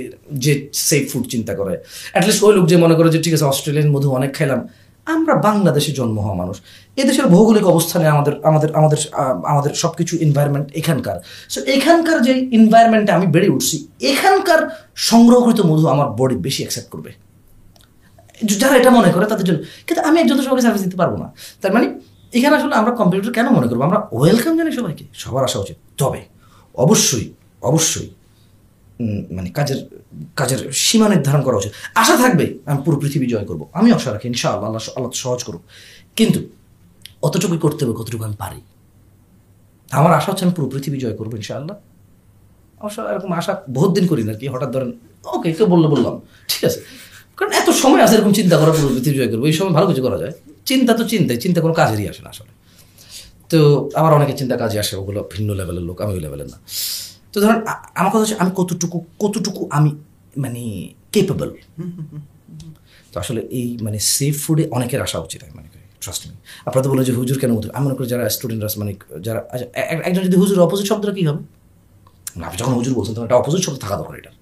[0.45, 0.53] যে
[0.89, 1.75] সেফ ফুড চিন্তা করে।
[2.15, 4.61] অ্যাটলিস্ট ওই লোক যে মনে করে যে, ঠিক আছে অস্ট্রেলিয়ান মধু অনেক খেলাম
[5.15, 6.57] আমরা বাংলাদেশে জন্ম হওয়া মানুষ।
[7.03, 8.99] এদেশের ভৌগোলিক অবস্থানে আমাদের আমাদের আমাদের
[9.53, 11.17] আমাদের সব কিছু এনভায়রনমেন্ট এখানকার।
[11.53, 13.77] সো এখানকার যে এনভায়রনমেন্টে আমি বেড়ে উঠছি,
[14.13, 14.61] এখানকার
[15.11, 17.11] সংগ্রহকৃত মধু আমার বডি বেশি অ্যাকসেপ্ট করবে।
[18.61, 21.27] যারা এটা মনে করে তাদের জন্য। কিন্তু আমি একজন সবাইকে সার্ভিস দিতে পারব না।
[21.63, 21.87] তার মানে
[22.37, 23.81] এখানে আসলে আমরা কম্পিউটার কেন মনে করব?
[23.89, 26.21] আমরা ওয়েলকাম জানি সবাইকে, সবার আসা উচিত। তবে
[26.85, 27.27] অবশ্যই
[27.71, 28.09] অবশ্যই
[29.37, 29.81] মানে কাজের
[30.41, 31.73] কাজের সীমা নির্ধারণ করা উচিত।
[32.03, 35.63] আশা থাকবে আমি পুরো পৃথিবী জয় করব। আমি আশা রাখি, ইনশাআল্লাহ, আল্লাহ আল্লাহ সহজ করুক।
[36.19, 36.41] কিন্তু
[37.27, 38.61] অতটুকুই করতে হবে, কতটুকু আমি পারি?
[39.99, 41.77] আমার আশা হচ্ছে আমি পুরো পৃথিবী জয় করব, ইনশাআল্লাহ।
[42.83, 44.91] অবশ্য এরকম আশা বহুত দিন করি না কি, হঠাৎ ধরেন
[45.35, 46.15] ওকে কেউ বলল বললাম,
[46.51, 46.79] ঠিক আছে।
[47.39, 50.03] কারণ এত সময় আছে এরকম চিন্তা করা, পুরো পৃথিবী জয় করব, এই সময় ভালো কিছু
[50.07, 50.35] করা যায়।
[50.67, 52.53] চিন্তা তো চিন্তায় চিন্তা কোনো কাজেরই আসে না আসলে।
[53.51, 53.59] তো
[54.01, 56.59] আবার অনেকে চিন্তা কাজে আসে ওগুলো ভিন্ন লেভেলের লোক আমি ওই লেভেলের না।
[57.33, 57.59] তো ধরেন
[58.01, 59.91] আমার কথা হচ্ছে আমি কতটুকু কতটুকু আমি
[60.37, 60.63] মানে
[61.15, 61.51] কেপেবল
[63.13, 65.69] তো আসলে এই মানে সেফ ফুডে অনেকের আসা উচিত আমি মনে
[66.03, 66.35] ট্রাস্ট মি
[66.67, 68.93] আপনারা তো বলে যে হুজুর কেন মধুর আমি মনে করি যারা স্টুডেন্টরা মানে
[69.27, 69.67] যারা আচ্ছা,
[70.09, 71.41] একজন যদি হুজুর অপোজিট শব্দটা কী হবে?
[72.47, 74.33] আপনি যখন হুজুর বলছেন তখন একটা অপোজিট শব্দ থাকা দরকার এটা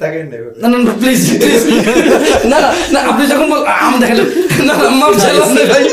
[0.00, 0.18] তাকে
[0.62, 1.62] না না না প্লিজ প্লিজ
[2.50, 4.14] না না না আপনি যখন বল আম দেখা
[4.60, 5.06] না না না
[5.72, 5.84] ভাই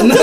[0.00, 0.14] না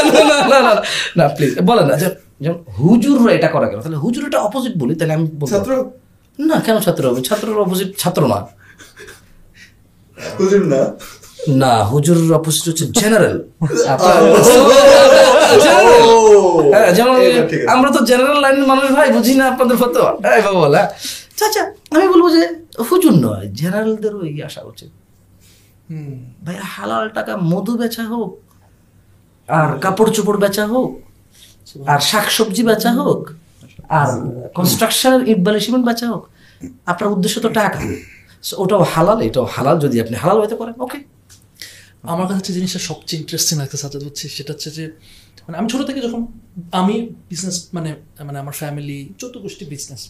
[0.50, 0.74] না না
[1.18, 1.96] না প্লিজ বলেন না
[2.44, 5.72] যেমন হুজুররা এটা করা কেন তাহলে হুজুর এটা অপোজিট বলি তাহলে আমি ছাত্র
[6.40, 8.40] না কেন ছাত্র হবে ছাত্রের অপোজিট ছাত্র না
[10.38, 10.82] হুজুর না
[11.58, 13.38] না হুজুর অপোজিট হচ্ছে জেনারেল
[16.74, 17.16] হ্যাঁ, যেমন।
[17.74, 20.82] আমরা তো জেনারেল লাইনের মানুষ ভাই বুঝি না আপনাদের ফতো এই বাবা বলা
[21.40, 21.64] চাচা
[21.94, 22.42] আমি বলব যে
[22.90, 24.90] হুজুর নয় জেনারেলদেরও এই আসা উচিত
[26.46, 28.32] ভাই হালাল টাকা মধু বেচা হোক
[29.50, 30.90] আর কাপড় চোপড় বেচা হোক
[31.86, 33.22] আর শাকসবজি বেচা হোক
[33.92, 34.10] আর
[34.56, 36.24] কনস্ট্রাকশনের ইট বালি সিমেন্ট বেচা হোক
[36.86, 37.80] আপনার উদ্দেশ্য তো টাকা
[38.44, 41.00] ওটাও হালাল এটাও হালাল যদি আপনি হালাল হইতে পারেন ওকে
[42.04, 44.92] আমার কাছে জিনিসটা সবচেয়ে ইন্টারেস্টিং লাগতে সাজাদ হচ্ছে সেটা হচ্ছে যে
[45.48, 46.28] মানে আমি ছোট থেকে যখন
[46.72, 50.10] আমি বিজনেস মানে মানে আমার ফ্যামিলি চোদ্দ গোষ্ঠী বিজনেস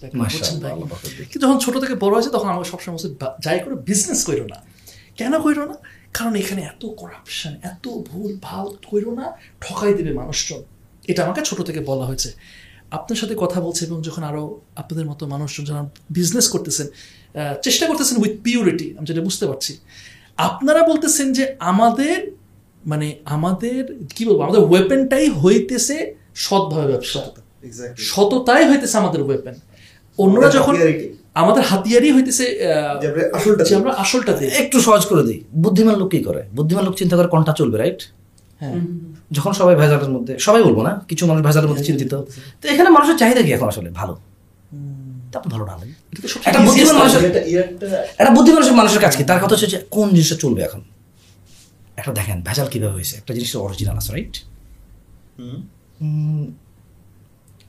[1.31, 4.55] কিন্তু যখন ছোট থেকে বড় হয়েছে তখন আমাকে সবসময় বলছে যাই করে বিজনেস করো না।
[5.17, 5.75] কেন করো না?
[6.13, 9.31] কারণ এখানে এত করাপশন এত ভুল ভালো করো না
[9.61, 10.63] ঠকাই দেবে মানুষজন।
[11.07, 12.33] এটা আমাকে ছোট থেকে বলা হয়েছে।
[12.91, 16.87] আপনার সাথে কথা বলছে এবং যখন আরও আপনাদের মতো মানুষজন যারা বিজনেস করতেছেন
[17.61, 19.77] চেষ্টা করতেছেন উইথ পিউরিটি আমি যেটা বুঝতে পারছি।
[20.41, 22.17] আপনারা বলতেছেন যে আমাদের
[22.83, 23.79] মানে আমাদের
[24.15, 25.95] কি বলব আমাদের ওয়েপেনটাই হইতেছে
[26.35, 27.21] সৎভাবে ব্যবসা।
[28.09, 29.55] সততাই হইতেছে আমাদের ওয়েপেন
[30.19, 30.73] অন্যরা যখন
[31.35, 32.97] আমাদের হাতিয়ারই হইতেছে আহ,
[33.79, 36.41] আমরা আসলটা আমরা একটু সহজ করে দিই। বুদ্ধিমান লোক কি করে?
[36.55, 37.99] বুদ্ধিমান লোক চিন্তা করে কোনটা চলবে রাইট
[38.61, 38.75] হ্যাঁ।
[39.31, 42.13] যখন সবাই ভেজালের মধ্যে সবাই বলব না কিছু মানুষ ভেজালের মধ্যে চিন্তিত।
[42.61, 43.89] তো এখানে মানুষের চাহিদা কি এখন আসলে?
[43.91, 44.13] ভালো।
[45.31, 46.00] তা ভালো এটা তো
[46.45, 47.35] একটা বুদ্ধিমান মানুষের
[48.17, 49.23] একটা বুদ্ধিমান মানুষের- কাজ কি?
[49.23, 50.81] তার কথা হচ্ছে যে কোন জিনিসটা চলবে এখন?
[51.95, 53.17] একটা দেখেন ভেজাল কীভাবে হয়েছে?
[53.17, 54.43] একটা জিনিসের অরিজিনাল আছে রাইট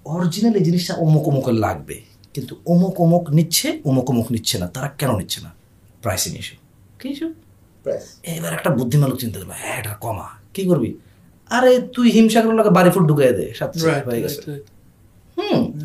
[0.05, 2.03] অরিজিনাল এই জিনিসটা অমুক অমুকের লাগবে।
[2.35, 5.53] কিন্তু অমুক অমুক নিচ্ছে অমুক অমুক নিচ্ছে না। তারা কেন নিচ্ছে না?
[6.03, 6.57] প্রাইসিং ইস্যু
[6.99, 7.35] কি ইস্যু
[8.23, 10.95] এবার একটা বুদ্ধিমান লোক চিন্তা করবে হ্যাঁ এটা কমা। কি করবি?
[11.51, 13.53] আরে তুই হিমসাগর লোকে বাড়ি ফুট ঢুকাই দে
[14.05, 14.65] হয়ে গেছে।
[15.39, 15.81] হুম।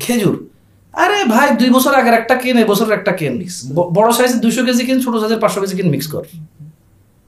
[0.00, 0.48] খেজুর।
[0.96, 3.44] আরে ভাই দুই বছর আগের একটা কেন এবছরের একটা কেন
[3.74, 6.22] ব- বড় সাইজের দুশো কেজি কিন ছোট সাইজের পাঁচশো কেজি কিন মিক্স কর?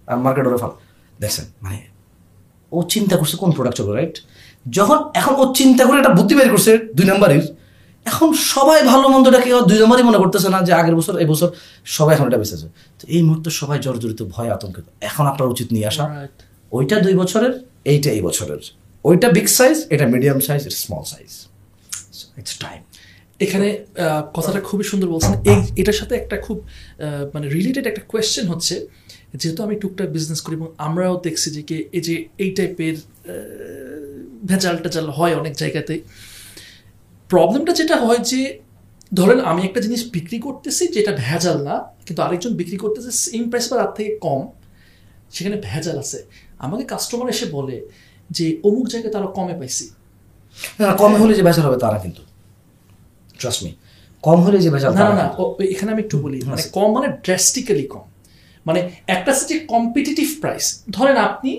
[0.06, 0.70] আর মার্কেট ওরে ফাল।
[1.20, 1.78] দেখছেন মানে
[2.72, 4.18] ও চিন্তা করছে কোন প্রোডাক্ট চলবে রাইট
[4.70, 7.54] যখন এখন ও চিন্তা করে একটা বুদ্ধি বের করছে দুই নাম্বারের
[8.06, 11.48] এখন সবাই ভালো মন্দটাকে দুই নাম্বারই মনে করতেছে না যে আগের বছর এই বছর
[11.84, 12.66] সবাই এখন এটা বেঁচেছে।
[12.98, 16.04] তো এই মুহূর্তে সবাই জর্জরিত ভয় আতঙ্কিত। এখন আপনার উচিত নিয়ে আসা.
[16.72, 18.58] ওইটা দুই বছরের এইটা এই বছরের।
[19.04, 21.46] ওইটা বিগ সাইজ এটা মিডিয়াম সাইজ এটা স্মল সাইজ
[22.38, 22.82] ইটস টাইম
[23.44, 23.68] এখানে
[24.36, 26.58] কথাটা খুবই সুন্দর বলছেন। এই এটার সাথে একটা খুব
[27.34, 28.74] মানে রিলেটেড একটা কোয়েশ্চেন হচ্ছে
[29.40, 32.14] যেহেতু আমি টুকটাক বিজনেস করি এবং আমরাও দেখছি যে কি এই যে
[32.44, 32.96] এই টাইপের
[34.50, 35.94] ভেজাল টেজাল হয় অনেক জায়গাতে।
[37.30, 38.40] প্রবলেমটা যেটা হয় যে
[39.18, 41.74] ধরেন আমি একটা জিনিস বিক্রি করতেছি যেটা ভেজাল না
[42.06, 44.40] কিন্তু আরেকজন বিক্রি করতেছে সেম প্রাইস বা তার থেকে কম
[45.34, 46.18] সেখানে ভেজাল আছে।
[46.64, 47.76] আমাকে কাস্টমার এসে বলে
[48.36, 49.84] যে অমুক জায়গায় তারা কমে পাইছি।
[51.02, 52.22] কম হলে যে ভেজাল হবে তারা কিন্তু।
[53.40, 53.70] ট্রাস্ট মি
[54.24, 55.26] কম হলে যে ভেজাল না না
[55.74, 58.04] এখানে আমি একটু বলি মানে কম মানে ড্রাস্টিক্যালি কম।
[58.66, 58.80] মানে
[59.14, 60.64] একটা যে কম্পিটিটিভ প্রাইস
[60.96, 61.50] ধরেন আপনি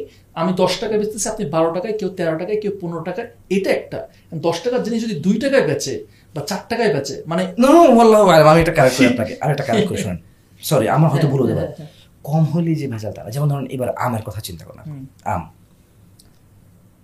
[0.42, 4.00] আমি দশ টাকায় বেচতেছি আপনি বারো টাকায় কেউ তেরো টাকায় কেউ পনেরো টাকায় এটা একটা।
[4.48, 5.94] দশ টাকার জিনিস যদি দুই টাকায় বেচে
[6.36, 7.44] বা চার টাকায় বেচে মানে
[8.52, 10.20] আমি একটা কারেক্ট করি আপনাকে আর একটা কারেক্ট করে শুনেন
[10.62, 11.70] সরি আমার হয়তো ভুল হতে পারে।
[12.24, 14.82] কম হলেই যে ভেজাল তারা যেমন ধরেন এবার আমের কথা চিন্তা করেন।
[15.34, 15.44] আম।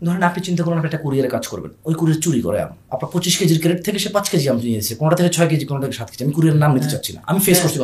[0.05, 3.09] ধরেন আপনি চিন্তা করুন আপনি একটা কুরিয়ারে কাজ করবেন। ওই কুরিয়ার চুরি করে আম আপনার
[3.13, 5.83] পঁচিশ কেজির ক্রেট থেকে সে পাঁচ কেজি আম নিয়ে এসেছে কোনটা থেকে ছয় কেজি কোনটা
[5.85, 7.77] থেকে সাত কেজি। আমি কুরিয়ার নাম নিতে চাচ্ছি না। আমি ফেস করছি।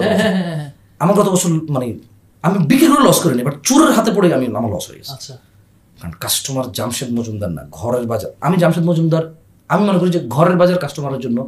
[1.04, 1.86] আমার গত বছর মানে
[2.46, 5.34] আমি বিক্রি করে লস করিনি বাট চোরের হাতে পড়ে আমি আমার লস হয়ে গেছে। আচ্ছা।
[6.00, 9.24] কারণ কাস্টমার জামশেদ মজুমদার না ঘরের বাজার। আমি জামশেদ মজুমদার
[9.74, 11.40] আমি মনে করি যে ঘরের বাজার কাস্টমারের জন্য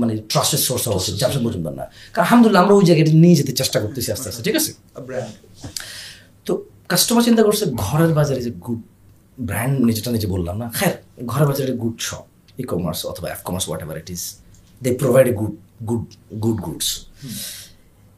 [0.00, 3.78] মানে ট্রাস্টের সোর্স উচিত জামশেদ মজুমদার না। কারণ আলহামদুলিল্লাহ আমরা ওই জায়গাটা নিয়ে যেতে চেষ্টা
[3.82, 4.70] করতেছি আস্তে আস্তে ঠিক আছে?
[6.46, 6.52] তো
[6.92, 8.80] কাস্টমার চিন্তা করছে ঘরের বাজারে যে গুড
[9.48, 10.94] ব্র্যান্ড যেটা নিজে বললাম না। হ্যাঁ
[11.26, 12.24] ঘরের বাজারে একটা গুড শপ
[12.60, 14.22] ই কমার্স অথবা F commerce whatever it is
[14.82, 15.54] they provide a good
[15.88, 16.04] good
[16.44, 16.88] good goods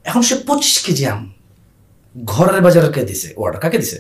[0.05, 1.21] এখন সে পঁচিশ কেজি আম
[2.33, 3.29] ঘরের বাজারকে দিছে?
[3.37, 3.99] অর্ডার কাকে দিছে?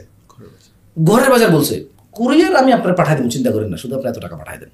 [0.97, 1.75] ঘরের বাজার। বলছে
[2.17, 4.71] কুরিয়ার আমি আপনার পাঠাই দেবো চিন্তা করেন না শুধু আপনি এত টাকা পাঠাই দেন।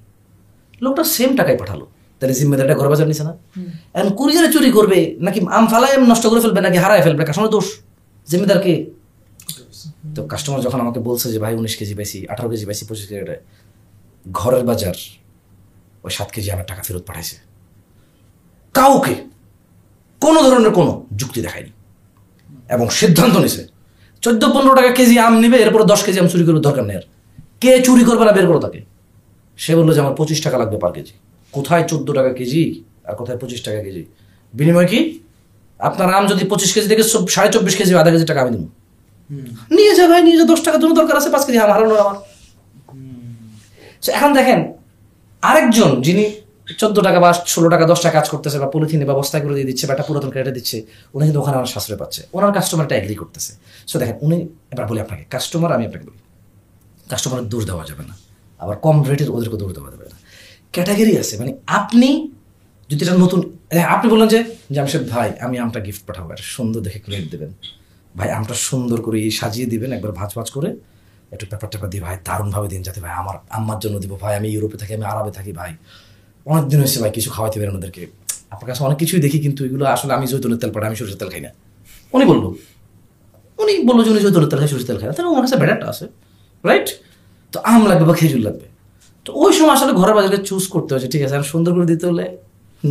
[0.80, 1.86] লোকটা সেম টাকায় পাঠালো।
[2.20, 3.32] তাহলে জিম্মেদারটা ঘর বাজার নিছে না।
[3.94, 7.50] এখন কুরিয়ারে চুরি করবে নাকি আম ফালাই আম নষ্ট করে ফেলবে নাকি হারায় ফেলবে কাস্টমার
[7.56, 7.66] দোষ?
[8.26, 8.72] জিম্মেদার কে
[10.16, 13.20] তো কাস্টমার যখন আমাকে বলছে যে, ভাই, উনিশ কেজি বেশি আঠারো কেজি বেশি পঁচিশ কেজি,
[14.32, 14.96] ঘরের বাজার
[16.04, 17.36] ওই সাত কেজি আমার টাকা ফেরত পাঠাইছে।
[18.74, 19.14] কাউকে
[20.20, 21.72] কোনো ধরনের কোনো যুক্তি দেখায়নি।
[22.74, 23.62] এবং সিদ্ধান্ত নিছে,
[24.22, 26.96] চোদ্দ, পনেরো টাকা কেজি আম নিবে, এরপরে দশ কেজি আম চুরি করবে দরকার নেই
[27.60, 28.80] কে চুরি করবে না বের করো তাকে?
[29.56, 31.12] সে বলল যে, আমার পঁচিশ টাকা লাগবে পার কেজি।
[31.52, 34.04] কোথায় চোদ্দ টাকা কেজি আর কোথায় পঁচিশ টাকা কেজি?
[34.54, 35.00] বিনিময় কি?
[35.78, 38.68] আপনার আম যদি পঁচিশ কেজি থেকে সাড়ে চব্বিশ কেজি আধা কেজি টাকা আমি দেবো।
[39.76, 42.16] নিয়ে যা ভাই নিয়ে যা দশ টাকা জন্য দরকার আছে পাঁচ কেজি আম হারানো আমার।
[44.18, 44.60] এখন দেখেন
[45.42, 46.24] আরেকজন যিনি
[46.80, 49.68] চোদ্দ টাকা বা ষোলো টাকা দশ টাকা কাজ করতেছে বা পলিথিনে বা বস্তায় করে দিয়ে
[49.70, 50.76] দিচ্ছে বা একটা পুরাতন ক্রেটে দিচ্ছে
[51.14, 53.52] উনি কিন্তু ওখানে আমার সাশ্রয় পাচ্ছে। ওনার কাস্টমারটা এগ্রি করতেছে।
[53.90, 54.38] সো দেখেন উনি
[54.72, 56.20] এবার বলি আপনাকে কাস্টমার আমি আপনাকে বলি
[57.10, 58.14] কাস্টমারের দোষ দেওয়া যাবে না।
[58.60, 60.16] আবার কম রেটের ওদেরকে দৌড় দেওয়া যাবে না।
[60.74, 62.08] ক্যাটাগরি আছে মানে আপনি
[62.90, 63.40] যদি এটা নতুন
[63.74, 64.40] হ্যাঁ, আপনি বললেন যে
[64.74, 67.50] জামশেদ ভাই আমি আমটা গিফট পাঠাবো একটা সুন্দর দেখে প্লেট দেবেন।
[68.18, 70.70] ভাই আমটা সুন্দর করে এই সাজিয়ে দিবেন, একবার ভাঁজ ভাঁজ করে।
[71.34, 74.48] একটু পেপার টেপার দিয়ে ভাই, দারুণভাবে দিন যাতে ভাই, আমার আম্মার জন্য দিব ভাই, আমি
[74.54, 75.72] ইউরোপে থাকি, আমি আরবে থাকি ভাই।
[76.46, 78.02] অনেক দিন হয়েছে ভাই, কিছু খাওয়াতে পারেন ওদেরকে।
[78.52, 81.30] আপনার কাছে অনেক কিছুই দেখি, কিন্তু এগুলো আসলে আমি জৈতুনের তেল পাঠাই আমি সরষের তেল
[81.32, 81.50] খাই না।
[82.16, 82.44] উনি বলব
[83.62, 85.86] উনি বলল যে উনি জৈতুনের তেল খাই সরষের তেল খাই না। তাহলে ওনার কাছে ব্যাটারটা
[85.92, 86.04] আছে
[86.68, 86.88] রাইট
[87.52, 88.66] তো আম লাগবে বা খেজুর লাগবে।
[89.26, 91.34] তো ওই সময় আসলে ঘরের বাজারে চুজ করতে হয়েছে, ঠিক আছে?
[91.38, 92.26] আর সুন্দর করে দিতে হলে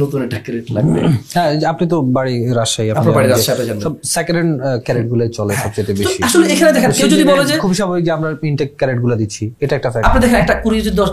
[0.04, 1.00] নতুন একটা ক্যারেট লাগবে।
[1.36, 4.54] হ্যাঁ আপনি তো বাড়ি রাজশাহী আপনি আপনার বাড়ি জানেন যে রাজশাহী, জানেন। সব সেকেন্ড হ্যান্ড
[4.86, 8.30] ক্যারেটগুলো চলে সবচেয়ে বেশি। আসলে এখানে দেখেন কেউ যদি বলে যে খুব স্বাভাবিক যে আমরা
[8.52, 11.10] ইনটেক ক্যারেটগুলো দিচ্ছি এটা একটা ফ্যাক্ট আপনি দেখেন একটা কুড়ি যদি দশ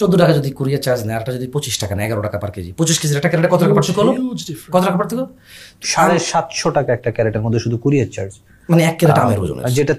[0.00, 2.70] চোদ্দ টাকা যদি কুড়িয়ে চার্জ নেয় একটা যদি পঁচিশ টাকা নেয় এগারো টাকা পার কেজি।
[2.80, 4.12] পঁচিশ কেজির একটা ক্যারেটে কত টাকা পার্থক্য হলো?
[4.74, 5.22] কত টাকা পার্থক্য?
[5.92, 8.32] সাড়ে সাতশো টাকা একটা ক্যারেটের মধ্যে শুধু কুরিয়ার চার্জ।
[8.70, 9.92] মানে এক ক্যারেট আমের ওজন আর যেটা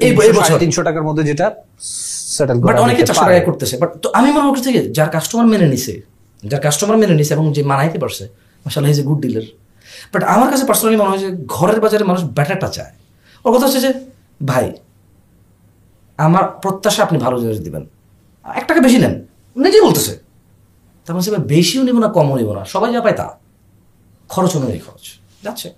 [0.62, 1.46] তিনশো, টাকার মধ্যে যেটা
[2.36, 5.68] সেটেল বাট অনেকে চারশো টাকায় করতেছে। বাট তো আমি মনে করছি যে যার কাস্টমার মেনে
[5.74, 5.94] নিছে
[6.48, 8.24] যার কাস্টমার মেনে নিছে এবং যে মানাইতে পারছে
[8.66, 9.42] মাসাল্লাহ is a good dealer
[10.14, 12.92] but আমার কাছে পার্সোনালি মনে হয় যে ঘরের বাজারে মানুষ ব্যাটারটা চায়।
[13.46, 13.94] ওর কথা হচ্ছে যে,
[14.46, 14.74] ভাই,
[16.18, 17.88] আমার প্রত্যাশা আপনি ভালো জিনিস দিবেন।
[18.56, 19.26] এক টাকা বেশি নেন।
[19.56, 20.20] নিজেই বলতেছে।
[21.06, 23.40] তার মানে বেশিও নেব না, কমও নেব না। সবাই যা পায় তা।
[24.30, 25.02] খরচ অনুযায়ী খরচ।
[25.44, 25.74] যাচ্ছে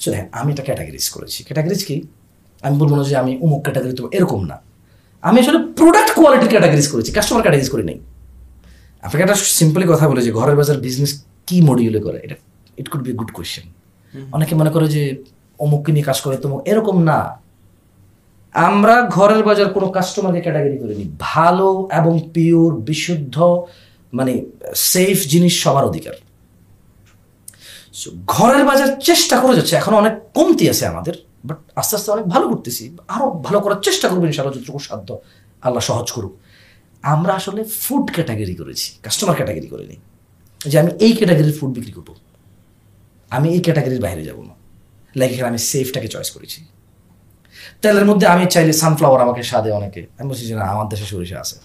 [0.00, 2.02] সো হ্যাঁ আমি এটা ক্যাটাগরিজ করেছি। ক্যাটাগরিজ কি?
[2.62, 4.58] আমি বলব না যে আমি অমুক ক্যাটাগরি তো এরকম না।
[5.22, 8.00] আমি আসলে প্রোডাক্ট কোয়ালিটির ক্যাটাগরিজ করেছি। কাস্টমার ক্যাটাগরিজ করে নেই।
[9.02, 12.34] আপনাকে একটা সিম্পলি কথা বলে যে ঘরের বাজার বিজনেস কি মডিউলে করে এটা
[12.76, 13.66] it could be good question
[14.32, 15.02] অনেকে মনে করে যে
[15.58, 17.40] অমুককে নিয়ে কাজ করে তো এরকম না।
[18.52, 23.66] আমরা ঘরের বাজার কোনো কাস্টমারকে ক্যাটাগরি করিনি ভালো এবং পিওর বিশুদ্ধ
[24.12, 24.44] মানে
[24.74, 26.12] সেফ জিনিস সবার অধিকার।
[28.26, 32.48] ঘরের বাজার চেষ্টা করে যাচ্ছে। এখন অনেক কমতি আছে আমাদের বাট আস্তে আস্তে অনেক ভালো
[32.48, 35.18] করতেছি। আরও ভালো করার চেষ্টা করব ইনশাআল্লাহ যতটুকু সাধ্য।
[35.62, 36.34] আল্লাহ সহজ করুক।
[37.04, 40.00] আমরা আসলে ফুড ক্যাটাগরি করেছি কাস্টমার ক্যাটাগরি করে নিই
[40.60, 42.10] যে আমি এই ক্যাটাগরির ফুড বিক্রি করব।
[43.36, 44.54] আমি এই ক্যাটাগরির বাইরে যাব না।
[45.18, 46.60] লাইক এখানে আমি সেফটাকে চয়েস করেছি।
[47.82, 51.36] তেলের মধ্যে আমি চাইলে সানফ্লাওয়ার আমাকে স্বাদে অনেকে, আমি বলছি যে না, আমার দেশে সরিষা
[51.44, 51.56] আছে।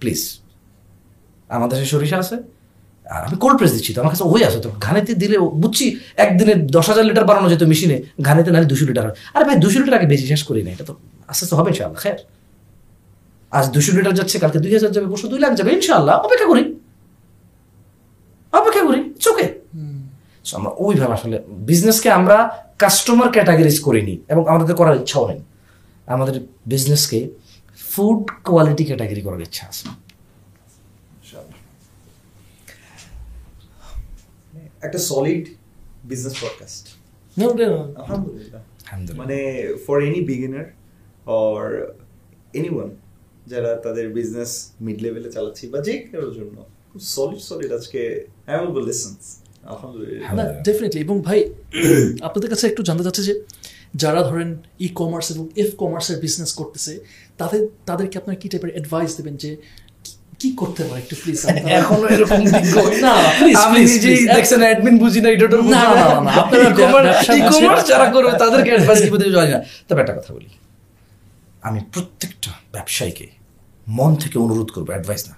[0.00, 0.20] প্লিজ
[1.50, 2.36] আমার দেশে সরিষা আছে,
[3.06, 5.86] আর আমি কোল্ড প্রেস দিচ্ছি, তো আমার কাছে ওই আছে, তো ঘানেতে দিলে বুঝছি
[6.24, 7.96] একদিনে দশ হাজার লিটার বানানো যেত মেশিনে,
[8.26, 10.92] ঘানিতে নাহলে দুশো লিটার আরে ভাই, দুশো লিটার আগে বেশি শেষ করি না, এটা তো
[11.30, 12.18] আস্তে আস্তে হবে ইনশাআল্লাহ খের
[13.50, 16.80] আজ দুশো লিটার যাচ্ছে কালকে দুই হাজার যাবে পরশু দুই লাখ যাবে ইনশাল্লাহ অপেক্ষা করি।
[18.52, 19.60] অপেক্ষা করি চোখে
[20.52, 25.40] আমরা ওইভাবে আসলে বিজনেসকে আমরা কাস্টমার ক্যাটাগরিজ করিনি এবং আমাদের করার ইচ্ছাও নেই।
[26.06, 27.28] আমাদের বিজনেসকে
[27.90, 29.88] ফুড কোয়ালিটি ক্যাটাগরি করার ইচ্ছা আছে।
[34.82, 35.46] একটা সলিড
[36.04, 36.88] বিজনেস পডকাস্ট
[37.98, 39.38] আলহামদুলিল্লাহ মানে
[39.86, 40.64] for any beginner
[41.26, 41.94] or
[42.52, 42.90] anyone
[43.46, 46.56] যারা তাদের বিজনেস মিড লেভেলে চালাচ্ছি বা যে কারোর জন্য
[46.90, 48.00] খুব সলিড সলিড আজকে
[48.58, 49.20] বলব লেসন্স
[49.64, 51.40] আলহামদুলিল্লাহ। ডেফিনেটলি এবং ভাই
[52.22, 53.34] আপনাদের কাছে একটু জানতে চাচ্ছে যে
[53.94, 54.48] যারা ধরেন
[54.80, 56.92] ই কমার্স এবং এফ কমার্সের বিজনেস করতেছে
[57.38, 59.50] তাদের তাদেরকে আপনার কি টাইপের অ্যাডভাইস দেবেন যে
[60.40, 61.38] কি- করতে পারে একটু প্লিজ
[61.78, 62.40] এখনও এরকম
[63.04, 66.66] না প্লিজ আমি নিজেই দেখছেন অ্যাডমিন বুঝি না এডিটর না, না। না, আপনারা
[67.82, 70.48] যারা করবে তাদেরকে অ্যাডভাইস দিতে জানি না তবে একটা কথা বলি।
[71.68, 73.26] আমি প্রত্যেকটা ব্যবসায়ীকে
[73.88, 75.36] মন থেকে অনুরোধ করব অ্যাডভাইস না।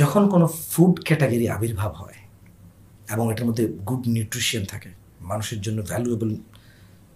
[0.00, 2.18] যখন কোনো ফুড ক্যাটাগরি আবির্ভাব হয়
[3.14, 4.90] এবং এটার মধ্যে গুড নিউট্রিশন থাকে,
[5.30, 6.30] মানুষের জন্য ভ্যালুয়েবল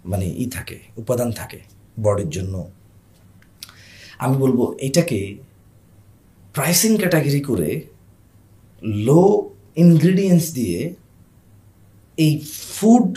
[0.05, 1.61] মানে ই থাকে, উপাদান থাকে
[2.05, 2.55] বডির জন্য,
[4.25, 5.20] আমি বলব এটাকে
[6.55, 7.70] প্রাইসিং ক্যাটাগরি করে
[9.07, 9.22] লো
[9.85, 10.81] ইনগ্রিডিয়েন্টস দিয়ে
[12.18, 12.33] এই
[12.75, 13.11] ফুড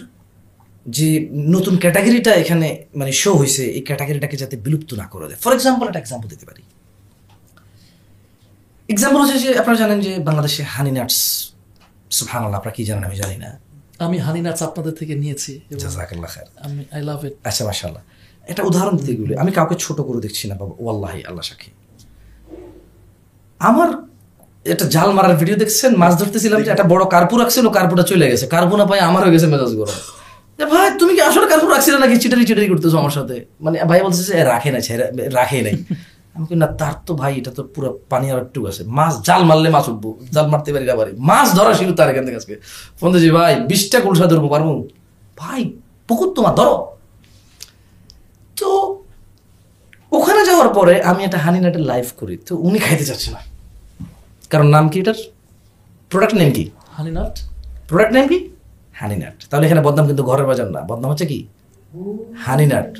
[0.96, 1.08] যে
[1.56, 2.68] নতুন ক্যাটাগরিটা এখানে
[3.00, 6.46] মানে শো হয়েছে এই ক্যাটাগরিটাকে যাতে বিলুপ্ত না করে দেয়। ফর এক্সাম্পল একটা এক্সাম্পল দিতে
[6.50, 6.64] পারি।
[8.94, 11.20] এক্সাম্পল হচ্ছে যে আপনারা জানেন যে বাংলাদেশে হানি নাটস
[12.18, 13.50] সুফান আপনারা কি জানেন আমি জানি না।
[14.06, 15.52] আমি হানি নাটস আপনাদের থেকে নিয়েছি
[15.84, 18.04] জাজাকাল্লাহ খায়ের আমি আই লাভ ইট আচ্ছা মাশাল্লাহ
[18.52, 21.72] এটা উদাহরণ দিতে গেলে আমি কাউকে ছোট করে দেখছি না বাবা ওয়াল্লাহি আল্লাহ সাক্ষী।
[23.62, 23.90] আমার
[24.74, 28.46] একটা জাল মারার ভিডিও দেখছেন মাছ ধরতেছিলাম যে একটা বড় কার্পু রাখছিল কার্পুটা চলে গেছে।
[28.56, 29.98] কার্পু না পাই আমার হয়ে গেছে মেজাজ গরম।
[30.58, 32.16] যে ভাই তুমি কি আসলে কার্পু রাখছিলে নাকি?
[32.24, 33.36] চিটারি চিটারি করতেছো আমার সাথে।
[33.66, 34.80] মানে ভাই বলছে যে, রাখে না
[35.40, 35.76] রাখে নাই।
[36.36, 39.70] আমি না তার তো ভাই এটা তো পুরো পানি আর একটু আছে। মাছ জাল মারলে
[39.76, 42.56] মাছ উঠবো জাল মারতে পারি না পারি মাছ ধরা শুরু তার এখান থেকে আজকে।
[43.00, 44.68] ফোন দিয়েছি ভাই বিশটা কুলসা ধরবো পারব?
[45.38, 45.62] ভাই
[46.08, 46.76] পুকুর তোমার ধরো।
[48.58, 48.70] তো
[50.12, 53.40] ওখানে যাওয়ার পরে আমি একটা হানি নাটের লাইভ করি। তো উনি খাইতে চাচ্ছে না।
[54.52, 55.18] কারণ নাম কি এটার?
[56.12, 56.64] প্রোডাক্ট নেম কি?
[56.96, 57.34] হানি নাট
[57.90, 58.40] প্রোডাক্ট নেম কি?
[59.00, 61.48] হানি নাট তাহলে এখানে বদনাম কিন্তু ঘরের বাজার না। বদনাম হচ্ছে কি?
[62.46, 62.98] হানিনাট।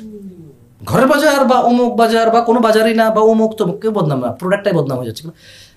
[0.84, 4.32] ঘরের বাজার বা অমুক বাজার বা কোনো বাজারই না বা অমুক তমুক, কেউ বদনাম না।
[4.32, 5.22] প্রোডাক্টটাই বদনাম হয়ে যাচ্ছে।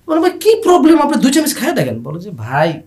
[0.07, 2.82] বলে ভাই, কি প্রবলেম আপনি দুই চামচ খাই দেখেন। বলো যে, ভাই,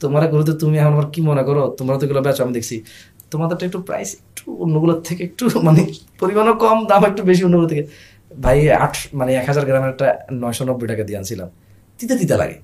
[0.00, 1.74] তোমার গুলোতে তুমি আমার কি মনে করো?
[1.78, 2.84] তোমরা তো এগুলো বেচো, আমি দেখছি।
[3.30, 5.86] তোমাদেরটা একটু প্রাইস একটু অন্যগুলোর থেকে একটু মানে
[6.20, 7.86] পরিমাণও কম, দাম একটু বেশি অন্যগুলো থেকে।
[8.42, 11.48] ভাই, আট মানে এক হাজার গ্রামের একটা নয়শো নব্বই টাকা দিয়ে আনছিলাম।
[11.98, 12.56] তিতা তিতা লাগে।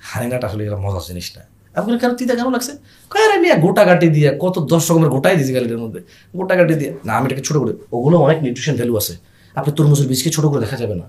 [0.00, 2.72] হারিনাটা আসলে মজার জিনিস না। আপনার কেন তিতা কেন লাগছে?
[3.10, 6.00] আরে মিয়া, গোটা কাটি দিয়ে, কত দশ রকমের গোটাই দিয়েছি গালিটার মধ্যে,
[6.36, 9.14] গোটা কাটি দিয়ে। না, আমি এটাকে ছোটো করে, ওগুলো অনেক নিউট্রিশন ভ্যালু আছে।
[9.54, 11.06] আপনি তরমুজের বীজকে ছোটো করে দেখা যাবে না।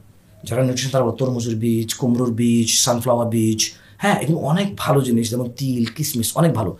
[0.47, 3.61] যারা নিউট্রিশন তারা তরমুজের বীজ, কুমড়োর বীজ সানফ্লাওয়ার বীজ
[3.97, 6.71] হ্যাঁ এগুলো অনেক ভালো জিনিস, যেমন তিল, কিসমিস, অনেক ভালো।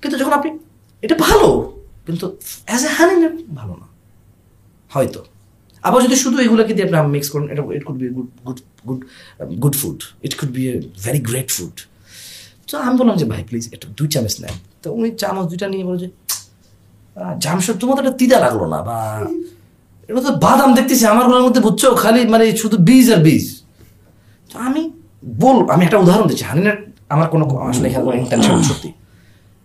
[0.00, 0.50] কিন্তু যখন আপনি,
[1.02, 1.48] এটা ভালো,
[2.06, 2.36] কিন্তু
[2.68, 3.14] অ্যাজ এ হানি
[3.60, 3.86] ভালো না।
[4.94, 5.20] হয়তো।
[5.82, 9.00] আবার যদি শুধু এগুলোকে দিয়ে আপনি মিক্স করেন, এটা it could be good good good
[9.62, 10.74] good food it could be a
[11.04, 11.76] very great food
[12.74, 15.84] তো আমি বললাম যে, ভাই প্লিজ একটু দুই চামচ নেন। তো উনি চামচ দুইটা নিয়ে
[15.88, 16.08] বলে যে
[17.44, 18.98] জামশেদ তোমার তো এটা তিতা লাগল না, বা
[20.08, 23.46] এটা তো বাদাম দেখতেছি, আমার ঘরের মধ্যে বুঝছ, খালি মানে শুধু বীজ আর বীজ।
[24.50, 24.82] তো আমি
[25.42, 26.78] বল, আমি একটা উদাহরণ দিচ্ছি হানিনাট
[27.14, 27.86] আমার কোনো আসলে
[28.22, 28.90] ইন্টেনশন সত্যি।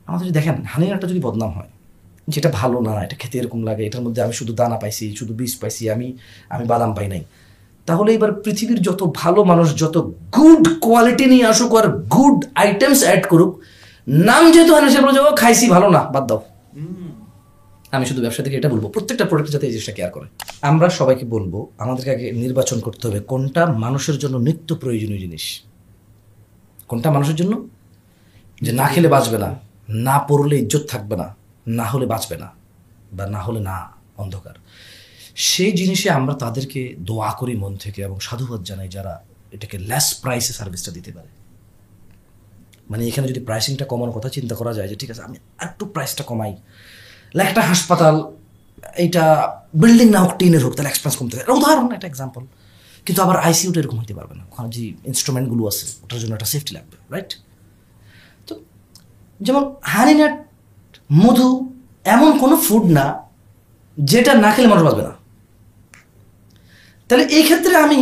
[0.07, 1.71] আমাদের যদি দেখেন হানিনাটটা যদি বদনাম হয়,
[2.33, 5.53] যেটা ভালো না, এটা খেতে এরকম লাগে, এটার মধ্যে আমি শুধু দানা পাইছি, শুধু বীজ
[5.61, 6.07] পাইছি, আমি
[6.53, 7.21] আমি বাদাম পাই নাই।
[7.89, 9.95] তাহলে এবার পৃথিবীর যত ভালো মানুষ যত
[10.37, 13.51] গুড কোয়ালিটি নিয়ে আসুক আর গুড আইটেমস অ্যাড করুক
[14.07, 16.39] নাম যেহেতু হানি সে বলে যে, ও খাইছি ভালো না বাদ দাও।
[17.91, 20.27] আমি শুধু ব্যবসা থেকে এটা বলব প্রত্যেকটা প্রোডাক্ট যাতে এই জিনিসটা কেয়ার করে।
[20.61, 25.45] আমরা সবাইকে বলব আমাদেরকে আগে নির্বাচন করতে হবে কোনটা মানুষের জন্য নিত্য প্রয়োজনীয় জিনিস?
[26.87, 27.53] কোনটা মানুষের জন্য?
[28.61, 29.49] যে না খেলে বাঁচবে না
[29.89, 31.27] না পড়লে ইজ্জত থাকবে না
[31.67, 32.47] না হলে বাঁচবে না
[33.13, 33.75] বা না হলে না
[34.17, 34.55] অন্ধকার।
[35.47, 39.13] সেই জিনিসে আমরা তাদেরকে দোয়া করি মন থেকে এবং সাধুবাদ জানাই যারা
[39.55, 41.29] এটাকে লেস প্রাইসে সার্ভিসটা দিতে পারে।
[42.89, 45.37] মানে এখানে যদি প্রাইসিংটা কমানোর কথা চিন্তা করা যায় যে, ঠিক আছে, আমি
[45.67, 46.51] একটু প্রাইসটা কমাই।
[47.49, 48.15] একটা হাসপাতাল,
[49.03, 49.23] এইটা
[49.81, 52.43] বিল্ডিং না হোক, টিনের হোক, তাহলে এক্সপেন্স কমতে পারে। উদাহরণ একটা এক্সাম্পল
[53.05, 56.71] কিন্তু আবার আইসিউটা এরকম হতে পারবে না। ওখানে যে ইনস্ট্রুমেন্টগুলো আছে, ওটার জন্য একটা সেফটি
[56.77, 57.31] লাগবে রাইট
[58.47, 58.53] তো
[59.45, 59.63] যেমন
[59.93, 60.35] হানিনাট
[61.23, 61.49] মধু
[62.15, 63.05] এমন কোনো ফুড না,
[63.97, 65.13] যেটা না খেলে মানুষ বাঁচবে না।
[67.09, 67.99] তাহলে এই ক্ষেত্রে আমি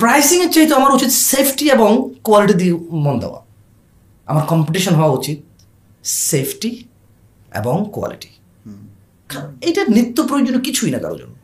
[0.00, 1.90] প্রাইসিংয়ের চাইতে আমার উচিত সেফটি এবং
[2.26, 2.74] কোয়ালিটি দিয়ে
[3.04, 3.40] মন দেওয়া।
[4.30, 5.38] আমার কম্পিটিশন হওয়া উচিত
[6.28, 6.70] সেফটি
[7.60, 8.30] এবং কোয়ালিটি
[9.68, 11.34] এটা নিত্য প্রয়োজনীয় কিছুই না কারোর জন্য।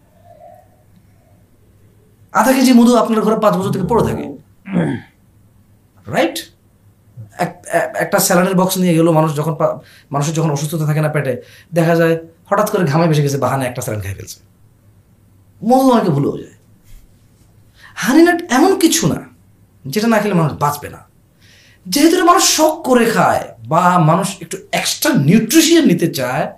[2.38, 4.24] আধা কেজি মধু আপনার ঘরে পাঁচ বছর থেকে পড়ে থাকে।
[6.14, 6.36] রাইট
[8.05, 9.55] একটা স্যালাডের বক্স নিয়ে গেলো মানুষ যখন
[10.14, 11.32] মানুষের যখন অসুস্থতা থাকে না পেটে,
[11.78, 12.14] দেখা যায়
[12.49, 14.38] হঠাৎ করে ঘামে বেসে গেছে, বাহানে একটা স্যালাড খাই ফেলছে।
[15.62, 16.57] অনেকে ভুলেও যায়।
[17.94, 19.28] হানিনাট এমন কিছু না,
[19.86, 21.09] যেটা না খেলে মানুষ বাঁচবে না।
[21.86, 26.52] যেহেতু মানুষ শখ করে খায়, বা মানুষ একটু এক্সট্রা নিউট্রিশিয়ান নিতে চায়,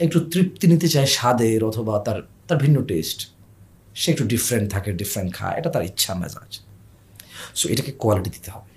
[0.00, 3.34] একটু তৃপ্তি নিতে চায় স্বাদের অথবা তার তার ভিন্ন টেস্ট
[3.94, 6.60] সে একটু ডিফারেন্ট থাকে ডিফারেন্ট খায়, এটা তার ইচ্ছা, মেজাজ।
[7.54, 8.72] সো এটাকে কোয়ালিটি দিতে হবে।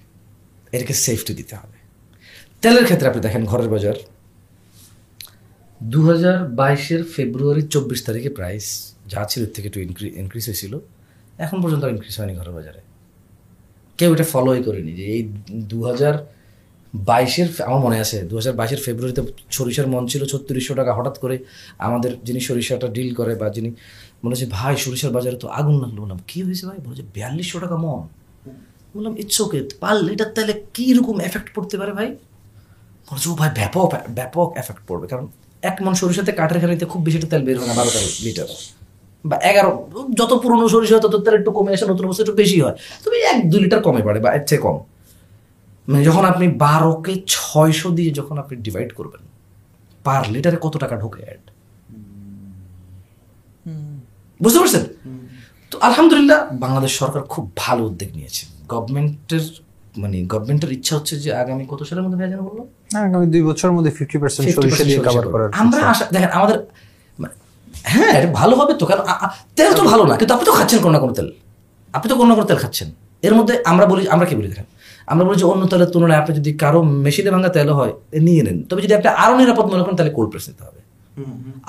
[0.71, 1.77] এটাকে সেফটি দিতে হবে।
[2.61, 3.95] তেলের ক্ষেত্রে আপনি দেখেন, ঘরের বাজার।
[5.81, 10.73] দু হাজার বাইশের ফেব্রুয়ারি চব্বিশ তারিখে প্রাইস যা ছিল থেকে একটু ইনক্রি ইনক্রিজ হয়েছিল।
[11.45, 12.81] এখন পর্যন্ত ইনক্রিজ হয়নি ঘরের বাজারে।
[13.99, 15.21] কেউ এটা ফলোই করেনি যে এই
[15.71, 16.15] দু হাজার
[16.93, 19.21] বাইশের আমার মনে আছে, দু হাজার বাইশের ফেব্রুয়ারিতে
[19.57, 21.35] সরিষার মন ছিল ছত্রিশশো টাকা। হঠাৎ করে
[21.87, 23.69] আমাদের যিনি সরিষাটা ডিল করে বা যিনি
[24.23, 26.77] মনে হচ্ছে, ভাই, সরিষার বাজারে তো আগুন লাগল। বললাম, কী হয়েছে ভাই?
[26.85, 28.03] বলে যে, বিয়াল্লিশশো টাকা মন।
[28.93, 29.59] বললাম ইটস ওকে
[30.13, 32.09] এটার তাহলে কীরকম এফেক্ট পড়তে পারে ভাই?
[33.09, 35.25] বলছে ও ভাই, ব্যাপক ব্যাপক এফেক্ট পড়বে। কারণ
[35.69, 38.49] এক মন সরিষাতে কাঠের খানিতে খুব বেশি তেল বের হয় না, বারো তেরো লিটার
[39.29, 39.71] বা এগারো
[40.19, 43.17] যত পুরনো সরিষা হয় তত তেল একটু কমে আসে নতুন অবস্থা একটু বেশি হয়। তবে
[43.31, 44.77] এক দু লিটার কমে পড়ে বা এর চেয়ে কম।
[45.87, 49.21] মানে যখন আপনি বারোকে ছয়শো দিয়ে যখন আপনি ডিভাইড করবেন
[50.05, 51.43] পার লিটারে কত টাকা ঢোকে অ্যাড
[54.39, 54.83] বুঝতে পারছেন?
[55.71, 58.43] তো আলহামদুলিল্লাহ বাংলাদেশ সরকার খুব ভালো উদ্যোগ নিয়েছে।
[58.73, 59.45] গভর্নমেন্টের
[60.01, 62.17] মানে গভর্নমেন্টের ইচ্ছা হচ্ছে যে আগামী কত সালের মধ্যে
[62.49, 62.59] বলল?
[63.07, 66.57] আগামী দুই বছরের মধ্যে ফিফটি পার্সেন্ট সরিষা দিয়ে কভার করার আমরা আশা দেখেন আমাদের
[67.91, 69.03] হ্যাঁ ভালো হবে তো কারণ
[69.57, 71.27] তেল তো ভালো না কিন্তু আপনি তো খাচ্ছেন কোনো না কোনো তেল।
[71.95, 72.87] আপনি তো কোনো না কোনো তেল খাচ্ছেন।
[73.27, 74.67] এর মধ্যে আমরা বলি আমরা কি বলি দেখেন?
[75.11, 77.93] আমরা বলি যে অন্য তেলের তুলনায় আপনি যদি কারও মেশিনে ভাঙা তেল হয়
[78.27, 80.79] নিয়ে নেন। তবে যদি আপনি আরও নিরাপদ মনে করেন তাহলে কোল্ড প্রেস নিতে হবে।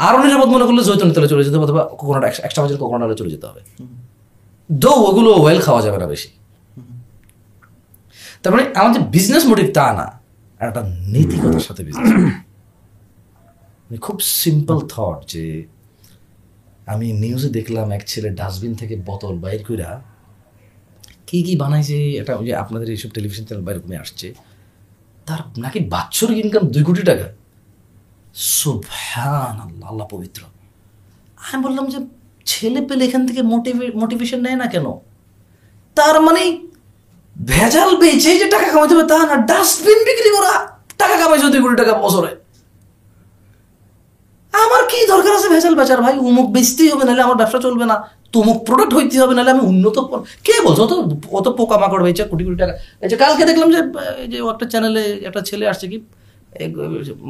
[0.06, 3.30] আরও নিরাপদ মনে করলে জৈতন তেলে চলে যেতে হবে অথবা কোকোনাট এক্সট্রা ভার্জিন কোকোনাট চলে
[3.34, 3.60] যেতে হবে।
[4.70, 6.28] দো ওগুলো ওয়েল খাওয়া যাবে না বেশি।
[8.43, 10.06] তার মানে আমাদের বিজনেস মোটিভ তা না
[10.60, 10.80] একটা
[11.14, 12.10] নীতিকতার সাথে বিজনেস
[14.06, 15.44] খুব সিম্পল থট যে
[16.92, 19.90] আমি নিউজে দেখলাম এক ছেলে ডাস্টবিন থেকে বোতল বাইর কইরা
[21.28, 24.26] কী কী বানাইছে, এটা ওই যে আপনাদের এইসব টেলিভিশন চ্যানেল বাইরে কমে আসছে।
[25.26, 27.26] তার নাকি বাৎসরিক ইনকাম দুই কোটি টাকা।
[28.58, 30.40] সুবহান আল্লাহ আল্লাহ পবিত্র।
[31.46, 31.98] আমি বললাম যে,
[32.50, 34.86] ছেলে পেলে এখান থেকে মোটিভে মোটিভেশন নেয় না কেন?
[35.96, 36.42] তার মানে
[37.36, 40.52] ভেজাল বেচে যে টাকা কামাইতে হবে তা না ডাস্টবিন বিক্রি করা,
[41.00, 42.30] টাকা কামাইছে দুই কোটি টাকা বছরে।
[44.62, 46.14] আমার কি দরকার আছে ভেজাল বেচার ভাই?
[46.28, 47.96] উমুক বেচতেই হবে, নাহলে আমার ব্যবসা চলবে না।
[48.34, 49.96] তুমুক প্রোডাক্ট হইতে হবে, নাহলে আমি উন্নত
[50.46, 50.82] কে বলছো?
[50.86, 50.92] অত
[51.38, 52.74] অত পোকা মাকড় বেচে কোটি কোটি টাকা।
[53.04, 53.80] এই যে কালকে দেখলাম যে
[54.32, 55.98] যে একটা চ্যানেলে একটা ছেলে আসছে কি?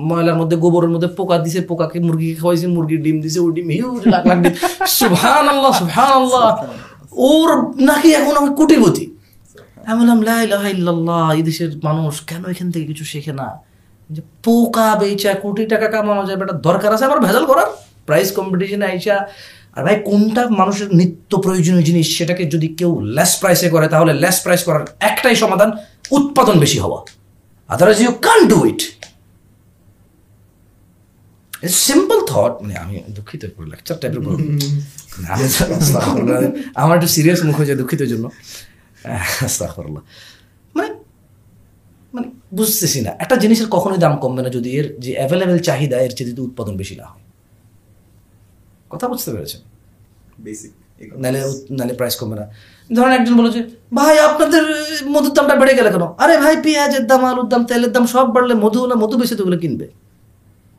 [0.08, 4.02] ময়লার মধ্যে, গোবরের মধ্যে পোকা দিছে, পোকাকে মুরগিকে খাওয়াইছে, মুরগির ডিম দিছে, ওই ডিম হিউজ,
[4.12, 4.54] লাখ লাখ ডিম।
[4.98, 6.46] সুবহান আল্লাহ সুবহান আল্লাহ
[7.30, 7.50] ওর
[7.88, 9.04] নাকি এখন আমি কোটিপতি।
[9.88, 13.48] আমি বললাম, লা ইলাহা ইল্লাল্লাহ, এই দেশের মানুষ কেন এখান থেকে কিছু শেখে না?
[14.14, 17.68] যে পোকা বেচা কোটি টাকা কামানো যাবে এটা দরকার আছে আমার ভেজাল করার?
[18.06, 19.16] প্রাইস কম্পিটিশনে আইসা
[19.76, 24.36] আর ভাই কোনটা মানুষের নিত্য প্রয়োজনীয় জিনিস সেটাকে যদি কেউ লেস প্রাইসে করে তাহলে লেস
[24.42, 25.70] প্রাইস করার একটাই সমাধান
[26.10, 27.00] উৎপাদন বেশি হওয়া।
[27.68, 28.82] Otherwise you can do it
[31.86, 33.42] simple thought মানে আমি দুঃখিত
[33.72, 34.22] লেকচার টাইপের
[36.74, 38.24] আমার একটু সিরিয়াস মুখ হয়ে যায় দুঃখিতের জন্য।
[40.74, 40.88] মানে
[42.16, 42.28] মানে
[42.58, 46.28] বুঝতেছি না। একটা জিনিসের কখনোই দাম কমবে না যদি এর যে অ্যাভেলেবেল চাহিদা এর চেয়ে
[46.30, 47.24] যদি উৎপাদন বেশি না হয়।
[48.92, 49.60] কথা বুঝতে পেরেছেন?
[50.44, 50.72] বেসিক
[51.22, 51.40] নাহলে
[51.76, 52.44] নাহলে প্রাইস কমবে না।
[52.96, 53.60] ধরেন একজন বলো যে
[53.94, 54.64] ভাই আপনাদের
[55.14, 56.04] মধুর দামটা বেড়ে গেল কেন?
[56.22, 59.56] আরে ভাই পেঁয়াজের দাম আলুর দাম তেলের দাম সব বাড়লে মধু না মধু বেশি তোগুলো
[59.58, 59.86] কিনবে?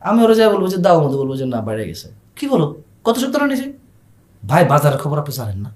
[0.02, 2.66] আমি ওরা যাই বলব যে দাও মধু বলব যে না বেড়ে গেছে। কি বলো
[3.04, 3.66] কত সপ্তাহ নিয়েছে?
[4.42, 5.70] ভাই বাজারের খবর আপনি জানেন না।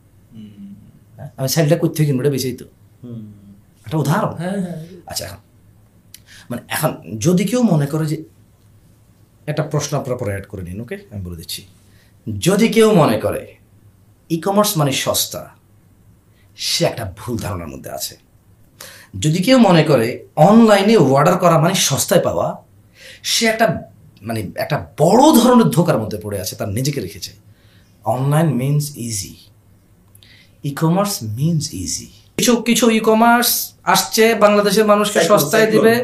[1.17, 1.31] হ্যাঁ?
[1.37, 2.67] আমি সাইডটা করতে কিনবো এটা বেশি তো।
[3.87, 4.79] একটা উদাহরণ। হ্যাঁ হ্যাঁ।
[5.11, 5.41] আচ্ছা এখন
[6.53, 8.17] মানে এখন যদি কেউ মনে করে যে
[9.47, 11.61] একটা প্রশ্ন আপনারা পরে অ্যাড করে নিন ওকে আমি বলে দিচ্ছি।
[12.39, 13.43] যদি কেউ মনে করে
[14.31, 15.43] ই কমার্স মানে সস্তা
[16.57, 18.15] সে একটা ভুল ধারণার মধ্যে আছে।
[19.21, 22.47] যদি কেউ মনে করে অনলাইনে অর্ডার করা মানে সস্তায় পাওয়া
[23.23, 23.67] সে একটা
[24.23, 27.33] মানে একটা বড় ধরনের ধোকার মধ্যে পড়ে আছে তার নিজেকে রেখেছে।
[28.05, 29.35] Online means easy
[30.65, 33.51] e commerce means easy কিছু কিছু ই কমার্স
[33.85, 35.67] আসছে বাংলাদেশের মানুষকে সস্তায়.
[35.71, 35.95] দিবে।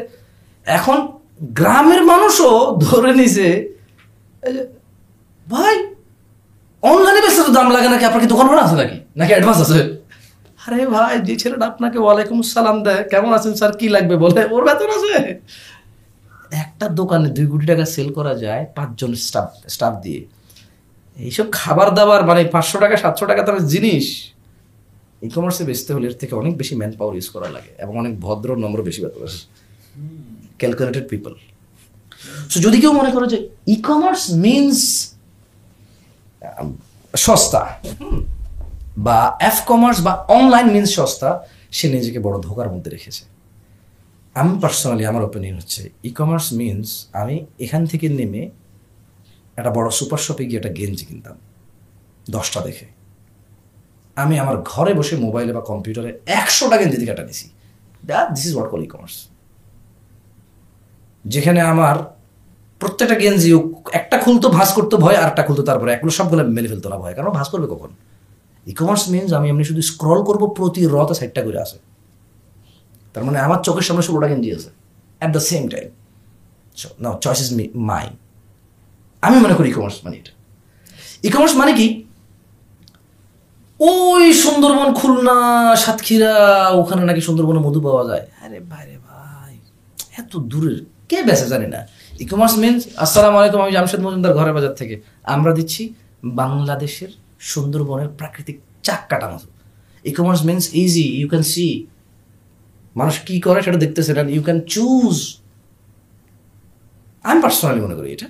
[0.77, 0.97] এখন
[1.59, 2.53] গ্রামের মানুষও
[2.87, 3.47] ধরে নিছে
[5.47, 5.75] ভাই
[6.83, 8.03] অনলাইনে বেশি তো দাম লাগে নাকি?
[8.09, 8.97] আপনার কি দোকান ভাড়া আছে নাকি?
[9.19, 9.79] নাকি অ্যাডভান্স আছে?
[10.65, 13.71] আরে ভাই, যে ছেলেটা আপনাকে ওয়ালাইকুম সালাম দেয়, কেমন আছেন স্যার?
[13.79, 14.41] কি লাগবে বলে?
[14.53, 15.15] ওর বেতন আছে?
[16.63, 20.21] একটা দোকানে দুই কোটি টাকা সেল করা যায় পাঁচজন স্টাফ স্টাফ দিয়ে।
[21.17, 24.05] এইসব খাবার দাবার মানে পাঁচশো টাকা, সাতশো টাকা দামের জিনিস
[25.25, 28.13] ই কমার্সে বেচতে হলে এর থেকে অনেক বেশি ম্যান পাওয়ার ইউজ করা লাগে এবং অনেক
[28.25, 29.39] ভদ্র, নম্র বেশি আছে।
[30.59, 31.33] ক্যালকুলেটেড পিপল
[32.51, 33.37] সো যদি কেউ মনে করে যে
[33.73, 34.79] ই কমার্স মিনস
[37.13, 37.61] সস্তা
[39.05, 39.17] বা
[39.49, 41.29] এফ কমার্স বা অনলাইন মিনস সস্তা,
[41.77, 43.23] সে নিজেকে বড় ধোকার মধ্যে রেখেছে।
[44.35, 46.89] আমি পার্সোনালি আমার ওপিনিয়ন হচ্ছে ই কমার্স মিনস
[47.21, 48.43] আমি এখান থেকে নেমে
[49.59, 51.35] একটা বড় সুপার শপে গিয়ে একটা গেঞ্জি কিনতাম,
[52.35, 52.87] দশটা দেখে।
[54.17, 57.47] আমি আমার ঘরে বসে মোবাইলে বা কম্পিউটারে একশোটা গেঞ্জি থেকে একটা নিছি।
[58.09, 59.15] That this is what call e commerce
[61.25, 61.95] যেখানে আমার
[62.81, 63.49] প্রত্যেকটা গেঞ্জি
[63.99, 67.13] একটা খুলতো ভাঁজ করতো ভয়, আর একটা খুলতো তারপরে। এগুলো সবগুলো মেলে ফেলতো না ভয়।
[67.17, 67.89] কারণ ভাঁজ করবে কখন?
[68.69, 71.77] ই কমার্স মিনস আমি এমনি শুধু স্ক্রল করব, প্রতি রতে সাইডটা করে আসে।
[73.13, 74.69] তার মানে আমার চোখের সামনে ষোলোটা গেঞ্জি আছে
[75.19, 75.87] at the same time
[77.03, 77.49] now choice is
[77.89, 78.05] my
[79.23, 80.33] আমি মনে করি ই কমার্স মানে এটা।
[81.27, 81.87] ই কমার্স মানে কি?
[83.79, 85.37] ওই সুন্দরবন খুলনা,
[85.83, 86.33] সাতক্ষীরা,
[86.79, 89.53] ওখানে নাকি সুন্দরবনে মধু পাওয়া যায়। আরে ভাই রে ভাই,
[90.21, 90.79] এত দূরের
[91.09, 91.79] কে বেসে জানি না?
[92.21, 94.95] ই কমার্স মিনস আসসালামু আলাইকুম, আমি জামশেদ মজুমদার ঘরের বাজার থেকে।
[95.35, 95.83] আমরা দিচ্ছি
[96.41, 97.11] বাংলাদেশের
[97.51, 99.47] সুন্দরবনের প্রাকৃতিক চাক কাটা মতো।
[100.09, 101.67] E commerce means easy you can see
[102.99, 105.17] মানুষ কি করে সেটা দেখতেছে না ইউ ক্যান চুজ
[107.29, 108.27] আমি পার্সোনালি মনে করি এটা।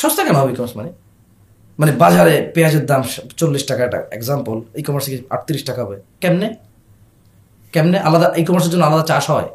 [0.00, 0.90] সস্তা কেন হবে ই কমার্স মানে?
[1.80, 3.02] মানে বাজারে পেঁয়াজের দাম
[3.40, 5.96] চল্লিশ টাকা, একটা এক্সাম্পল ই কমার্সে আটত্রিশ টাকা হবে?
[6.22, 6.48] কেমনে?
[7.74, 7.98] কেমনে?
[8.06, 9.48] আলাদা ই কমার্সের জন্য আলাদা চাষ হয়।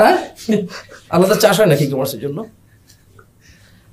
[0.00, 0.16] হ্যাঁ?
[1.14, 2.38] আলাদা চাষ হয় নাকি কমার্সের জন্য?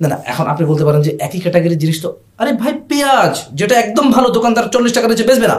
[0.02, 2.10] না না এখন আপনি বলতে পারেন যে একই ক্যাটাগরির জিনিস তো
[2.42, 5.58] আরে ভাই পেঁয়াজ যেটা একদম ভালো দোকানদার চল্লিশ টাকা নিচে বেচবে না।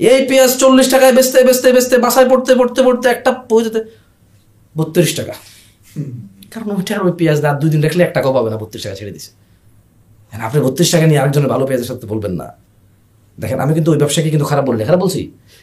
[0.00, 3.80] এই পেঁয়াজ চল্লিশ টাকায় বেচতে বেচতে বেচতে বাসায় পড়তে পড়তে পড়তে একটা পৌঁছাতে
[4.76, 5.34] বত্রিশ টাকা।
[6.52, 9.12] কারণ ওইটার ওই পেঁয়াজ না দুই দিন রাখলে এক টাকাও পাবে না বত্রিশ টাকা ছেড়ে
[9.16, 9.30] দিছে।
[10.32, 12.46] এখন আপনি বত্রিশ টাকা নিয়ে আরেকজনের ভালো পেঁয়াজের সাথে বলবেন না।
[13.38, 15.20] দেখেন আমি কিন্তু ওই ব্যবসাকে কিন্তু খারাপ বলি না, খারাপ বলছি।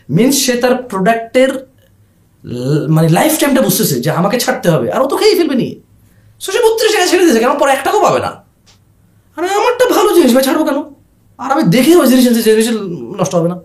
[0.10, 1.52] মিনস সে তার প্রোডাক্টের
[2.96, 5.68] মানে লাইফ টাইমটা বুঝতেছে যে আমাকে ছাড়তে হবে। আর ও তো খেয়েই ফেলবে নি।
[6.44, 7.54] সো সে বত্রিশ টাকা ছেড়ে দিয়েছে কেন?
[7.62, 8.32] পরে এক টাকাও পাবে না।
[9.38, 10.80] আরে আমারটা ভালো জিনিস, ভাই, ছাড়বো কেন?
[11.40, 12.68] আর আমি দেখে ওই জিনিস যে জিনিস
[13.20, 13.58] নষ্ট হবে না।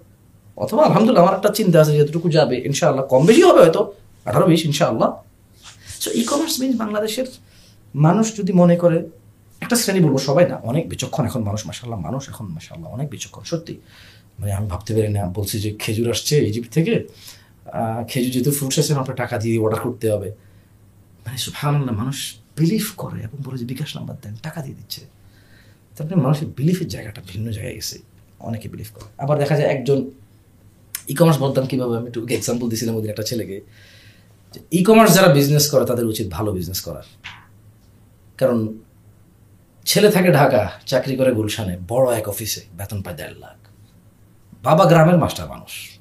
[0.65, 3.93] অথবা আলহামদুলিল্লাহ আমার একটা চিন্তা আছে যেটুকু যাবে, ইনশাআল্লাহ। কম বেশি হবে হয়তো,
[4.29, 5.09] আঠারো বিশ, ইনশাআল্লাহ।
[6.03, 7.27] সো ই কমার্স মিনস বাংলাদেশের
[8.07, 8.99] মানুষ যদি মনে করে,
[9.63, 13.43] একটা শ্রেণি বলব সবাই না, অনেক বিচক্ষণ এখন মানুষ মাসাল্লাহ মানুষ এখন মাসাল্লাহ অনেক বিচক্ষণ,
[13.53, 13.75] সত্যি।
[14.39, 16.95] মানে আমি ভাবতে পারি না, বলছি যে খেজুর আসছে ইজিপ্ট থেকে
[18.09, 20.31] খেজুর যেহেতু ফ্রুটস আছে আপনার টাকা দিয়ে অর্ডার করতে হবে।
[21.27, 25.01] মানে সুবহানাল্লাহ, মানুষ বিলিভ করে এবং বলে যে, বিকাশ নাম্বার দেন, টাকা দিয়ে দিচ্ছে।
[25.97, 27.99] তারপরে মানুষের বিলিফের জায়গাটা ভিন্ন জায়গায় গেছে।
[28.41, 30.11] অনেকে বিলিভ করে। আবার দেখা যায় একজন
[31.09, 33.61] ই কমার্স বলতাম কীভাবে, আমি একটু এক্সাম্পল দিয়েছিলাম ওদের একটা ছেলেকে।
[34.55, 37.03] যে ই কমার্স যারা বিজনেস করে, তাদের উচিত ভালো বিজনেস করার।
[38.39, 38.79] কারণ
[39.85, 43.69] ছেলে থাকে ঢাকা, চাকরি করে গুলশানে, বড় এক অফিসে বেতন পায় দেড় লাখ।
[44.63, 45.96] বাবা গ্রামের মাস্টার মানুষ।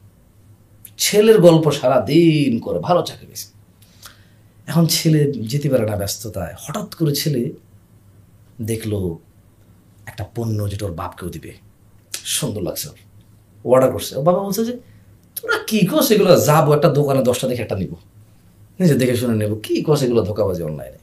[0.97, 3.47] ছেলের গল্প সারা দিন করে, ভালো চাকরি পেয়েছে।
[4.67, 7.51] এখন ছেলে যেতে পারে না ব্যস্ততায়। হঠাৎ করে ছেলে
[8.61, 9.15] দেখল
[10.05, 11.53] একটা পণ্য যেটা ওর বাপকেও দিবে।
[12.13, 12.97] সুন্দর লাগছে ওর।
[13.65, 14.73] অর্ডার করছে। ওর বাবা বলছে যে,
[15.35, 17.93] তোরা কী কস এগুলো যাব, একটা দোকানে দশটা দেখে একটা নিব।
[18.79, 20.97] নিজে দেখে শুনে নেব। কি কস এগুলো ধোকাবাজি অনলাইনে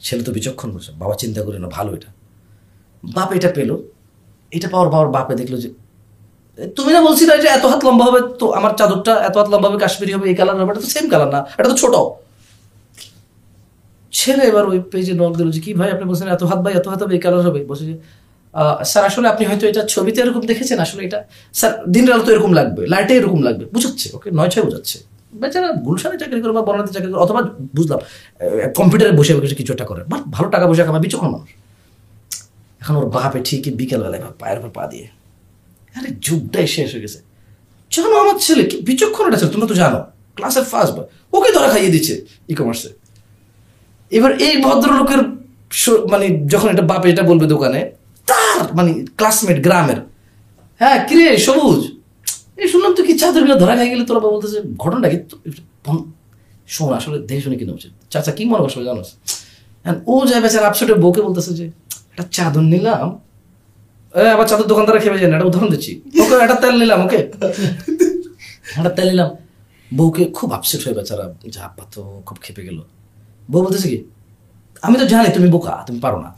[0.00, 2.10] ছেলে তো বিচক্ষণ করছে বাবা চিন্তা করে না, ভালো এটা।
[3.14, 3.82] বাপ এটা পেল।
[4.50, 5.70] এটা পাওয়ার বাবার বাপে দেখল যে
[6.76, 9.78] তুমি না বলছিলে যে এত হাত লম্বা হবে, তো আমার চাদরটা এত হাত লম্বা হবে,
[9.84, 11.94] কাশ্মীরি হবে, এই কালার হবে, এটা তো সেম কালার না, এটা তো ছোট
[14.12, 16.86] ছেলে এবার ওই পেজে নক দিল যে, কি ভাই আপনি বলছেন এত হাত ভাই, এত
[16.92, 17.60] হাত হবে, এই কালার হবে?
[17.70, 17.94] বলছে যে
[18.90, 21.18] স্যার আসলে আপনি হয়তো এটা ছবিতে এরকম দেখেছেন, আসলে এটা
[21.54, 24.96] স্যার দিনের আলো তো এরকম লাগবে লাইটে এরকম লাগবে। বুঝাচ্ছে, ওকে, নয় ছয় বোঝাচ্ছে।
[25.40, 27.40] বেচারা গুলশানে চাকরি করে বা বনাতে চাকরি করে, অথবা
[27.76, 27.98] বুঝলাম
[28.78, 31.50] কম্পিউটারে বসে বসে কিছু একটা করে, বাট ভালো টাকা পয়সা কামায়, বিচক্ষণ মানুষ।
[32.82, 35.06] এখন ওর বাপে ঠিকই বিকেলবেলায় পায়ের উপর পা দিয়ে
[35.98, 37.18] আরে যুগটাই শেষ হয়ে গেছে।
[37.92, 40.00] জানো আমার ছেলে কি বিচক্ষণ একটা ছেলে, তোমরা তো জানো।
[40.36, 42.14] ক্লাসের ফার্স্ট বয় ওকে ধরা খাইয়ে দিচ্ছে
[42.50, 42.90] ই কমার্সে
[44.12, 45.20] এবার এই ভদ্রলোকের
[46.12, 47.80] মানে যখন এটা বাপে এটা বলবে দোকানে,
[48.30, 49.98] তার মানে ক্লাসমেট গ্রামের
[50.80, 51.80] হ্যাঁ কিরে, সবুজ?
[52.62, 54.04] এই শুনলাম তো কি চাদরগুলো ধরা খাই গেলে?
[54.08, 55.18] তোরা বলতেছে, ঘটনাটা কি?
[56.74, 58.76] শোন, আসলে দেখে শুনে কিনা উচিত চাচা কি মনে করছ
[59.88, 61.66] And ও যায় বেচার আপসেটে বউকে বলতেছে যে,
[62.10, 63.06] একটা চাদর নিলাম
[64.34, 67.20] আবার চাদর দোকানদারা খেয়ে যায় না একটা উদাহরণ দিচ্ছি। ওকে, একটা তেল নিলাম, ওকে?
[68.78, 69.28] একটা তেল নিলাম।
[69.98, 72.78] বউকে খুব আপসেট হয়ে বেচারা যে আব্বা তো খুব খেপে গেল।
[73.50, 73.98] বউ বলতেছে কি,
[74.86, 76.30] আমি তো জানি তুমি বোকা, তুমি পারো না।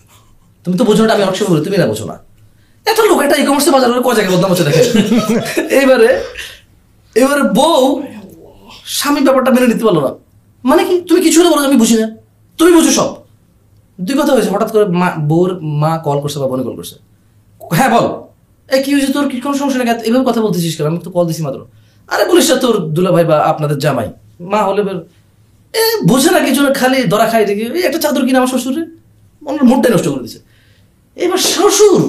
[0.64, 2.16] তুমি তো বোঝো না, আমি অনেক সময় বলি, তুমি না বোঝো না।
[2.86, 3.44] এত লোক, একটা ই
[3.74, 4.82] বাজার করে ক জায়গায় বদনাম হচ্ছে দেখে
[5.78, 6.10] এইবারে
[7.16, 7.82] এবারে বউ
[8.98, 10.12] স্বামী ব্যাপারটা মেনে নিতে পারল না।
[10.64, 12.06] মানে কি, তুমি কিছু না বলো, আমি বুঝি না।
[12.58, 13.08] তুমি বুঝো সব।
[13.98, 15.50] দুই কথা হয়েছে, হঠাৎ করে মা, বউর
[15.82, 16.96] মা কল করছে বা বোনে কল করছে।
[17.78, 18.06] হ্যাঁ বল।
[18.74, 19.10] এ কি হয়েছে?
[19.16, 20.86] তোর কি কোনো সমস্যা নেই এভাবে কথা বলতেছিস কেন?
[20.90, 21.60] আমি তো কল দিছি মাত্র।
[22.12, 24.08] আরে বলিস না, তোর দুলা ভাই বা আপনাদের জামাই,
[24.52, 24.82] মা হলে
[25.80, 28.82] এ, বোঝে না কিছু খালি ধরা খাই দেখি। এই একটা চাদর কিনে আমার শ্বশুরে।
[29.44, 30.38] মনের মুডটাই নষ্ট করে দিছে।
[31.24, 32.00] এবার শ্বশুর,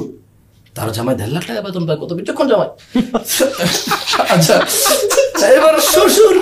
[0.75, 2.69] তার জামাই দেড় লাখ টাকা বেতন পায়। কত বিচক্ষণ জামাই।
[4.35, 4.55] আচ্ছা
[5.57, 6.35] এবার শ্বশুর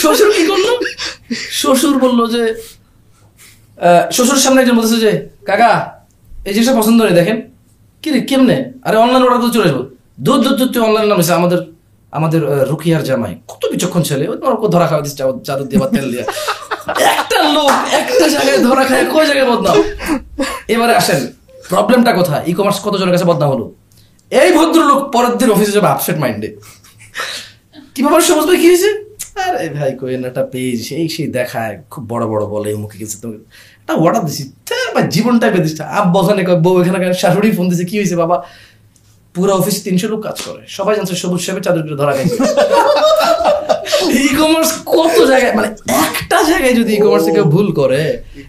[0.00, 0.68] শ্বশুর কি করল?
[1.60, 2.42] শ্বশুর বলল যে
[4.16, 5.12] শ্বশুর সামনে একজন বলতেছে যে,
[5.48, 5.70] কাকা,
[6.48, 7.38] এই জিনিসটা পছন্দ নেই দেখেন।
[8.04, 8.72] কি রে কেমনে?
[8.82, 9.86] আরে অনলাইন অর্ডার করে চলে আসব।
[10.20, 11.58] দুধ দুধ দুধ তুই অনলাইন নামেছে আমাদের
[12.12, 16.24] আমাদের রুকিয়ার জামাই। কত বিচক্ষণ ছেলে। তোমার ধরা খাওয়া দিচ্ছে, চাদর- দিয়ে বা তেল দিয়ে।
[17.04, 19.82] একটা লোক একটা জায়গায় ধরা খায় কয় জায়গায় বদনাম।
[20.68, 21.26] এবারে আসেন
[21.68, 22.42] প্রবলেমটা কোথায়?
[22.46, 23.74] ই কমার্স কতজনের কাছে বদনাম হলো?
[24.30, 26.56] এই ভদ্রলোক পরের দিন অফিসে যাবে আপসেট মাইন্ডে
[27.94, 29.04] কি ব্যাপার ভাই কি হয়েছে?
[29.40, 33.18] আরে ভাই কোয়েন একটা পেজ সেই সেই দেখায়। খুব বড় বড় বলে এই মুখে গেছে
[33.22, 33.38] তুমি
[33.88, 34.44] একটা অর্ডার দিছি।
[34.94, 38.36] ভাই জীবনটাই বেদিস আব্বা ওখানে কয়, বউ এখানে শাশুড়ি ফোন দিছে কি হয়েছে বাবা?
[39.34, 42.36] পুরো অফিস তিনশো লোক কাজ করে। সবাই জানছে সবুজ সাহেবের চাদর করে ধরা গেছে
[44.24, 45.68] ই কমার্স কত জায়গায় মানে
[46.06, 48.00] একটা জায়গায় যদি ই কমার্সে কেউ ভুল করে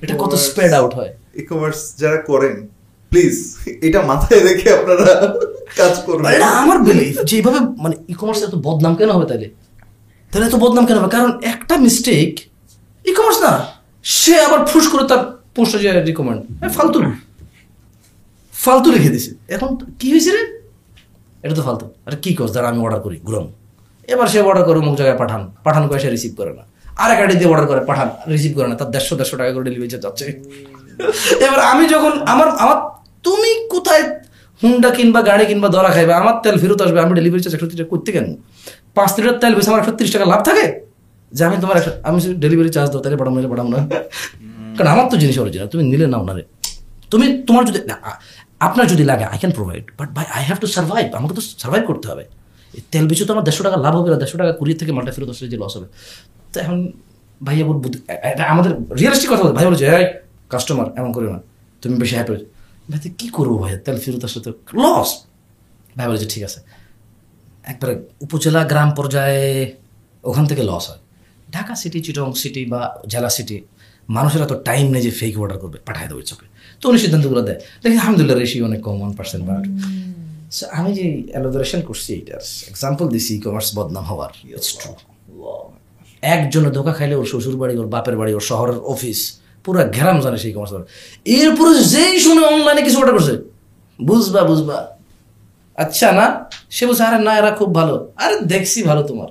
[0.04, 2.56] এটা কত স্প্রেড আউট হয়। ই কমার্স যারা করেন
[3.12, 3.36] প্লিজ
[3.88, 5.06] এটা মাথায় রেখে আপনারা
[5.80, 9.48] কাজ করবেন। এটা আমার বিলিফ যে এইভাবে মানে ই কমার্স এত বদনাম কেন হবে তাহলে
[10.32, 11.12] তাহলে এত বদনাম কেন হবে?
[11.16, 12.32] কারণ একটা মিস্টেক
[13.06, 13.54] ই কমার্স না।
[14.06, 15.22] সে আবার ফুস করে তার
[15.56, 17.00] পোস্টে যে রিকমেন্ড হ্যাঁ ফালতু
[18.64, 19.70] ফালতু রেখে দিছে। এখন
[20.00, 20.44] কি হয়েছে রে?
[21.44, 23.48] এটা তো ফালতু। আরে কি কর দাঁড়া আমি অর্ডার করি, ঘুরাম।
[24.14, 26.64] এবার সে অর্ডার করে অমুক জায়গায় পাঠান। পাঠান করে সে রিসিভ করে না।
[27.04, 29.64] আর এক আইডি দিয়ে অর্ডার করে, পাঠান। রিসিভ করে না, তার দেড়শো দেড়শো টাকা করে
[29.70, 30.26] ডেলিভারি যাচ্ছে
[31.46, 32.78] এবার আমি যখন আমার আমার,
[33.26, 34.04] তুমি কোথায়
[34.62, 37.90] হুন্ডা কিনবা, গাড়ি কিনবা দরা খাইবা, আমার তেল ফেরত আসবে, আমি ডেলিভারি চার্জ একশো টাকা
[37.94, 38.28] করতে কেন?
[38.96, 40.66] পাঁচ লিটার তেল বেশি আমার একশো তিরিশ টাকা লাভ থাকে?
[41.36, 41.76] যে আমি তোমার
[42.08, 43.80] আমি ডেলিভারি চার্জ দাও, তাহলে পাঠাবো পাঠাবো না।
[44.76, 46.44] কারণ আমার তো জিনিস অরিজিনাল তুমি নিলে না রে
[47.12, 47.80] তুমি তোমার যদি
[48.68, 51.84] আপনার যদি লাগে আই ক্যান প্রোভাইড বাট ভাই আই হ্যাভ টু সার্ভাইভ আমাকে তো সার্ভাইভ
[51.90, 52.24] করতে হবে।
[52.94, 55.30] তেল বেচে তো আমার দেড়শো টাকা লাভ হবে না, দেড়শো টাকা কুড়ি থেকে মালটা ফেরত
[55.34, 55.88] আসলে যে লস হবে।
[56.52, 56.78] তো এখন
[57.46, 57.78] ভাইয়া বল
[58.54, 60.06] আমাদের রিয়েলিস্টিক কথা ভাই বলেছে, এই
[60.54, 61.40] কাস্টমার এমন করো না।
[61.82, 62.32] তুমি বেশি হ্যাপি
[62.92, 64.52] ভাই কী করব ভাইয়া তেল ফেরত আসলে তো
[64.84, 65.10] লস
[65.98, 66.60] ভাই বলেছে, ঠিক আছে।
[67.72, 67.94] একবারে
[68.26, 69.44] উপজেলা গ্রাম পর্যায়ে
[70.30, 71.02] ওখান থেকে লস হয়।
[71.56, 73.58] ঢাকা সিটি চিটং সিটি বা জেলা সিটি
[74.16, 76.48] মানুষেরা তো টাইম নেই যে ফেক অর্ডার করবে পাঠায় দেবে চোখে।
[76.82, 79.64] তো উনি সিদ্ধান্তগুলো দেয়। দেখি আলহামদুলিল্লাহ রেশি অনেক কম ওয়ান পার্সেন্ট বাট
[80.58, 82.42] সো আমি যে অ্যালোদারেশন করছি এইটার
[82.72, 84.92] এক্সাম্পল দিছি ই কমার্স বদনাম হওয়ার। ইটস ট্রু
[86.34, 89.20] একজনে ধোকা খাইলে ওর শ্বশুর বাড়ি ওর বাপের বাড়ি ওর শহরের অফিস
[89.66, 90.74] পুরো ঘেরাম জানে সেই কমার্স
[91.38, 93.36] এরপরে যেই শুনে অনলাইনে কিছু অর্ডার করছে
[94.00, 94.78] বুঝবা বুঝবা।
[95.84, 96.26] আচ্ছা না
[96.76, 99.30] সে বলছে আরে না এরা খুব ভালো। আরে দেখছি ভালো তোমার।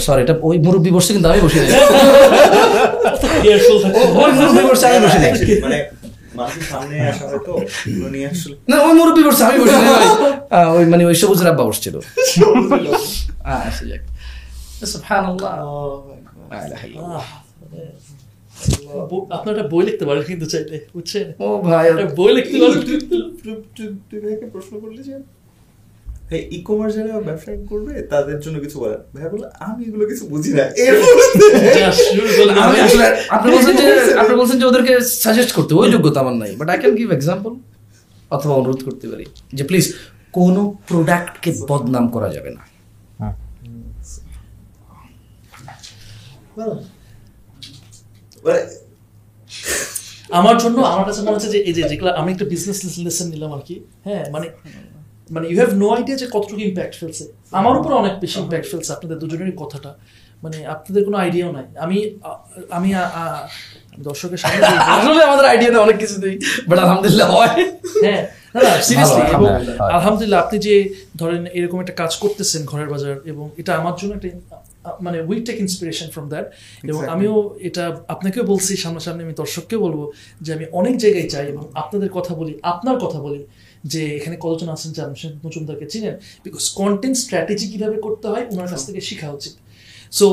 [0.00, 1.58] সরি এটা ওই মুরব্বী বসছে কিন্তু আমি বসে
[5.60, 5.78] মানে
[8.68, 9.76] না ওই মুরব্বী বসছে আমি বসে
[10.70, 11.94] ওই- মানে ওই সবুজ রাব্বা বসছিল
[13.44, 14.02] আহ, সে যাক।
[14.86, 15.54] সুবহানাল্লাহ।
[16.50, 17.24] লা ইলাহা ইল্লাল্লাহ।
[19.30, 22.80] আপনার একটা বই লিখতে পারেন কিন্তু চাইলে বুঝছেন ও ভাই একটা বই লিখতে পারেন
[24.50, 25.14] প্রশ্ন করলি যে
[26.28, 30.24] ভাই ই কমার্স যারা ব্যবসা করবে তাদের জন্য কিছু বলার ভাই বলে আমি এগুলো কিছু
[30.32, 30.64] বুঝি না।
[33.36, 33.86] আপনি বলছেন যে
[34.22, 34.92] আপনি বলছেন যে ওদেরকে
[35.24, 37.52] সাজেস্ট করতে ওই যোগ্যতা আমার নাই। But I can give example
[38.36, 39.24] অথবা অনুরোধ করতে পারি
[39.56, 39.86] যে প্লিজ
[40.38, 42.62] কোনো প্রোডাক্টকে বদনাম করা যাবে না।
[48.44, 48.60] মানে
[50.38, 53.50] আমার জন্য আমার কাছে মনে হচ্ছে যে এই যে যেগুলো আমি একটা বিজনেস লেসন নিলাম
[53.56, 53.74] আর কি
[54.06, 54.46] হ্যাঁ মানে
[55.34, 57.24] মানে ইউ হ্যাভ নো আইডিয়া যে কতটুকু ইম্প্যাক্ট ফেলছে।
[57.60, 59.90] আমার উপর অনেক বেশি ইম্প্যাক্ট ফেলছে আপনাদের দুজনেরই কথাটা।
[60.44, 61.98] মানে আপনাদের কোনো আইডিয়াও নাই। আমি
[62.76, 62.88] আমি
[64.08, 64.60] দর্শকের সামনে
[64.96, 66.34] আসলে আমাদের আইডিয়া অনেক কিছু নেই
[66.68, 67.52] বাট আলহামদুলিল্লাহ হয়।
[68.04, 68.22] হ্যাঁ
[68.88, 69.48] সিরিয়াসলি এবং
[69.98, 70.74] আলহামদুলিল্লাহ। আপনি যে
[71.20, 74.28] ধরেন এরকম একটা কাজ করতেছেন ঘরের বাজার এবং এটা আমার জন্য একটা
[75.06, 76.46] মানে we take inspiration from that
[76.90, 77.34] এবং আমিও
[77.68, 77.84] এটা
[78.14, 80.00] আপনাকেও বলছি সামনাসামনি আমি দর্শককেও বলব
[80.44, 83.40] যে আমি অনেক জায়গায় চাই এবং আপনাদের কথা বলি আপনার কথা বলি।
[83.84, 86.14] যে এখানে কতজন আছেন যে আপনি মজুমদারকে চিনেন?
[86.44, 89.52] বিকজ কন্টেন্ট স্ট্র্যাটেজি কীভাবে করতে হয় ওনার কাছ থেকে শেখা উচিত।
[90.12, 90.26] সো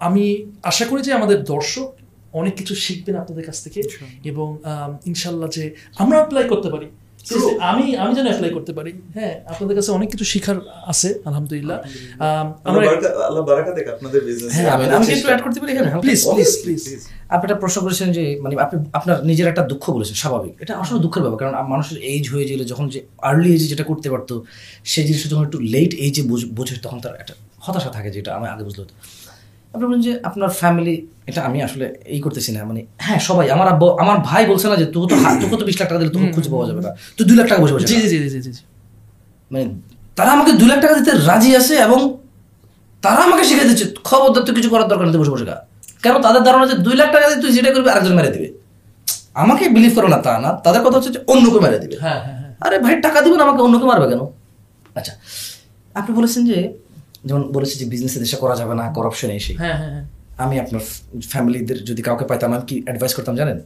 [0.00, 1.92] আমি আশা করি যে আমাদের দর্শক
[2.32, 3.80] অনেক কিছু শিখবেন আপনাদের কাছ থেকে
[4.24, 4.58] এবং
[5.06, 6.86] ইনশাল্লাহ যে আমরা অ্যাপ্লাই করতে পারি।
[7.70, 10.58] আমি আমি যেন অ্যাপ্লাই করতে পারি। হ্যাঁ আপনাদের কাছে অনেক কিছু শিখার
[10.92, 11.78] আছে আলহামদুলিল্লাহ।
[12.68, 12.82] আমরা
[13.28, 15.88] আল্লাহ বারাকা দেখ আপনাদের বিজনেস হ্যাঁ আমি আমি একটু অ্যাড করতে পারি এখানে?
[16.04, 16.82] প্লিজ প্লিজ প্লিজ
[17.34, 20.98] আপনি একটা প্রশ্ন করেছেন যে মানে আপনি আপনার নিজের একটা দুঃখ বলেছেন স্বাভাবিক। এটা আসলে
[21.04, 22.98] দুঃখের ব্যাপার কারণ মানুষের এজ হয়ে গেলে যখন যে
[23.28, 24.34] আর্লি এজে যেটা করতে পারতো
[24.92, 26.22] সেই জিনিসটা যখন একটু লেট এজে
[26.58, 27.34] বোঝে তখন তার একটা
[27.64, 28.94] হতাশা থাকে যেটা আমি আগে বুঝতে হতো।
[29.74, 30.94] আপনি বলেন যে আপনার ফ্যামিলি
[31.30, 31.84] এটা আমি আসলে
[32.14, 35.16] এই করতেছি না মানে হ্যাঁ সবাই আমার আব্বু আমার ভাই বলছে না যে তোকে তো
[35.42, 37.60] তোকে তো বিশ লাখ টাকা দিলে তোকে খুঁজে পাওয়া যাবে না তুই দুই লাখ টাকা
[37.62, 38.62] বসে বসে জি জি জি জি
[39.50, 39.64] মানে
[40.14, 41.98] তারা আমাকে দুই লাখ টাকা দিতে রাজি আছে এবং
[43.02, 45.44] তারা আমাকে শিখে দিচ্ছে খবরদার তুই কিছু করার দরকার নেই বসে বসে।
[46.04, 46.14] কেন?
[46.22, 48.48] তাদের ধারণা যে দুই লাখ টাকা দিয়ে তুই যেটা করবি আরেকজন মেরে দিবে।
[49.34, 52.36] আমাকে বিলিভ করো না তা না তাদের কথা হচ্ছে যে অন্যকে মেরে দিবে। হ্যাঁ হ্যাঁ
[52.40, 54.22] হ্যাঁ। আরে ভাই টাকা দিবেন আমাকে অন্যকে মারবে কেন?
[54.96, 55.12] আচ্ছা
[55.94, 56.56] আপনি বলেছেন যে
[57.24, 60.04] যেমন বলেছি যে বিজনেসে দেশে করা যাবে না করাপশন এসে। হ্যাঁ হ্যাঁ হ্যাঁ।
[60.38, 60.80] আমি আপনার
[61.28, 63.60] ফ্যামিলিদের যদি কাউকে পাইতাম আমি কি অ্যাডভাইস করতাম জানেন?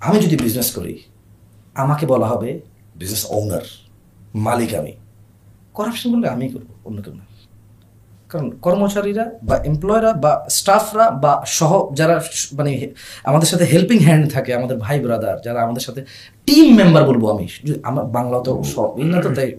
[0.00, 0.98] আমি যদি বিজনেস করি
[1.74, 2.60] আমাকে বলা হবে
[2.96, 3.60] বিজনেস ওনার
[4.34, 4.92] মালিক আমি।
[5.74, 7.24] করাপশন বললে আমি করব অন্য কেউ না।
[8.28, 12.20] কারণ কর্মচারীরা বা এমপ্লয়রা বা স্টাফরা বা সহ যারা
[12.52, 12.92] মানে
[13.24, 16.04] আমাদের সাথে হেল্পিং হ্যান্ড থাকে আমাদের ভাই ব্রাদার যারা আমাদের সাথে
[16.46, 17.48] টিম মেম্বার বলব আমি।
[17.82, 19.54] আমার বাংলা তো সব তো তাই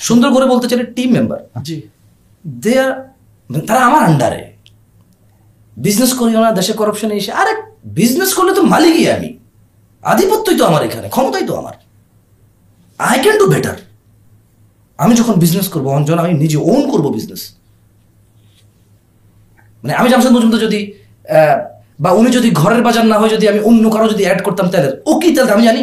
[0.00, 1.76] সুন্দর করে বলতে চাইলে টিম মেম্বার জি।
[2.44, 2.90] দে আর
[3.68, 4.42] তারা আমার আন্ডারে
[5.76, 7.52] বিজনেস করি না দেশে করাপশন এসে আরে
[7.98, 9.30] বিজনেস করলে তো মালিকই আমি।
[10.02, 11.74] আধিপত্যই তো আমার এখানে ক্ষমতাই তো আমার।
[13.00, 13.78] আই ক্যান ডু বেটার
[14.98, 17.42] আমি যখন বিজনেস করব অঞ্জন আমি নিজে ওন করব বিজনেস
[19.82, 20.80] মানে আমি জামশেদ মজুমদার যদি
[22.00, 25.02] বা উনি যদি ঘরের বাজার না হয় যদি আমি অন্য কারও যদি অ্যাড করতাম তেলের
[25.06, 25.82] ও কি তেল আমি জানি?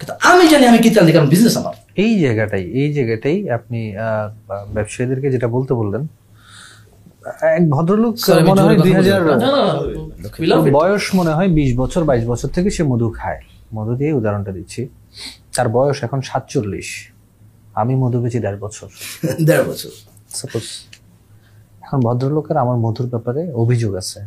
[0.00, 0.78] কিন্তু আমি জানি আমি
[1.16, 1.74] কারণ বিজনেস আমার।
[2.04, 3.80] এই জায়গাটাই এই জায়গাটাই আপনি
[4.76, 6.02] ব্যবসায়ীদেরকে যেটা বলতে বললেন
[7.58, 8.14] এক ভদ্রলোক
[8.50, 9.20] মনে হয় দুই হাজার.
[10.78, 13.40] বয়স মনে হয় বিশ বছর বাইশ বছর থেকে সে মধু খায়।
[13.76, 14.82] মধু দিয়ে উদাহরণটা দিচ্ছি।
[15.56, 16.88] তার বয়স এখন সাতচল্লিশ।
[17.80, 18.88] আমি মধু বেচি দেড় বছর।
[19.48, 19.92] দেড় বছর।
[20.38, 20.64] সাপোজ
[21.84, 24.20] এখন ভদ্রলোকের আমার মধুর ব্যাপারে অভিযোগ আছে।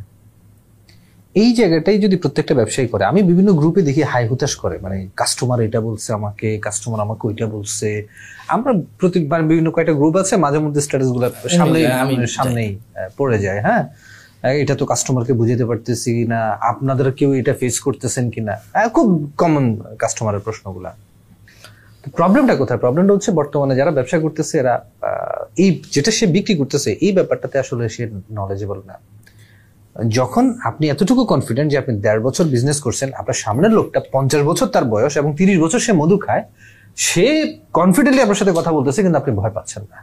[1.41, 5.59] এই জায়গাটাই যদি প্রত্যেকটা ব্যবসায়ী করে আমি বিভিন্ন গ্রুপে দেখি হাই হুতাশ করে। মানে কাস্টমার
[5.67, 7.89] এটা বলছে আমাকে কাস্টমার আমাকে ওইটা বলছে।
[8.55, 11.25] আমরা প্রতি মানে বিভিন্ন কয়েকটা গ্রুপ আছে মাঝে মধ্যে স্ট্যাটাসগুলো
[11.57, 11.79] সামনে
[12.09, 12.69] মানে সামনেই
[13.17, 13.83] পড়ে যায় হ্যাঁ?
[14.63, 16.39] এটা তো কাস্টমারকে বুঝাতে পারতেছি না
[16.71, 18.53] আপনাদের কেউ এটা ফেস করতেছেন কিনা?
[18.95, 19.07] খুব
[19.41, 19.65] কমন
[20.01, 20.91] কাস্টমারের প্রশ্নগুলা।
[22.17, 22.79] প্রবলেমটা কোথায়?
[22.83, 24.73] প্রবলেমটা হচ্ছে বর্তমানে যারা ব্যবসা করতেছে এরা
[25.63, 28.03] এই যেটা সে বিক্রি করতেছে এই ব্যাপারটাতে আসলে সে
[28.39, 28.95] নলেজেবল না।
[30.17, 34.67] যখন আপনি এতটুকু কনফিডেন্ট যে আপনি দেড় বছর বিজনেস করছেন, আপনার সামনের লোকটা পঞ্চাশ বছর
[34.75, 36.43] তার বয়স এবং তিরিশ বছর সে মধু খায়,
[37.07, 37.25] সে
[37.79, 39.97] কনফিডেন্টলি আপনার সাথে কথা বলতেছে কিন্তু আপনি ভয় পাচ্ছেন না।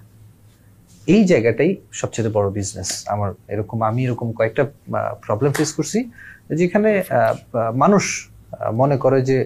[1.15, 4.63] এই জায়গাটাই সবচেয়ে বড় বিজনেস আমার এরকম, আমি এরকম কয়েকটা
[5.25, 5.99] প্রবলেম ফেস করছি,
[6.61, 6.91] যেখানে
[7.83, 8.05] মানুষ
[8.81, 9.39] মনে করে যে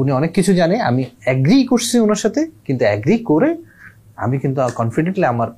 [0.00, 3.50] উনি অনেক কিছু জানে, আমি অ্যাগ্রি করছি ওনার সাথে, কিন্তু অ্যাগ্রি করে
[4.24, 5.48] আমি কিন্তু কনফিডেন্টলি আমার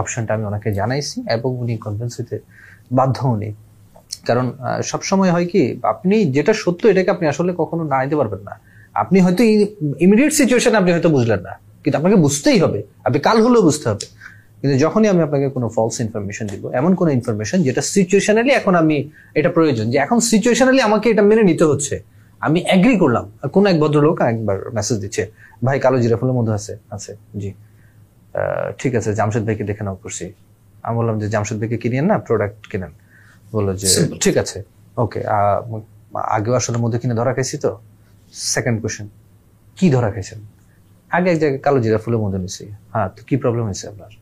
[0.00, 2.36] অপশনটা আমি ওনাকে জানাইছি এবং উনি কনভিন্স হইতে
[2.92, 3.50] বাধ্য উনি
[4.26, 4.52] কারণ
[4.84, 8.54] সবসময় হয় কি, আপনি যেটা সত্য এটাকে আপনি আসলে কখনো না নিতে পারবেন না।
[8.94, 9.42] আপনি হয়তো
[10.06, 11.52] ইমিডিয়েট সিচুয়েশন আপনি হয়তো বুঝলেন না।
[11.82, 14.06] কিন্তু আপনাকে বুঝতেই হবে। আপনি কাল হলেও বুঝতে হবে।
[14.60, 19.10] কিন্তু যখনই আমি আপনাকে কোনো ফলস ইনফরমেশন দিব, এমন কোনো ইনফরমেশন যেটা সিচুয়েশনালি এখন আমি,
[19.34, 22.02] এটা প্রয়োজন যে এখন সিচুয়েশনালি আমাকে এটা মেনে নিতে হচ্ছে।
[22.40, 23.24] আমি অ্যাগ্রি করলাম।
[23.54, 25.30] কোনো এক ভদ্রলোক একবার মেসেজ দিচ্ছে,
[25.64, 27.50] ভাই, কালো জিরা ফুলের মধ্যে আছে আছে, জি।
[28.78, 30.32] ঠিক আছে, জামশেদ ভাইকে দেখে নাও, করছি।
[30.84, 32.92] আমি বললাম যে জামশেদ ভাইকে কিনেন না প্রোডাক্ট কিনেন।
[33.54, 33.88] বলল যে
[34.24, 34.58] ঠিক আছে
[35.04, 35.20] ওকে
[36.36, 37.70] আগেও আসলে মধ্যে কিনে ধরা খাইছি তো।
[38.54, 39.06] সেকেন্ড কোশ্চেন
[39.78, 40.40] কি ধরা খাইছেন?
[41.10, 44.12] আগে এক জায়গায় কালো জিরা ফুলের মধ্যে নিছি। হ্যাঁ তো কি প্রবলেম হয়েছে আপনার?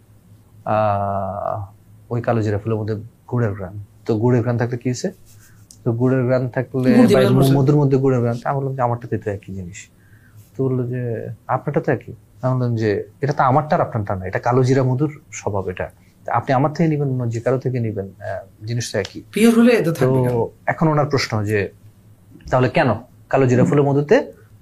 [2.13, 2.95] ওই কালো জিরা ফুলের মধ্যে
[3.31, 3.75] গুড়ের গ্রান
[4.07, 5.09] তো গুড়ের গ্রান থাকলে কি হয়েছে?
[5.83, 6.89] তো গুড়ের গ্রান থাকলে।
[7.57, 9.81] মধুর মধ্যে গুড়ের গ্রান আমি বললাম যে আমারটাতে তো একই জিনিস।
[10.53, 11.01] তো বলল যে
[11.55, 12.13] আপনারটা তো একই।
[12.43, 12.91] আমি বললাম যে
[13.23, 15.87] এটা তো আমারটা আর আপনারটা না এটা কালো জিরা মধুর স্বভাব এটা।
[16.27, 18.13] আপনি আমার থেকে নিবেন অন্য যে কারও থেকে নিবেন
[18.65, 20.07] জিনিসটা একই। পিওর হলে তো
[20.67, 21.69] এখন ওনার প্রশ্ন যে
[22.51, 22.95] তাহলে কেন?
[23.29, 23.85] কালো জিরা ফুলের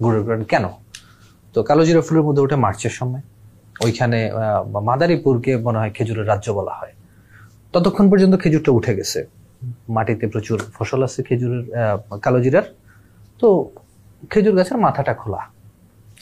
[0.02, 0.68] গুড়ের গ্রান কেন?
[1.54, 3.20] তো কালো জিরা ফুলের মধ্যে ওঠে মার্চের সময়।
[3.80, 4.30] ওইখানে
[4.80, 6.92] মাদারীপুরকে মনে হয় খেজুরের রাজ্য বলা হয়।
[7.72, 9.26] ততক্ষণ পর্যন্ত খেজুরটা উঠে গেছে।
[9.88, 12.62] মাটিতে প্রচুর ফসল আছে খেজুরের আহ, কালো জিরার।
[13.38, 13.70] তো
[14.30, 15.59] খেজুর গাছের মাথাটা খোলা।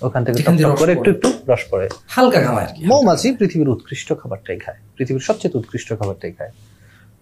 [0.03, 0.43] ওখান থেকে
[0.79, 5.21] করে একটু একটু রস পড়ে। হালকা ঘামায় আর কি। মৌমাছি পৃথিবীর উৎকৃষ্ট খাবারটাই খায়। পৃথিবীর
[5.21, 6.51] সবচেয়ে উৎকৃষ্ট খাবারটাই খায়।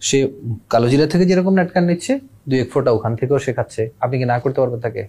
[0.00, 0.30] সে
[0.70, 4.24] কালো জিরা থেকে যেরকম নাটকান নিচ্ছে দুই এক ফোঁটা ওখান থেকেও সে খাচ্ছে। আপনি কি
[4.24, 5.08] না করতে পারবেন তাকে?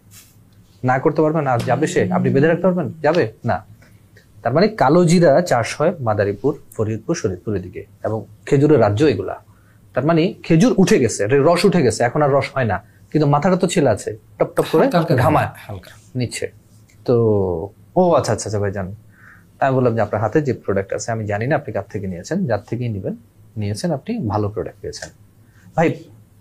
[0.84, 1.48] না করতে পারবেন?
[1.48, 2.14] আর যাবে সে?
[2.14, 2.94] আপনি বেঁধে রাখতে পারবেন?
[3.02, 3.32] যাবে?
[3.46, 3.66] না।
[4.44, 9.44] তার মানে কালো জিরা চাষ হয় মাদারীপুর ফরিদপুর শরীদপুরের দিকে এবং খেজুরের রাজ্য এগুলা।
[9.94, 13.56] তার মানে খেজুর উঠে গেছে রস উঠে গেছে। এখন আর রস হয় না। কিন্তু মাথাটা
[13.56, 16.67] তো ছেলে আছে। টপ টপ করে ঘামায়। হালকা। নিচ্ছে।
[17.08, 17.16] তো
[18.00, 18.88] ও আচ্ছা আচ্ছা আচ্ছা ভাই জান
[19.62, 22.38] আমি বললাম যে আপনার হাতে যে প্রোডাক্ট আছে আমি জানি না আপনি কার থেকে নিয়েছেন
[22.50, 23.16] যার থেকেই নেবেন।
[23.62, 25.10] নিয়েছেন আপনি ভালো প্রোডাক্ট পেয়েছেন।
[25.78, 25.88] ভাই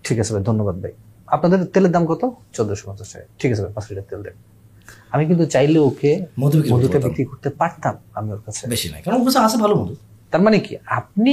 [0.05, 0.93] ঠিক আছে ভাই ধন্যবাদ ভাই।
[1.35, 2.23] আপনাদের তেলের দাম কত?
[2.57, 4.37] চোদ্দশো পঞ্চাশ টাকা। ঠিক আছে ভাই পাঁচ লিটার তেল দেন।
[5.15, 6.11] আমি কিন্তু চাইলে ওকে
[6.41, 9.95] মধুটা। বিক্রি করতে পারতাম আমি ওর কাছে। বেশি নাই কারণ ওর কাছে আছে ভালো মধু।
[10.33, 10.73] তার মানে কি?
[10.99, 11.33] আপনি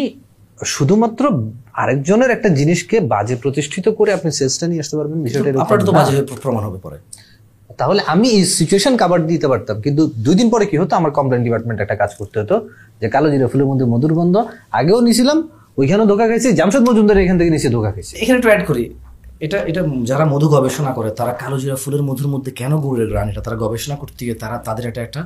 [0.76, 1.23] শুধুমাত্র
[1.81, 6.15] আরেকজনের একটা জিনিসকে বাজে প্রতিষ্ঠিত করে আপনি সেলসটা নিয়ে আসতে পারবেন বিষয়টা আপনার তো বাজে
[6.43, 6.97] প্রমাণ হবে পরে।
[7.80, 10.95] তাহলে আমি এই সিচুয়েশন কাভার দিতে পারতাম। কিন্তু দুই দিন পরে কি হতো?
[10.99, 12.56] আমার কমপ্লেন ডিপার্টমেন্ট একটা কাজ করতে হতো,
[13.02, 14.35] যে কালো জিরা ফুলের মধ্যে মধুর গন্ধ,
[14.80, 15.38] আগেও নিছিলাম,
[15.80, 18.84] ওইখানেও ধোকা খাইছি, জামশেদ মজুমদার এখান থেকে নিচে ধোকা খাইছি। এখানে একটু অ্যাড করি।
[19.45, 23.30] এটা এটা যারা মধু গবেষণা করে, তারা কালো জিরা ফুলের মধুর মধ্যে কেন গুড়ের গ্রান
[23.30, 25.22] এটা তারা গবেষণা করতে গিয়ে তারা তাদের একটা একটা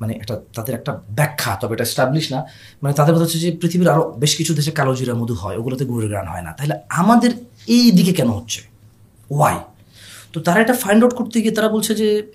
[0.00, 2.38] মানে একটা, তাদের একটা ব্যাখ্যা, তবে এটা স্টাবলিশ না।
[2.82, 5.84] মানে তাদের কথা হচ্ছে যে পৃথিবীর আরও বেশ কিছু দেশে কালো জিরা মধু হয়, ওগুলোতে
[5.84, 7.30] গুড়ের গ্রান হয় না। তাহলে আমাদের
[7.68, 8.60] এই দিকে কেন হচ্ছে?
[9.30, 9.56] ওয়াই
[10.34, 12.32] তো তারা এটা ফাইন্ড আউট করতে গিয়ে তারা বলছে যে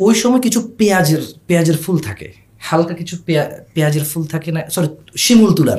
[0.00, 4.88] ওই সময় কিছু পেঁয়াজের পেঁয়াজের ফুল থাকে। হালকা কিছু পেঁয়া- পেঁয়াজের ফুল থাকে না সরি
[5.16, 5.78] শিমুল তুলার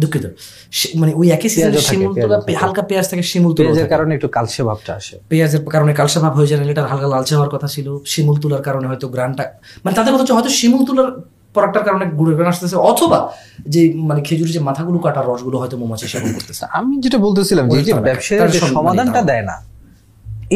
[0.00, 0.26] দুঃখিত।
[0.96, 4.62] মানে ওই একই সিজনে শিমুল তুলা হালকা পেঁয়াজ থাকে শিমুল তুলা পেঁয়াজের কারণে একটু কালসে
[4.62, 7.98] ভাবটা আসে। পেঁয়াজের কারণে কালসা ভাব হয়ে যায় না এটার হালকা লালচে হওয়ার কথা ছিল।
[8.06, 9.52] শিমুল তুলার কারণে হয়তো গ্রানটা
[9.84, 11.12] মানে তাদের কথা হচ্ছে হয়তো শিমুল তুলার
[11.54, 13.32] প্রোডাক্টটার কারণে গুড়ের গ্রান আসতেছে অথবা
[13.68, 17.92] যে মানে খেজুরের যে মাথাগুলো কাটা রসগুলো হয়তো মৌমাছি সেবন করতেছে। আমি যেটা বলতেছিলাম যে
[18.04, 19.75] ব্যবসায়ীরা সমাধানটা দেয় না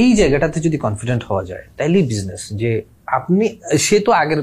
[0.02, 2.70] এই জায়গাটাতে যদি কনফিডেন্ট হওয়া যায় তাইলেই বিজনেস যে
[3.18, 3.44] আপনি
[3.78, 4.40] সে তো আগের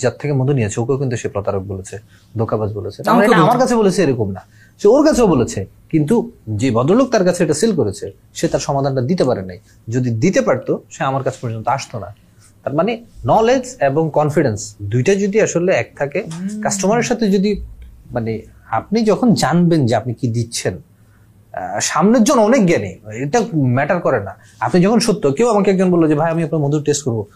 [0.00, 1.96] যার থেকে মধু নিয়েছে ওকেও কিন্তু সে প্রতারক বলেছে
[2.38, 2.98] ধোকাবাজ বলেছে।
[3.44, 4.42] আমার কাছে বলেছে এরকম না।
[4.80, 5.60] সে ওর কাছেও বলেছে
[5.92, 6.14] কিন্তু
[6.60, 9.58] যে ভদ্রলোক তার কাছে এটা সেল করেছে সে তার সমাধানটা দিতে পারে নাই।
[9.88, 12.08] যদি দিতে পারতো সে আমার কাছ পর্যন্ত আসতো না।
[12.64, 12.92] তার মানে
[13.26, 14.60] নলেজ এবং কনফিডেন্স
[14.92, 16.20] দুইটা যদি আসলে এক থাকে
[16.64, 17.50] কাস্টমারের সাথে যদি
[18.10, 18.32] মানে
[18.78, 20.74] আপনি যখন জানবেন যে আপনি কি দিচ্ছেন
[21.80, 26.08] সামনের জন অনেক জ্ঞানী। এটা ম্যাটার করে না। আপনি যখন সত্য কেউ আমাকে একজন বলল
[26.08, 27.26] যে ভাই আমি আপনার মধুর টেস্ট করব।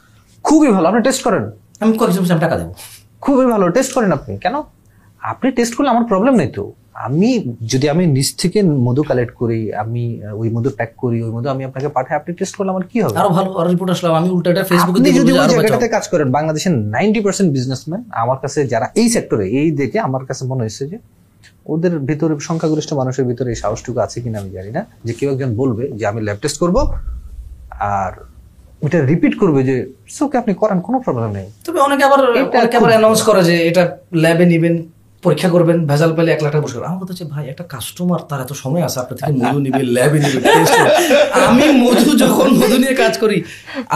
[0.43, 2.75] খুবই ভালো। আপনি টেস্ট করেন। আমি কয়েকজন টাকা দেবো?
[3.21, 4.63] খুবই ভালো। টেস্ট করেন আপনি। কেন?
[5.23, 9.75] আপনি টেস্ট করলে আমার প্রবলেম নেই তো। আমি যদি আমি নিজ থেকে মধু কালেক্ট করি
[9.75, 13.03] আমি ওই মধু প্যাক করি ওই মধু আমি আপনাকে পাঠাই আপনি টেস্ট করলে আমার কি
[13.03, 13.19] হবে?
[13.19, 16.31] আরও ভালো আরও রিপোর্ট আসলাম আমি উল্টা এটা ফেসবুকে দিয়ে যদি ওই জায়গাটাতে কাজ করেন
[16.31, 20.87] বাংলাদেশের নাইনটি পার্সেন্ট বিজনেসম্যান আমার কাছে যারা এই সেক্টরে এই দেখে আমার কাছে মনে হয়েছে
[20.87, 20.99] যে
[21.73, 25.51] ওদের ভিতরে সংখ্যাগরিষ্ঠ মানুষের ভিতরে এই সাহসটুকু আছে কিনা আমি জানি না। যে কেউ একজন
[25.61, 26.77] বলবে যে আমি ল্যাব টেস্ট করব
[27.97, 28.13] আর
[28.85, 29.77] ওটা রিপিট করবে যে
[30.25, 33.55] ওকে আপনি করেন কোনো প্রবলেম নেই। তবে অনেকে আবার এটা অনেকে আবার অ্যানাউন্স করে যে
[33.69, 33.83] এটা
[34.25, 34.75] ল্যাবে নিবেন
[35.25, 38.41] পরীক্ষা করবেন ভেজাল পেলে এক লাখ টাকা বসে আমার কথা হচ্ছে ভাই একটা কাস্টমার তার
[38.45, 40.39] এত সময় আছে আপনার থেকে মধু নিবে ল্যাবে নিবে
[41.49, 43.37] আমি মধু যখন মধু নিয়ে কাজ করি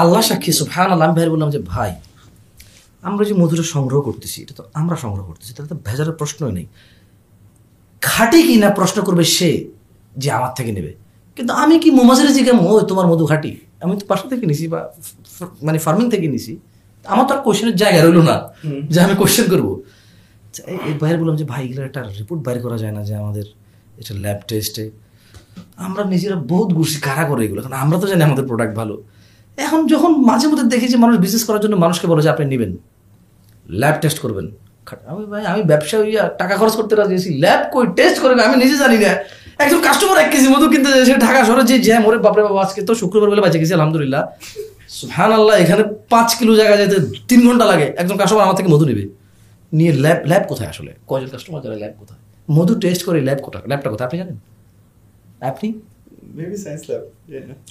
[0.03, 1.91] আল্লাহ সাক্ষী সুফহান আল্লাহ আমি ভাই বললাম যে ভাই
[3.09, 6.67] আমরা যে মধুটা সংগ্রহ করতেছি এটা তো আমরা সংগ্রহ করতেছি তাহলে তো ভেজালের প্রশ্নই নেই।
[8.01, 9.65] খাঁটি কি না প্রশ্ন করবে সে
[10.17, 10.95] যে আমার থেকে নেবে।
[11.37, 14.93] কিন্তু আমি কি মোমাজের জিজ্ঞাম ও তোমার মধু খাঁটি। আমি তো বাসা থেকে নিছি বা
[15.63, 16.59] মানে ফার্মিং থেকে নিছি।
[17.05, 18.49] আমার তো আর কোশ্চেনের জায়গা রইল না
[18.91, 19.83] যে আমি কোশ্চেন করব।
[20.69, 23.45] এই বাইরে বললাম যে, ভাই, এগুলো একটা রিপোর্ট বাইর করা যায় না যে আমাদের
[23.99, 24.91] এটা ল্যাব টেস্টে
[25.77, 27.63] আমরা নিজেরা বহুত ঘুরছি কারা করে এগুলো?
[27.63, 29.03] কারণ আমরা তো জানি আমাদের প্রোডাক্ট ভালো।
[29.59, 32.77] এখন যখন মাঝে মধ্যে দেখি যে মানুষ বিজনেস করার জন্য মানুষকে বলে যে, আপনি নেবেন।
[33.71, 34.51] ল্যাব টেস্ট করবেন।
[35.07, 38.57] আমি ভাই আমি ব্যবসা হইয়া টাকা খরচ করতে রাজি আছি। ল্যাব কই টেস্ট করবে আমি
[38.57, 39.13] নিজে জানি না।
[39.59, 42.83] একজন কাস্টমার এক কেজি মধু কিনতে সে ঢাকা শহরে যে জ্যাম ওরে বাপরে বাবা আজকে
[42.83, 44.23] তো শুক্রবার বলে বাঁচে গেছি আলহামদুলিল্লাহ।
[45.11, 46.97] হ্যাঁ আল্লাহ এখানে পাঁচ কিলো জায়গা যেতে
[47.29, 49.05] তিন ঘণ্টা লাগে। একজন কাস্টমার আমার থেকে মধু নেবে।
[49.73, 50.93] নিয়ে ল্যাব ল্যাব কোথায় আসলে?
[51.07, 52.19] কয়জন কাস্টমার যারা ল্যাব কোথায়?
[52.51, 53.65] মধু টেস্ট করে ল্যাব কোথায়?
[53.67, 54.07] ল্যাবটা কোথায়?
[54.07, 54.37] আপনি জানেন?
[55.41, 55.73] আপনি?
[56.35, 57.03] মেবি সায়েন্স ল্যাব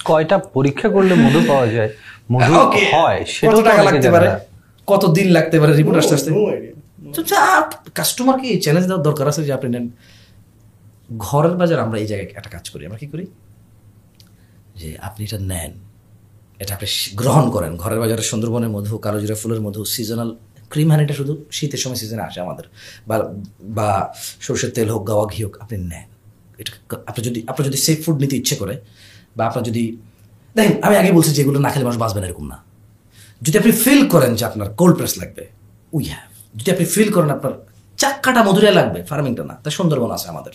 [0.06, 1.90] কয়টা পরীক্ষা করলে মধু পাওয়া যায়?
[2.32, 2.54] মধু
[2.94, 4.28] হয় কত সেটাও টাকা লাগতে পারে।
[4.88, 5.74] কত দিন লাগতে পারে?
[5.74, 6.32] রিপোর্ট আসতে আসতে।
[7.16, 7.20] তো
[8.00, 9.86] কাস্টমারকে চ্যালেঞ্জ দেওয়ার দরকার আছে যে আপনি নেন।
[11.28, 13.26] ঘরের বাজার আমরা এই জায়গায় একটা কাজ করি, আমরা কি করি?
[14.80, 15.72] যে আপনি এটা নেন,
[16.62, 16.88] এটা আপনি
[17.22, 20.30] গ্রহণ করেন। ঘরের বাজারে সুন্দরবনের মধু কালোজিরা ফুলের মধু সিজনাল
[20.72, 22.66] ক্রিম হানিটা শুধু শীতের সময় সিজনে আসে আমাদের।
[23.10, 23.16] বা
[23.78, 23.90] বা
[24.46, 26.08] সরষের তেল হোক, গাওয়া ঘি হোক, আপনি নেন।
[26.62, 26.72] এটা
[27.10, 28.76] আপনি যদি আপনার যদি সেফ ফুড নিতে ইচ্ছে করে,
[29.38, 29.84] বা আপনার যদি,
[30.56, 32.58] দেখেন, আমি আগে বলছি যেগুলো না খেলে মানুষ বাঁচবে না, এরকম না।
[33.46, 35.44] যদি আপনি ফিল করেন যে আপনার কোল্ড প্রেস লাগবে
[35.98, 37.52] উই হ্যাভ যদি আপনি ফিল করেন আপনার
[37.98, 40.52] চাক্কাটা মধুরে লাগবে, ফার্মিংটা না। তা সুন্দরবন আছে আমাদের।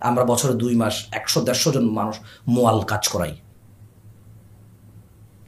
[0.00, 2.16] আমরা বছরে দুই মাস একশো, দেড়শো জন মানুষ
[2.48, 3.36] মোয়াল কাজ করাই।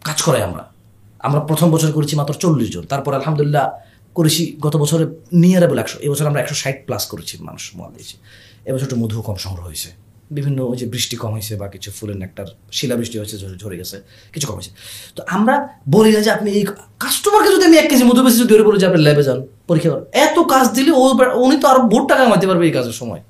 [0.05, 0.73] কাজ করাই আমরা।
[1.19, 3.71] আমরা প্রথম বছর করেছি মাত্র চল্লিশ জন। তারপর আলহামদুলিল্লাহ
[4.15, 8.19] করেছি গত বছরে নিয়ারেবল একশো। এবছর আমরা একশো ষাট প্লাস করেছি মানুষ মোয়াল দিয়েছি।
[8.65, 12.17] এবছর একটু মধু কম সংগ্রহ হয়েছে। বিভিন্ন ওই যে বৃষ্টি কম হয়েছে বা কিছু ফুলের
[12.17, 14.01] নেকটার শিলাবৃষ্টি হয়েছে ঝরে- গেছে,
[14.33, 14.71] কিছু কম হয়েছে।
[15.17, 16.65] তো আমরা বলি না যে আপনি এই
[16.99, 20.05] কাস্টমারকে যদি আমি এক কেজি মধু বেশি যদি বলি যে আপনি ল্যাবে যান, পরীক্ষা করেন।
[20.13, 21.01] এত কাজ দিলে ও
[21.35, 23.21] উনি তো আরও বহুত টাকা কামাতে পারবে এই কাজের সময়।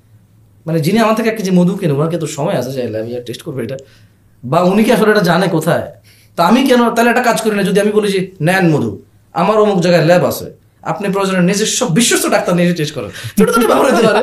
[0.67, 3.21] মানে যিনি আমার থেকে এক কেজি মধু কেনে ওনাকে তো সময় আছে যে ল্যাবে যা
[3.21, 3.77] টেস্ট করবে এটা?
[4.45, 5.93] বা উনি কি আসলে এটা জানে কোথায়?
[6.37, 9.03] তা আমি কেন, তাহলে একটা কাজ করি না, যদি আমি বলি যে, নেন মধু,
[9.33, 13.65] আমার অমুক জায়গায় ল্যাব আছে। আপনি প্রয়োজনে নিজস্ব বিশ্বস্ত ডাক্তার নিজে টেস্ট করেন। ছোট ছোট
[13.71, 14.23] ব্যবহার হতে পারে।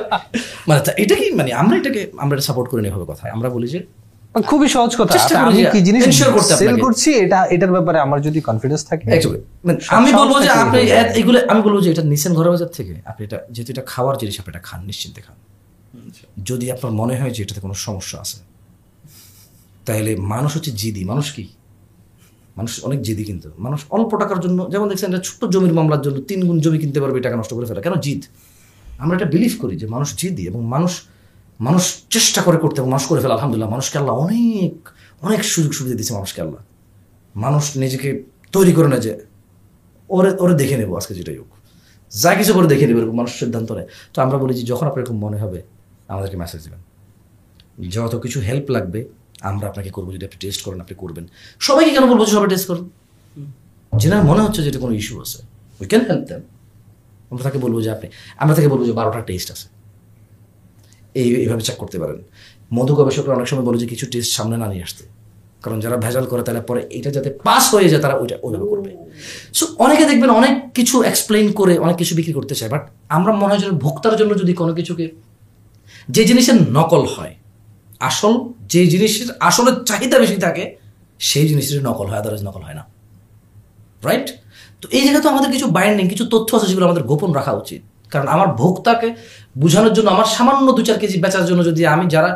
[0.67, 3.67] মানে এটা কি মানে আমরা এটাকে আমরা এটা সাপোর্ট করি না এভাবে কথা আমরা বলি
[3.75, 3.79] যে
[4.51, 5.15] খুবই সহজ কথা।
[5.47, 6.03] আমি কি জিনিস
[6.61, 9.05] সেল করছি এটা এটার ব্যাপারে আমার যদি কনফিডেন্স থাকে
[9.65, 10.79] মানে আমি বলব যে আপনি
[11.21, 14.35] এগুলো আমি বলব যে এটা নিছেন ঘরের বাজার থেকে আপনি এটা যেহেতু এটা খাওয়ার জিনিস
[14.41, 15.37] আপনি এটা খান নিশ্চিন্তে খান।
[16.49, 18.37] যদি আপনার মনে হয় যে এটাতে কোনো সমস্যা আছে
[19.85, 21.45] তাহলে মানুষ হচ্ছে জিদি। মানুষ কি?
[22.57, 26.17] মানুষ অনেক জিদি কিন্তু। মানুষ অল্প টাকার জন্য, যেমন দেখছেন একটা ছোট্ট জমির মামলার জন্য
[26.21, 28.21] তিন গুণ জমি কিনতে পারবে টাকা নষ্ট করে ফেলা। কেন জিদ?
[29.03, 30.91] আমরা এটা বিলিভ করি যে মানুষ জিদি এবং মানুষ
[31.59, 34.89] মানুষ চেষ্টা করে করতে এবং মানুষ করে ফেলা, আলহামদুলিল্লাহ। মানুষকে আল্লাহ অনেক
[35.21, 36.61] অনেক সুযোগ সুবিধা দিচ্ছে মানুষকে আল্লাহ।
[37.35, 38.09] মানুষ নিজেকে
[38.51, 39.11] তৈরি করে না যে,
[40.09, 41.51] ওরে ওরে দেখে নেব আজকে যেটাই হোক।
[42.11, 45.01] যা কিছু করে দেখে নেব, এরকম মানুষ সিদ্ধান্ত নেয়। তো আমরা বলি যে যখন আপনার
[45.03, 45.61] এরকম মনে হবে,
[46.07, 46.81] আমাদেরকে মেসেজ দেবেন।
[47.89, 48.99] যত কিছু হেল্প লাগবে
[49.43, 51.27] আমরা আপনাকে করব, যদি আপনি টেস্ট করেন, আপনি করবেন।
[51.59, 52.89] সবাইকে কেন বলব সবাই টেস্ট করুন
[53.97, 55.37] যেনার মনে হচ্ছে যে এটা কোনো ইস্যু আছে।
[55.81, 56.41] উই ক্যান হেল্প দেন
[57.31, 59.67] আমরা তাকে বলব যে আপনি, আমরা তাকে বলব যে বারোটা টেস্ট আছে।
[61.13, 62.23] এই, এইভাবে চেক করতে পারেন।
[62.73, 65.03] মধু গবেষকরা অনেক সময় বলে যে কিছু টেস্ট সামনে না নিয়ে আসতে।
[65.63, 68.97] কারণ যারা ভেজাল করে তাহলে পরে এটা যাতে পাস হয়ে যায়, তারা ওইটা, ওইভাবে করবে।
[69.53, 73.53] সো অনেকে দেখবেন অনেক কিছু এক্সপ্লেইন করে, অনেক কিছু বিক্রি করতে চায় বাট আমরা মনে
[73.53, 75.11] হয় যে ভোক্তার জন্য যদি কোনো কিছুকে,
[76.09, 77.35] যে জিনিসের নকল হয়,
[77.99, 78.33] আসল
[78.71, 80.63] যে জিনিসের আসলের চাহিদা বেশি থাকে,
[81.29, 82.83] সেই জিনিসের নকল হয় আদারওয়াইজ নকল হয় না।
[84.07, 84.27] রাইট
[84.81, 87.81] তো এই জায়গায় তো আমাদের কিছু বাইন্ডিং কিছু তথ্য আছে যেগুলো আমাদের গোপন রাখা উচিত।
[88.13, 89.07] কারণ আমার ভোক্তাকে
[89.61, 92.31] বোঝানোর জন্য, আমার সামান্য দু চার কেজি বেচার জন্য যদি আমি যারা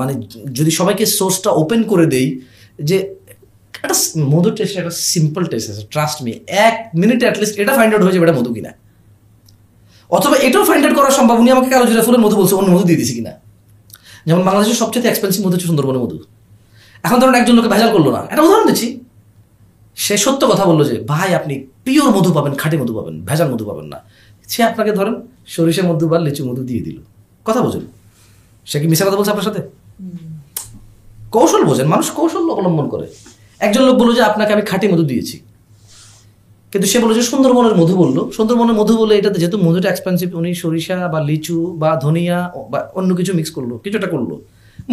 [0.00, 0.12] মানে
[0.58, 2.26] যদি সবাইকে সোর্সটা ওপেন করে দেই,
[2.88, 2.96] যে
[3.84, 3.96] একটা
[4.32, 6.32] মধু টেস্ট একটা সিম্পল টেস্ট আছে ট্রাস্ট মি
[6.66, 8.72] এক মিনিটে অ্যাটলিস্ট এটা ফাইন্ড আউট হয়ে যাবে এটা মধু কিনা।
[10.10, 12.84] অথবা এটাও ফাইন্ড আউট করা সম্ভব উনি আমাকে কালো জিরা ফুলের মধু বলছে, অন্য মধু
[12.88, 13.32] দিয়ে দিয়েছি কিনা।
[14.26, 16.18] যেমন বাংলাদেশের সবচেয়ে এক্সপেন্সিভ মধু হচ্ছে সুন্দরবনের মধু।
[17.02, 19.00] এখন ধরুন একজন লোকে ভেজাল করল না। একটা উদাহরণ দিচ্ছি।
[19.96, 23.64] সে সত্য কথা বলল যে ভাই আপনি পিওর মধু পাবেন খাঁটি মধু পাবেন ভেজাল মধু
[23.64, 24.02] পাবেন না।
[24.48, 25.14] সে আপনাকে ধরেন
[25.46, 26.98] সরিষা মধু বা লিচু মধু দিয়ে দিল।
[27.44, 27.80] কথা বোঝেন।
[28.66, 29.60] সে কি মিশা কথা বলছে আপনার সাথে?
[31.30, 33.06] কৌশল বোঝেন। মানুষ কৌশল অবলম্বন করে।
[33.58, 35.40] একজন লোক বলল যে আপনাকে আমি খাঁটি মধু দিয়েছি।
[36.74, 40.50] কিন্তু সে বলল যে সুন্দরবনের মধু বলল। সুন্দরবনের মধু বলে এটাতে যেহেতু মধুটা এক্সপেন্সিভ উনি
[40.62, 42.38] সরিষা বা লিচু বা ধনিয়া
[42.72, 44.30] বা অন্য কিছু মিক্স করল কিছুটা করল।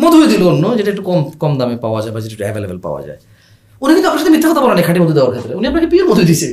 [0.02, 3.02] মধুই দিল অন্য, যেটা একটু কম কম দামে পাওয়া যায় বা যেটা একটু অ্যাভেলেবেল পাওয়া
[3.08, 3.20] যায়।
[3.82, 6.24] উনি কিন্তু আপনার সাথে মিথ্যা কথা বলেন খাঁটি মধু দেওয়ার ক্ষেত্রে। উনি আপনাকে পিওর মধু
[6.30, 6.49] দিয়েছে।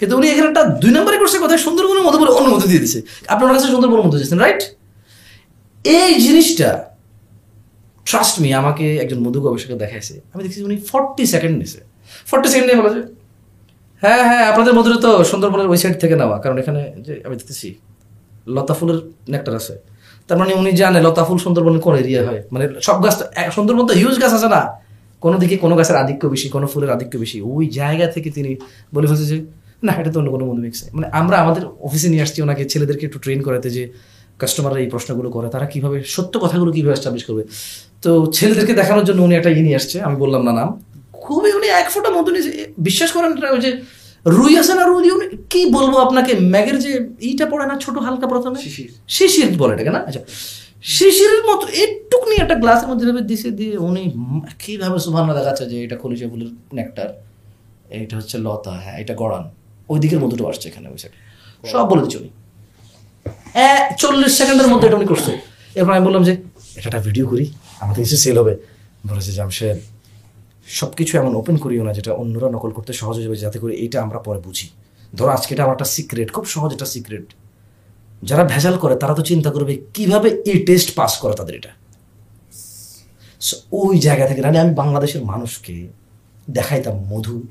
[0.00, 2.98] কিন্তু উনি এখানে একটা দুই নম্বরে করছে কথা সুন্দরবনের মধু বলে অন্য মধু দিয়ে দিছে
[3.34, 4.62] আপনার কাছে সুন্দরবনের মধু দিয়েছেন রাইট
[5.84, 6.70] এই জিনিসটা
[8.06, 11.80] ট্রাস্ট মি আমাকে একজন মধু গবেষকে দেখাইছে। আমি দেখছি উনি ফর্টি সেকেন্ড নিছে।
[12.30, 13.00] ফর্টি সেকেন্ডে বলে যে
[14.02, 17.68] হ্যাঁ হ্যাঁ আপনাদের মধুরে তো সুন্দরবনের ওই সাইড থেকে নেওয়া, কারণ এখানে যে আমি দেখতেছি,
[18.56, 18.98] লতা ফুলের
[19.32, 19.74] নেকটার আছে।
[20.28, 23.16] তার মানে উনি জানে লতা ফুল সুন্দরবনের কোন এরিয়া হয়। মানে সব গাছ
[23.56, 24.62] সুন্দরবন তো হিউজ গাছ আছে না।
[25.24, 28.50] কোনো দিকে কোনো গাছের আধিক্য বেশি, কোনো ফুলের আধিক্য বেশি। ওই জায়গা থেকে তিনি
[28.94, 29.36] বলে ফেলছে যে,
[29.86, 33.04] না, এটা তো অন্য কোনো মধু মিক্স মানে আমরা আমাদের অফিসে নিয়ে আসছি ওনাকে, ছেলেদেরকে
[33.08, 33.82] একটু ট্রেন করাতে যে
[34.40, 37.42] কাস্টমাররা এই প্রশ্নগুলো করে, তারা কীভাবে, সত্য কথাগুলো কীভাবে এস্টাবলিশ করবে?
[38.04, 40.68] তো ছেলেদেরকে দেখানোর জন্য উনি একটা ইয়ে নিয়ে আসছে, আমি বললাম না নাম।
[41.26, 42.30] খুবই উনি এক ফোঁটা মতো
[42.78, 43.30] বিশ্বাস করেন
[43.60, 43.70] যে
[44.26, 48.26] রুই আছে না রুই উনি কি বলব আপনাকে ম্যাগের যে ইটা পড়ে না ছোট হালকা
[48.26, 48.62] প্রথমে?
[48.62, 49.98] শিশির। শিশির বলে এটাকে না?
[49.98, 50.20] আচ্ছা
[50.82, 54.12] শিশিরের মতো একটুকুনি একটা গ্লাসের মধ্যে ভেবে দিছে দিয়ে উনি
[54.58, 57.10] কীভাবে সুভান্ন দেখাচ্ছে যে এটা খলিশা ফুলের নেকটার
[57.90, 59.50] এটা হচ্ছে লতা হ্যাঁ এটা গড়ান।
[59.88, 61.16] ওই দিকের মধুটা আসছে এখানে ওই সাইডে
[61.70, 62.30] সব বলে দিচ্ছে উনি।
[63.54, 65.32] এ- চল্লিশ সেকেন্ডের মধ্যে এটা উনি করছে।
[65.74, 66.36] এরপর আমি বললাম যে
[66.76, 68.56] এটা ভিডিও করি আমাদের কিছু সেল হবে।
[69.06, 69.78] বলেছে জামশেদ
[70.66, 74.02] সব কিছু এমন ওপেন করিও না যেটা অন্যরা নকল করতে সহজ হয়ে যাতে করে এইটা
[74.02, 74.68] আমরা পরে বুঝি।
[75.16, 77.26] ধরো আজকে এটা আমার একটা সিক্রেট খুব সহজ একটা সিক্রেট
[78.22, 81.72] যারা ভেজাল করে, তারা তো চিন্তা করবে, কীভাবে এই টেস্ট পাস করে তাদের এটা?
[83.72, 85.88] ওই জায়গা থেকে মানে আমি বাংলাদেশের মানুষকে
[86.50, 87.42] দেখাইতাম মধু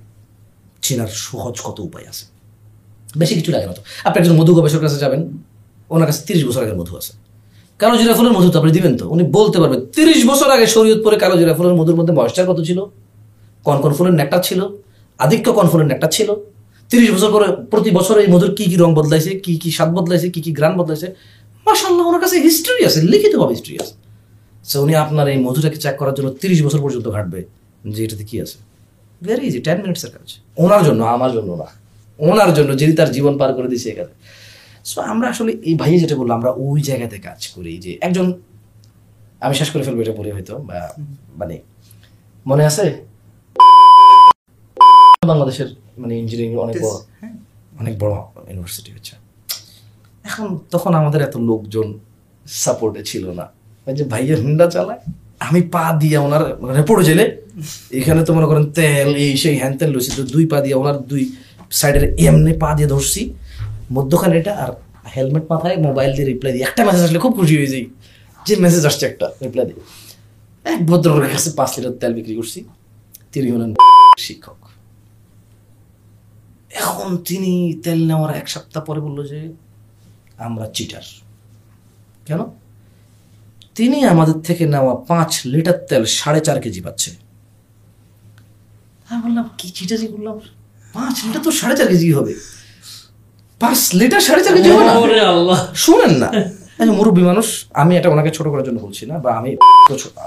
[0.81, 2.25] চেনার সহজ কত উপায় আছে।
[3.17, 5.21] বেশি কিছু লাগে না তো। আপনি একজন মধু গবেষকের কাছে যাবেন,
[5.89, 7.13] ওনার কাছে তিরিশ বছর আগের মধু আছে।
[7.79, 9.09] কালো জিরা ফুলের মধু তো আপনি দিবেন তো?
[9.09, 12.59] উনি বলতে পারবেন, তিরিশ বছর আগে শরীয়ত পরে কালো জিরা ফুলের মধুর মধ্যে ময়েশ্চার কত
[12.63, 12.85] ছিল?
[13.65, 14.61] কোন কোন ফুলের নেকটার ছিল
[15.19, 16.29] আধিক্য কোন ফুলের নেকটার ছিল।
[16.91, 20.27] তিরিশ বছর পরে প্রতি বছর এই মধুর কি কি রং বদলাইছে, কি কি স্বাদ বদলাইছে,
[20.33, 21.07] কি কি গ্রান বদলাইছে
[21.65, 23.93] মাসাল্লাহ ওনার কাছে হিস্ট্রি আছে, লিখিতভাবে হিস্ট্রি আছে।
[24.69, 27.39] সো উনি আপনার এই মধুটাকে চেক করার জন্য তিরিশ বছর পর্যন্ত ঘাটবে,
[27.93, 28.57] যে এটাতে কি আছে।
[29.25, 30.27] ভেরি ইজি টেন মিনিটসের কাজ।
[30.63, 31.67] ওনার জন্য, আমার জন্য না।
[32.19, 34.13] ওনার জন্য, যিনি তার জীবন পার করে দিয়েছে এখানে।
[34.89, 38.27] সো আমরা আসলে এই ভাইয়ে যেটা বললাম আমরা ওই জায়গাতে কাজ করি, যে একজন,
[39.45, 40.79] আমি শেষ করে ফেলব এটা পরে হয়তো, বা
[41.39, 41.55] মানে
[42.45, 42.85] মনে আছে?
[45.31, 45.69] বাংলাদেশের
[46.01, 46.97] মানে ইঞ্জিনিয়ারিং অনেক বড়
[47.81, 48.13] অনেক বড়
[48.49, 49.13] ইউনিভার্সিটি হচ্ছে।
[50.29, 51.87] এখন তখন আমাদের এত লোকজন
[52.63, 53.45] সাপোর্টে ছিল না।
[53.97, 55.01] যে ভাইয়ের হুন্ডা চালায়
[55.47, 56.43] আমি পা দিয়ে ওনার
[56.79, 57.25] রেপোর্ট জেলে
[57.99, 60.97] এখানে তো মনে করেন তেল এই সেই হ্যান তেল লইছি তো দুই পা দিয়ে ওনার
[61.11, 61.23] দুই
[61.79, 63.21] সাইডের এমনি পা দিয়ে ধরছি।
[63.95, 64.71] মধ্যখানে এটা আর
[65.15, 67.85] হেলমেট মাথায় মোবাইল দিয়ে রিপ্লাই দিই একটা মেসেজ আসলে খুব খুশি হয়ে যাই।
[68.47, 69.77] যে মেসেজ আসছে একটা রিপ্লাই দিই
[70.71, 72.59] এক ভদ্রলোকের কাছে পাঁচ লিটার তেল বিক্রি করছি।
[73.33, 73.71] তিনি হলেন
[74.27, 74.59] শিক্ষক।
[76.81, 77.51] এখন তিনি
[77.83, 79.39] তেল নেওয়ার এক সপ্তাহ পরে বলল যে
[80.37, 81.05] আমরা চিটার
[82.27, 82.41] কেন?
[83.77, 87.11] তিনি আমাদের থেকে নেওয়া পাঁচ লিটার তেল সাড়ে চার কেজি পাচ্ছে।
[89.09, 90.35] আমি বললাম কি চিটারি বললাম?
[90.93, 92.33] পাঁচ লিটার তো সাড়ে চার কেজি হবে।
[93.59, 94.93] পাঁচ লিটার সাড়ে চার কেজি হবে না?
[95.75, 96.29] শুনেন না।
[96.79, 99.49] আচ্ছা মুরব্বী মানুষ আমি এটা ওনাকে ছোট করার জন্য বলছি না বা আমি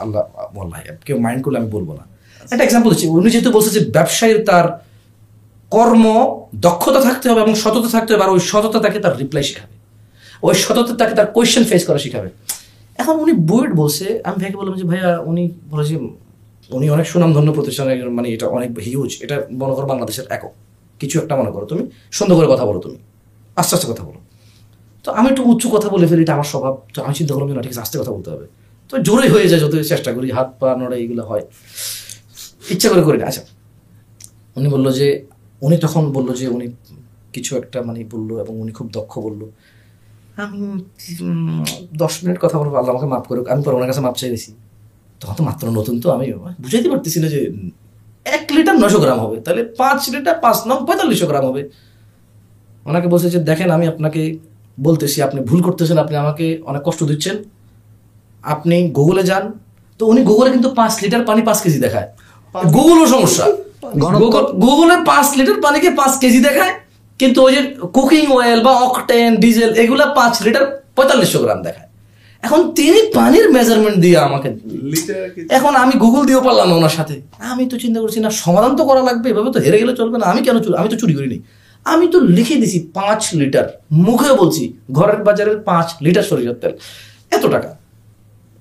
[0.02, 0.22] আল্লাহ
[0.54, 2.04] বললাই কেউ মাইন্ড করলে আমি বলব না।
[2.52, 4.66] একটা এক্সাম্পল দিচ্ছি। উনি যেহেতু বলছে যে ব্যবসায়ীর তার
[5.72, 6.04] কর্ম,
[6.66, 9.74] দক্ষতা থাকতে হবে এবং সততা থাকতে হবে, আর ওই সততা তাকে তার রিপ্লাই শেখাবে।
[10.42, 12.28] ওই সততা তাকে তার কোয়েশ্চেন ফেস করা শেখাবে।
[12.98, 15.96] এখন উনি বুয়েট বলছে, আমি ভাইকে বললাম যে, ভাইয়া, উনি বলে যে,
[16.76, 20.52] উনি অনেক সুনামধন্য প্রতিষ্ঠানের মানে এটা অনেক হিউজ এটা মনে করো বাংলাদেশের একক।
[21.00, 21.82] কিছু একটা মনে করো তুমি,
[22.12, 22.98] সুন্দর করে কথা বলো তুমি।
[23.56, 24.20] আস্তে আস্তে কথা বলো।
[25.04, 27.54] তো আমি একটু উচ্চ কথা বলে ফেলি, এটা আমার স্বভাব, তো আমি চিন্তা করলাম যে,
[27.54, 28.46] না, ঠিক আছে, আস্তে কথা বলতে হবে।
[28.90, 31.44] তো জোরে হয়ে যায় যত চেষ্টা করি, হাত পা নড়া, এইগুলো হয়।
[32.70, 33.42] ইচ্ছা করে করি না। আচ্ছা
[34.56, 35.06] উনি বলল যে
[35.62, 36.66] উনি তখন বলল যে উনি
[37.34, 39.42] কিছু একটা মানে বলল এবং উনি খুব দক্ষ বলল।
[40.44, 40.60] আমি
[42.02, 44.50] দশ মিনিট কথা বলব আল্লাহ আমাকে মাফ করুক আমি পরে ওনার কাছে মাপ চাইছি
[45.20, 46.26] তখন তো মাত্র নতুন তো আমি
[46.62, 47.40] বুঝাইতে পারতেছি না যে
[48.36, 51.62] এক লিটার নশো গ্রাম হবে তাহলে পাঁচ লিটার পাঁচ নং পঁয়তাল্লিশশো গ্রাম হবে।
[52.88, 54.22] ওনাকে বলছে যে দেখেন আমি আপনাকে
[54.86, 57.36] বলতেছি আপনি ভুল করতেছেন আপনি আমাকে অনেক কষ্ট দিচ্ছেন।
[58.54, 59.44] আপনি গুগলে যান।
[60.00, 62.08] তো উনি গুগলে কিন্তু পাঁচ লিটার পানি পাঁচ কেজি দেখায়।
[62.76, 63.46] গুগলও সমস্যা।
[64.22, 66.74] গুগল গুগলে পাঁচ লিটার পানিকে পাঁচ কেজি দেখায়
[67.20, 67.62] কিন্তু ওই যে
[67.96, 70.64] কুকিং অয়েল বা অকটেন ডিজেল এগুলা পাঁচ লিটার
[70.96, 71.88] পঁয়তাল্লিশশো গ্রাম দেখায়।
[72.42, 74.48] এখন তিনি পানির মেজারমেন্ট দিয়ে আমাকে
[74.92, 75.20] লিটার
[75.58, 77.14] এখন আমি গুগল দিয়েও পারলাম না ওনার সাথে।
[77.52, 80.24] আমি তো চিন্তা করছি না সমাধান তো করা লাগবে এভাবে তো হেরে গেলে চলবে না
[80.32, 81.38] আমি কেন চুরি আমি তো চুরি করিনি।
[81.86, 83.66] আমি তো লিখে দিছি পাঁচ লিটার।
[84.08, 84.64] মুখে বলছি
[84.96, 86.72] ঘরের বাজারের পাঁচ লিটার সরিষার তেল।
[87.36, 87.70] এত টাকা।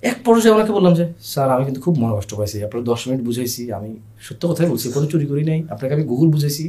[0.10, 3.22] এক পর্যায়ে ওনাকে বললাম যে স্যার আমি কিন্তু খুব মনে কষ্ট পাইছি। আপনার দশ মিনিট
[3.28, 3.90] বুঝাইছি। আমি
[4.28, 6.66] সত্য কথাই বলছি কোনো চুরি করি নাই। আপনাকে আমি গুগল বুঝাইছি।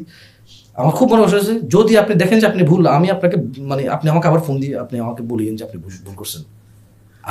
[0.80, 3.36] আমার খুব মনে কষ্ট হয়েছে। যদি আপনি দেখেন যে আপনি ভুল আমি আপনাকে
[3.70, 6.42] মানে আপনি আমাকে আবার ফোন দিয়ে আপনি আমাকে বলিয়েন যে আপনি ভুল করছেন।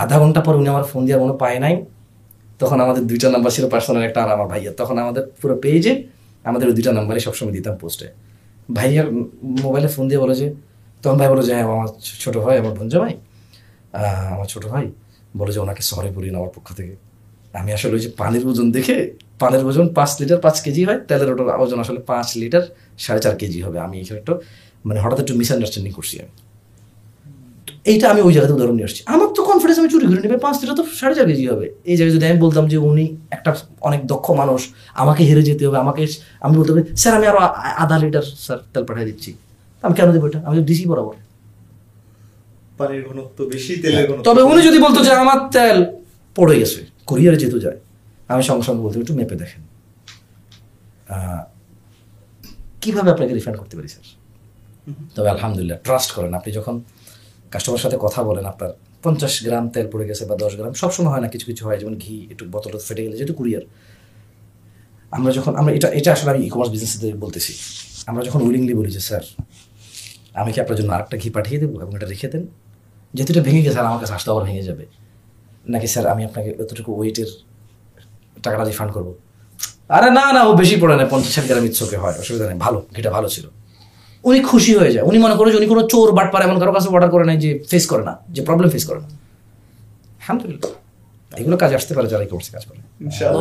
[0.01, 1.75] আধা ঘণ্টা পর উনি আমার ফোন দিয়ে মনে পায় নাই।
[2.61, 5.93] তখন আমাদের দুইটা নাম্বার ছিল পার্সোনাল একটা আর আমার ভাইয়ের। তখন আমাদের পুরো পেজে
[6.49, 8.07] আমাদের ওই দুইটা নাম্বারই সবসময় দিতাম পোস্টে
[8.77, 9.07] ভাইয়ার
[9.65, 10.47] মোবাইলে ফোন দিয়ে বলে যে
[11.03, 11.89] তখন ভাই বলো যে হ্যাঁ আমার
[12.23, 13.13] ছোটো ভাই আমার ভঞ্জা ভাই
[14.35, 14.85] আমার ছোটো ভাই।
[15.39, 16.93] বলে যে ওনাকে সরি বলি আমার পক্ষ থেকে।
[17.59, 18.97] আমি আসলে ওই যে পানির ওজন দেখে,
[19.41, 22.63] পানির ওজন পাঁচ লিটার পাঁচ কেজি হয়, তেলের ওটার ওজন আসলে পাঁচ লিটার
[23.05, 24.33] সাড়ে চার কেজি হবে। আমি এখানে একটু
[24.87, 26.33] মানে হঠাৎ একটু মিসআন্ডারস্ট্যান্ডিং করছি আমি।
[27.91, 30.55] এইটা আমি ওই জায়গাতে উদাহরণ নিয়ে আসছি। আমার তো কনফিডেন্স আমি চুরি করে নেবে পাঁচ
[30.61, 33.05] লিটার তো সাড়ে চার কেজি হবে। এই জায়গায় যদি আমি বলতাম যে উনি
[33.35, 33.49] একটা
[33.87, 34.61] অনেক দক্ষ মানুষ,
[35.01, 36.01] আমাকে হেরে যেতে হবে, আমাকে
[36.45, 37.39] আমি বলতে হবে স্যার, আমি আরও
[37.83, 39.29] আধা লিটার, স্যার, তেল পাঠিয়ে দিচ্ছি।
[39.83, 40.39] আমি কেন দেবো এটা?
[40.47, 41.15] আমি ডিসি বরাবর।
[42.79, 45.77] পানির ঘনত্ব বেশি তেলের ঘনত্ব তবে উনি যদি বলতো যে আমার তেল
[46.37, 46.79] পড়ে গেছে
[47.09, 47.79] কুরিয়ারে যেহেতু যায়
[48.31, 49.61] আমি সঙ্গে সঙ্গে বলতে একটু মেপে দেখেন।
[52.81, 54.05] কীভাবে আপনাকে রিফান্ড করতে পারি স্যার?
[55.15, 56.75] তবে আলহামদুলিল্লাহ ট্রাস্ট করেন। আপনি যখন
[57.53, 58.71] কাস্টমার সাথে কথা বলেন আপনার
[59.03, 61.95] পঞ্চাশ গ্রাম তেল পড়ে গেছে বা দশ গ্রাম সবসময় হয় না কিছু কিছু হয় যেমন
[62.03, 63.63] ঘি একটু বোতলটা ফেটে গেলে যেহেতু কুরিয়ার
[65.17, 67.53] আমরা যখন আমরা এটা এটা আসলে আমি ই কমার্স বিজনেসে বলতেছি।
[68.09, 69.23] আমরা যখন উইলিংলি বলি যে স্যার
[70.41, 72.43] আমি কি আপনার জন্য আরেকটা ঘি পাঠিয়ে দেবো এবং এটা রেখে দেন?
[73.17, 74.83] যেহেতু এটা ভেঙে গেছে আর আমার কাছে আসতে আবার ভেঙে যাবে।
[75.73, 77.29] নাকি স্যার আমি আপনাকে এতটুকু ওয়েটের
[78.45, 79.09] টাকাটা রিফান্ড করব?
[79.97, 82.79] আরে না না ও বেশি পড়ে না পঞ্চাশ ষাট গ্রাম ইচ্ছকে হয় অসুবিধা নেই ভালো
[82.95, 83.45] ঘিটা ভালো ছিল।
[84.23, 86.87] উনি খুশি হয়ে যায় উনি মনে করে যে উনি কোনো চোর বাটপার এমন কারও কাছে
[86.95, 89.09] অর্ডার করে নাই যে ফেস করে না যে প্রবলেম ফেস করে না।
[90.21, 90.71] আলহামদুলিল্লাহ
[91.31, 92.79] এগুলো কাজে আসতে পারে যারা কোর্সে কাজ করে।
[93.17, 93.31] হ্যাঁ,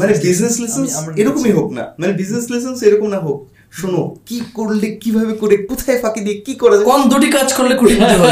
[0.00, 3.38] মানে বিজনেস লেসেন্স এরকমই হোক না মানে বিজনেস লেসেন্স এরকম না হোক
[3.78, 6.86] শোনো কি করলে কীভাবে করে কোথায় ফাঁকি দিয়ে কি করা যায়?
[6.90, 8.28] কোন দুটি কাজ করলে হয়ে যাবে?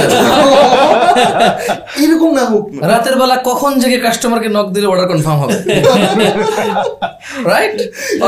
[2.02, 5.56] এরকম না হোক রাতের বেলা কখন জেগে কাস্টমারকে নক দিলে অর্ডার কনফার্ম হবে?
[7.50, 7.76] রাইট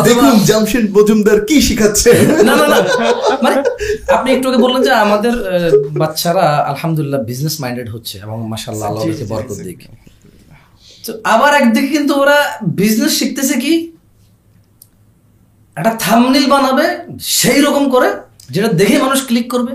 [0.06, 2.10] দেখুন জামশেদ মজুমদার কি শিখাচ্ছে।
[2.48, 2.78] না না না।
[3.44, 3.56] মানে
[4.16, 5.34] আপনি একটু আগে বললেন যে আমাদের
[6.00, 9.80] বাচ্চারা আলহামদুলিল্লাহ বিজনেস মাইন্ডেড হচ্ছে এবং মাশাআল্লাহ আল্লাহ বরকত দিক।
[11.04, 12.38] তো আবার একদিকে কিন্তু ওরা
[12.80, 13.74] বিজনেস শিখতেছে কি?
[15.76, 16.86] একটা থামনিল বানাবে,
[17.20, 18.08] সেই রকম করে
[18.50, 19.72] যেটা দেখে মানুষ ক্লিক করবে।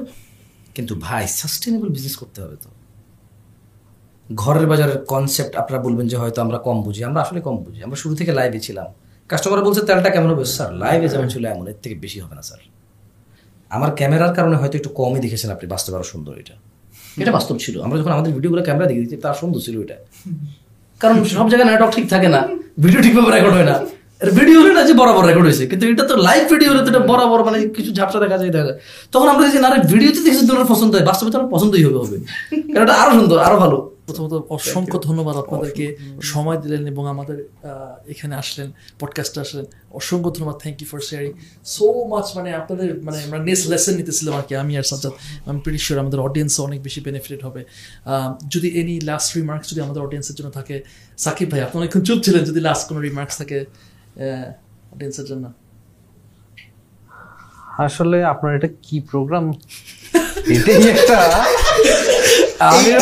[0.76, 2.70] কিন্তু ভাই সাস্টেনেবল বিজনেস করতে হবে তো।
[4.36, 7.96] ঘরের বাজারের কনসেপ্ট আপনারা বলবেন যে হয়তো আমরা কম বুঝি। আমরা আসলে কম বুঝি। আমরা
[7.96, 8.86] শুরু থেকে লাইভে ছিলাম।
[9.28, 10.46] কাস্টমার বলছে, তেলটা কেমন হবে?
[10.46, 12.60] স্যার লাইভে যেমন ছিল এমন, এর থেকে বেশি হবে না, স্যার।
[13.70, 16.54] আমার ক্যামেরার কারণে হয়তো একটু কমই দেখেছেন আপনি, বাস্তবে আরও সুন্দর এটা।
[17.18, 19.96] এটা বাস্তব ছিল। আমরা যখন আমাদের ভিডিওগুলো ক্যামেরা দেখে দিচ্ছি তার সুন্দর ছিল এটা।
[21.00, 22.48] কারণ সব জায়গায় নেটওয়ার্ক ঠিক থাকে না
[22.80, 24.60] ভিডিও ঠিকভাবে রেকর্ড হয় না। ভিডিও
[24.90, 27.92] যে বরাবর রেকর্ড হয়েছে কিন্তু এটা তো লাইভ ভিডিও হলে তো এটা বরাবর মানে কিছু
[27.94, 28.74] ঝাপসা দেখা যায় দেখা
[29.12, 32.18] তখন আমরা দেখছি না ভিডিওতে দেখছি তোমার পছন্দ হয় বাস্তবে তো আমার পছন্দই হবে হবে।
[32.74, 33.78] কারণ এটা আরও সুন্দর আরও ভালো।
[34.08, 35.86] প্রথমত অসংখ্য ধন্যবাদ আপনাদেরকে
[36.22, 37.38] সময় দিলেন এবং আমাদের
[38.08, 38.68] এখানে আসলেন
[39.00, 39.66] পডকাস্টে আসলেন।
[40.00, 41.32] অসংখ্য ধন্যবাদ thank you for sharing
[41.66, 45.14] so much মানে আপনাদের মানে আমরা নেক্সট লেসন নিতেছিলাম আর কি আমি আর সাজ্জাদ
[45.46, 49.82] আমি প্রিটি শিওর আমাদের অডিয়েন্স অনেক বেশি বেনিফিটেড হবে। আহ, যদি এনি লাস্ট রিমার্কস যদি
[49.82, 50.76] আমাদের অডিয়েন্সের জন্য থাকে
[51.18, 53.66] সাকিব ভাই আপনি অনেকক্ষণ চুপ ছিলেন যদি লাস্ট কোনো রিমার্কস থাকে
[54.92, 55.46] অডিয়েন্সের জন্য।
[57.78, 59.46] আসলে আপনার এটা কি প্রোগ্রাম
[60.48, 61.18] এটাই একটা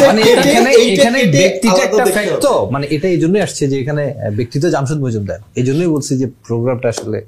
[0.07, 3.79] মানে এখানে এইটা- এখানে এইটা ব্যক্তিটা একটা ফ্যাক্ট তো। মানে এটা এই জন্যই আসছে যে
[3.79, 7.19] এখানে আহ, ব্যক্তি তো জামশেদ মজুমদার। এই জন্যই বলছি যে প্রোগ্রামটা আসলে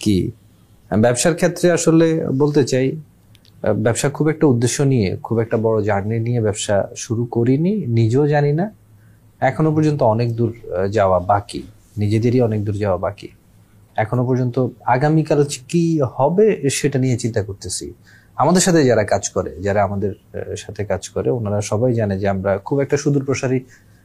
[0.00, 0.30] কি?
[0.90, 2.06] ব্যবসার ক্ষেত্রে আসলে
[2.38, 2.86] বলতে চাই
[3.76, 8.52] ব্যবসা খুব একটা উদ্দেশ্য নিয়ে খুব একটা বড় জার্নি নিয়ে ব্যবসা শুরু করিনি নিজেও জানি
[8.52, 8.66] না।
[9.40, 10.50] এখনও পর্যন্ত অনেক দূর
[10.90, 11.62] যাওয়া বাকি।
[11.98, 13.28] নিজেদেরই অনেক দূর যাওয়া বাকি।
[13.96, 17.94] এখনও পর্যন্ত আগামীকাল কি হবে সেটা নিয়ে চিন্তা করতেছি।
[18.36, 20.12] আমাদের সাথে যারা কাজ করে, যারা আমাদের
[20.56, 23.60] সাথে কাজ করে, ওনারা সবাই জানে যে আমরা খুব একটা সুদূর প্রসারী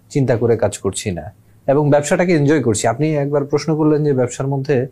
[0.10, 1.32] চিন্তা করে কাজ করছি না।
[1.68, 4.88] এবং ব্যবসাটাকে এনজয় করছি। আপনি একবার প্রশ্ন করলেন যে ব্যবসার মধ্যে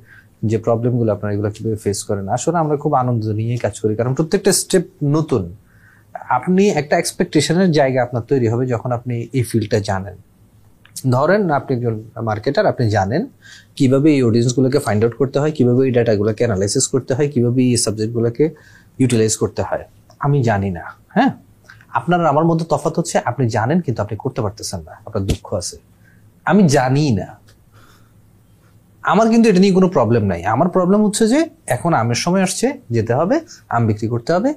[0.46, 2.28] যে প্রবলেমগুলো আপনারা এগুলো কীভাবে ফেস করেন?
[2.28, 5.56] আসলে আমরা খুব আনন্দ নিয়েই কাজ করি। কারণ প্রত্যেকটা স্টেপ নতুন।
[6.30, 10.16] আপনি একটা এক্সপেকটেশনের জায়গা আপনার তৈরি হবে যখন আপনি এই ফিল্ডটা জানেন।
[11.16, 11.96] ধরেন আপনি একজন
[12.30, 13.22] মার্কেটার আপনি জানেন
[13.78, 17.78] কীভাবে এই অডিয়েন্সগুলোকে ফাইন্ড আউট করতে হয়, কীভাবে এই ডাটাগুলোকে অ্যানালাইসিস করতে হয়, কীভাবে এই
[17.86, 18.46] সাবজেক্টগুলোকে
[19.00, 19.84] ইউটিলাইজ করতে হয়।
[20.20, 20.84] আমি জানি না
[21.16, 21.32] হ্যাঁ?
[22.00, 25.76] আপনার আমার মধ্যে তফাৎ হচ্ছে, আপনি জানেন কিন্তু আপনি করতে পারতেছেন না, আপনার দুঃখ আছে।
[26.46, 27.28] আমি জানি না।
[29.04, 31.40] আমার কিন্তু এটা নিয়ে কোনো প্রবলেম নাই। আমার প্রবলেম হচ্ছে যে
[31.76, 33.36] এখন আমের সময় আসছে, যেতে হবে,
[33.70, 34.50] আম বিক্রি করতে হবে,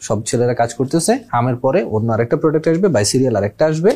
[0.00, 3.90] সব ছেলেরা কাজ করতেছে, আমের পরে অন্য আরেকটা প্রোডাক্ট আসবে বাই সিরিয়াল আরেকটা আসবে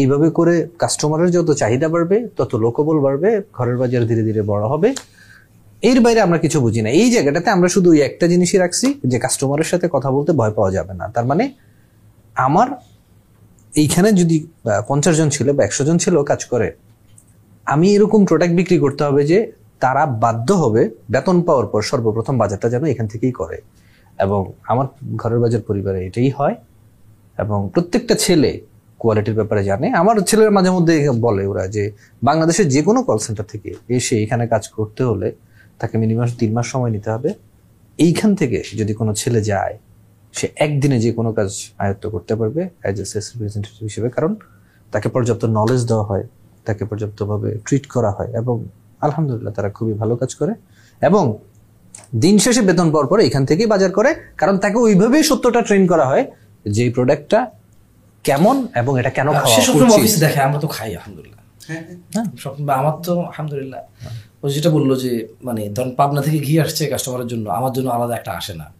[0.00, 4.88] এইভাবে করে কাস্টমারের যত চাহিদা বাড়বে, তত লোকবল বাড়বে, ঘরের বাজার ধীরে ধীরে বড় হবে।
[5.82, 9.18] এর বাইরে আমরা কিছু বুঝি না। এই জায়গাটাতে আমরা শুধু ওই একটা জিনিসই রাখছি, যে
[9.24, 11.44] কাস্টমারের সাথে কথা বলতে ভয় পাওয়া যাবে না। তার মানে
[12.46, 12.68] আমার
[13.82, 14.36] এইখানে যদি
[14.88, 16.68] পঞ্চাশ জন ছিল বা একশো জন ছিল কাজ করে,
[17.72, 19.38] আমি এরকম প্রোডাক্ট বিক্রি করতে হবে যে
[19.80, 23.58] তারা বাধ্য হবে বেতন পাওয়ার পর সর্বপ্রথম বাজারটা যেন এখান থেকেই করে।
[24.18, 24.40] এবং
[24.70, 24.86] আমার
[25.16, 26.54] ঘরের বাজার পরিবারে এটাই হয়।
[27.38, 28.50] এবং প্রত্যেকটা ছেলে
[28.98, 30.94] কোয়ালিটির ব্যাপারে জানে। আমার ছেলের মাঝে মধ্যে
[31.26, 31.84] বলে ওরা যে,
[32.22, 35.28] বাংলাদেশের যে কোনো কল সেন্টার থেকে এসে এখানে কাজ করতে হলে
[35.80, 37.30] তাকে মিনিমাম তিন মাস সময় নিতে হবে।
[37.98, 39.74] এইখান থেকে যদি কোনো ছেলে যায়,
[40.32, 44.32] সে একদিনে যে কোনো কাজ আয়ত্ত করতে পারবে অ্যাজ এ সেলস রিপ্রেজেন্টেটিভ হিসেবে। কারণ
[44.92, 46.24] তাকে পর্যাপ্ত নলেজ দেওয়া হয়,
[46.64, 48.56] তাকে পর্যাপ্তভাবে ট্রিট করা হয় এবং
[49.00, 50.52] আলহামদুলিল্লাহ তারা খুবই ভালো কাজ করে।
[51.02, 51.24] এবং
[52.24, 56.04] দিন শেষে বেতন পাওয়ার পরে এখান থেকেই বাজার করে। কারণ তাকে ওইভাবেই সত্যটা ট্রেন করা
[56.06, 56.24] হয়
[56.68, 57.40] যে প্রোডাক্টটা
[58.24, 59.56] কেমন এবং এটা কেন খাওয়া
[59.94, 61.72] উচিত। দেখে আমরা তো খাই আলহামদুলিল্লাহ।
[62.14, 63.80] হ্যাঁ সব- বা আমার তো আলহামদুলিল্লাহ।
[64.42, 68.16] ও যেটা বলল যে মানে ধরেন পাবনা থেকে ঘি আসছে কাস্টমারের জন্য আমার জন্য আলাদা
[68.16, 68.72] একটা আসে না।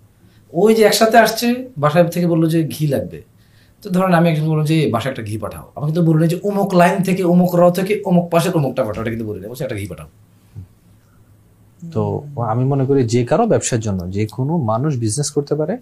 [0.53, 3.23] ওই যে একসাথে আসছে বাসায় থেকে বলল যে ঘি লাগবে।
[3.83, 6.41] তো ধরেন আমি একজন বললাম যে বাসায় একটা ঘি পাঠাও। আমি কিন্তু বলি না যে
[6.43, 9.77] অমুক লাইন থেকে অমুক র থেকে অমুক পাশের অমুকটা পাঠাও। এটা কিন্তু বলি বলছে একটা
[9.77, 10.07] ঘি পাঠাও।
[11.93, 15.79] তো আমি মনে করি যে কারও ব্যবসার জন্য যে কোনো মানুষ বিজনেস করতে পারে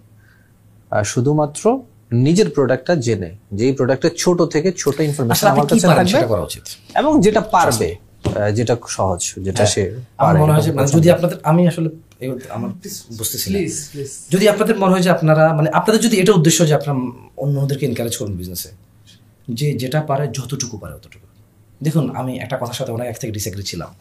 [0.91, 1.81] আর শুধুমাত্র
[2.11, 6.63] নিজের প্রোডাক্টটা জেনে যে এই প্রোডাক্টের ছোট থেকে ছোট ইনফরমেশন আমার কাছে সেটা করা উচিত।
[6.99, 7.89] এবং যেটা পারবে
[8.57, 9.83] যেটা সহজ যেটা সে
[10.21, 11.89] আমার পারে মনে হয় যে মানে যদি আপনাদের আমি আসলে
[12.55, 12.69] আমার
[13.19, 13.47] বুঝতেছি
[14.33, 16.95] যদি আপনাদের মনে হয় যে আপনারা মানে আপনাদের যদি এটা উদ্দেশ্য যে আপনারা
[17.43, 18.71] অন্যদেরকে এনকারেজ করুন বিজনেসে
[19.57, 21.27] যে যেটা পারে যতটুকু পারে অতটুকু।
[21.85, 23.91] দেখুন আমি একটা কথার সাথে অনেক এক থেকে ডিসএগ্রি ছিলাম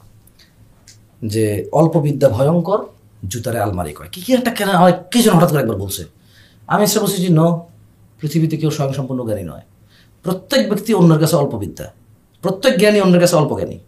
[1.32, 1.44] যে
[1.80, 2.80] অল্প বিদ্যা ভয়ঙ্কর
[3.32, 6.02] জুতারে আলমারি কয়। কি কি একটা কেনা হয় কে যেন হঠাৎ করে একবার বলছে।
[6.72, 7.42] আমি এসে বলছি যে ন
[8.20, 9.60] পৃথিবীতে কেউ স্বয়ংসম্পূর্ণ জ্ঞানী নয়।
[10.22, 11.92] প্রত্যেক ব্যক্তি অন্যের কাছে অল্প বিদ্যা।
[12.42, 13.78] প্রত্যেক জ্ঞানী অন্যের কাছে অল্প জ্ঞানী।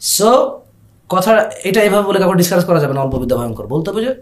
[0.00, 0.60] সো
[1.08, 4.14] কথা এটা এভাবে বলে কাউকে ডিসকাস করা যাবে না, অল্প বিদ্যা ভয়ঙ্কর। বলতে হবে যে,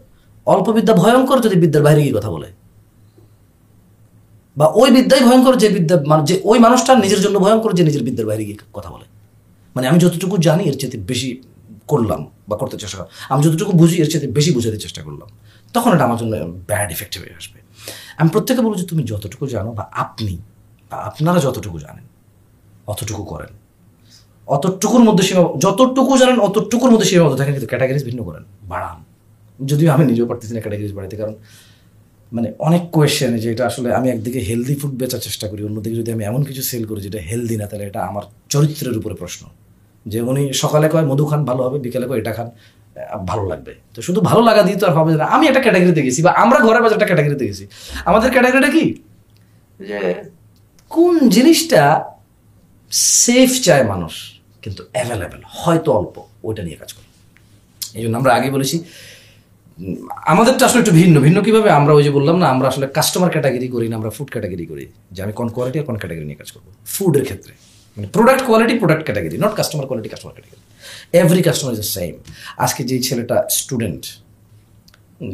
[0.46, 2.52] অল্প বিদ্যা ভয়ঙ্কর যদি বিদ্যার বাইরে গিয়ে কথা বলে।
[4.56, 8.26] বা ওই বিদ্যাই ভয়ঙ্কর যে বিদ্যা যে ওই মানুষটা নিজের জন্য ভয়ঙ্কর যে নিজের বিদ্যার
[8.26, 9.04] বাইরে গিয়ে কথা বলে।
[9.76, 11.42] মানে আমি যতটুকু জানি, এর চেয়ে বেশি
[11.88, 15.28] করলাম বা করতে চেষ্টা করলাম আমি যতটুকু বুঝি, এর চেয়ে বেশি বুঝাতে চেষ্টা করলাম।
[15.72, 17.61] তখন এটা আমার জন্য ব্যাড ইফেক্ট হয়ে আসবে।
[18.18, 20.34] আমি প্রত্যেকে বলব যে তুমি যতটুকু জানো বা আপনি
[20.90, 22.04] বা আপনারা যতটুকু জানেন,
[22.86, 23.52] অতটুকু করেন।
[24.48, 29.04] অতটুকুর মধ্যে সীমা, যতটুকু জানেন, অতটুকুর মধ্যে সীমাবদ্ধ থাকেন, কিন্তু ক্যাটাগরিজ ভিন্ন করেন। বাড়ান।
[29.66, 31.34] যদিও আমি নিজেও পারতেছি না ক্যাটাগরিজ বাড়াতে কারণ
[32.32, 36.12] মানে অনেক কোয়েশ্চেন যে এটা আসলে আমি একদিকে হেলদি ফুড বেচার চেষ্টা করি, অন্যদিকে যদি
[36.12, 39.46] আমি এমন কিছু সেল করি যেটা হেলদি না, তাহলে এটা আমার চরিত্রের উপরে প্রশ্ন।
[40.06, 42.50] যে উনি সকালে কয়, মধু খান, ভালো হবে, বিকেলে কয়, এটা খান।
[43.30, 46.20] ভালো লাগবে। তো শুধু ভালো লাগা দিয়ে তো আর হবে না। আমি একটা ক্যাটাগরিতে গেছি,
[46.26, 47.64] বা আমরা ঘরের বাজার একটা ক্যাটাগরিতে গেছি।
[48.10, 48.84] আমাদের ক্যাটাগরিটা কি?
[49.88, 50.00] যে
[50.90, 51.82] কোন জিনিসটা
[53.24, 54.14] সেফ চায় মানুষ,
[54.62, 56.16] কিন্তু অ্যাভেলেবেল হয়তো অল্প,
[56.46, 57.08] ওইটা নিয়ে কাজ করি।
[57.98, 58.76] এই জন্য আমরা আগে বলেছি
[60.32, 61.68] আমাদেরটা আসলে একটু ভিন্ন। ভিন্ন কীভাবে?
[61.70, 64.84] আমরা ওই যে বললাম না, আমরা আসলে কাস্টমার ক্যাটাগরি করি না, আমরা ফুড ক্যাটাগরি করি।
[65.14, 67.52] যে আমি কোন কোয়ালিটি আর কোন ক্যাটাগরি নিয়ে কাজ করব। ফুডের ক্ষেত্রে।
[67.94, 70.60] মানে product quality product category not customer quality customer category
[71.20, 72.12] every customer is the same
[72.64, 74.02] আজকে যেই ছেলেটা স্টুডেন্ট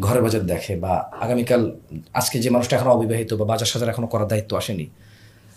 [0.07, 0.93] ঘরে বাজার দেখে বা
[1.25, 1.63] আগামীকাল,
[2.21, 4.87] আজকে যে মানুষটা এখনও অবিবাহিত বা বাজার সাজার এখনও করার দায়িত্ব আসেনি,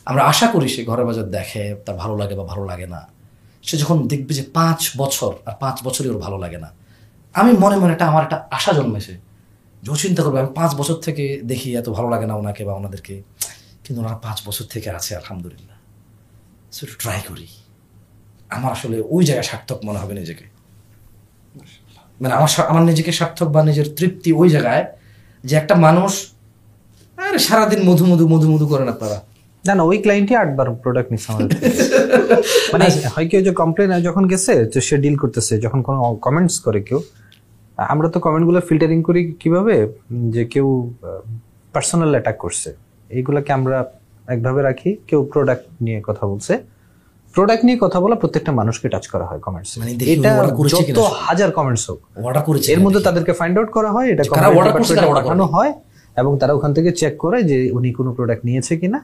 [0.09, 3.01] আমরা আশা করি সে ঘরে বাজার দেখে তার ভালো লাগে বা ভালো লাগে না।
[3.67, 6.69] সে যখন দেখবে যে পাঁচ বছর আর পাঁচ বছরই ওর ভালো লাগে না,
[7.35, 9.13] আমি মনে মনে এটা আমার একটা আশা জন্মেছে
[9.83, 13.15] যে চিন্তা করবে, আমি পাঁচ বছর থেকে দেখি এত ভালো লাগে না ওনাকে বা ওনাদেরকে,
[13.83, 15.70] কিন্তু ওনারা পাঁচ বছর থেকে আছে, আলহামদুলিল্লাহ।
[16.71, 17.47] একটু ট্রাই করি।
[18.55, 20.45] আমার আসলে ওই জায়গায় সার্থক মনে হবে নিজেকে।
[22.21, 24.83] মানে আমার আমার নিজেকে সার্থক বা নিজের তৃপ্তি ওই জায়গায়
[25.43, 26.11] যে একটা মানুষ
[27.17, 29.17] আরে সারাদিন মধু মধু মধু মধু করেন আপনারা
[29.67, 31.57] না না ওই ক্লায়েন্টই আটবার প্রোডাক্ট নিচ্ছে আমাদের
[32.73, 32.85] মানে
[33.15, 36.99] হয় কেউ যে কমপ্লেন যখন গেছে তো সে ডিল করতেছে যখন কোনো কমেন্টস করে কেউ
[37.77, 39.75] আমরা তো কমেন্টগুলো ফিল্টারিং করি কীভাবে?
[40.29, 40.67] যে কেউ
[41.73, 42.69] পার্সোনাল অ্যাটাক করছে।
[43.09, 43.77] এইগুলোকে আমরা
[44.33, 46.53] একভাবে রাখি কেউ প্রোডাক্ট নিয়ে কথা বলছে।
[47.35, 50.31] প্রোডাক্ট নিয়ে কথা বলা প্রত্যেকটা মানুষকে টাচ করা হয় কমেন্টস মানে এটা
[50.73, 51.99] যত হাজার কমেন্টস হোক
[52.73, 54.23] এর মধ্যে তাদেরকে ফাইন্ড আউট করা হয় এটা
[55.19, 55.71] পাঠানো হয়
[56.21, 58.99] এবং তারা ওখান থেকে চেক করে যে উনি কোনো প্রোডাক্ট নিয়েছে কিনা।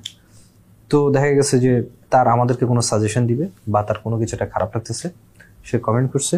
[0.92, 1.72] তো দেখা গেছে যে
[2.14, 5.08] তার আমাদেরকে কোনো সাজেশন দিবে বা তার কোনো কিছু একটা খারাপ লাগতেছে
[5.68, 6.36] সে কমেন্ট করছে।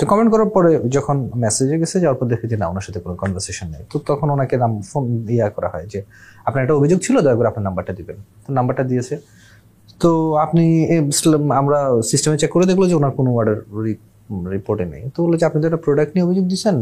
[0.00, 3.14] তো কমেন্ট করার পরে যখন মেসেজে গেছে যাওয়ার পর দেখে যে না, ওনার সাথে কোনো
[3.22, 5.04] কনভারসেশন নেই, তো তখন ওনাকে নাম ফোন
[5.36, 6.00] ইয়া করা হয় যে,
[6.46, 7.16] আপনার একটা অভিযোগ ছিল?
[7.24, 9.14] দয়া করে আপনার নাম্বারটা দিবেন। তো নাম্বারটা দিয়েছে।
[10.02, 10.10] তো
[10.44, 10.64] আপনি
[11.60, 11.78] আমরা
[12.10, 13.56] সিস্টেমে চেক করে দেখল যে ওনার কোনো অর্ডার
[14.54, 16.76] রিপোর্টে নেই। তো বলল যে, আপনি তো একটা প্রোডাক্ট নিয়ে অভিযোগ দিচ্ছেন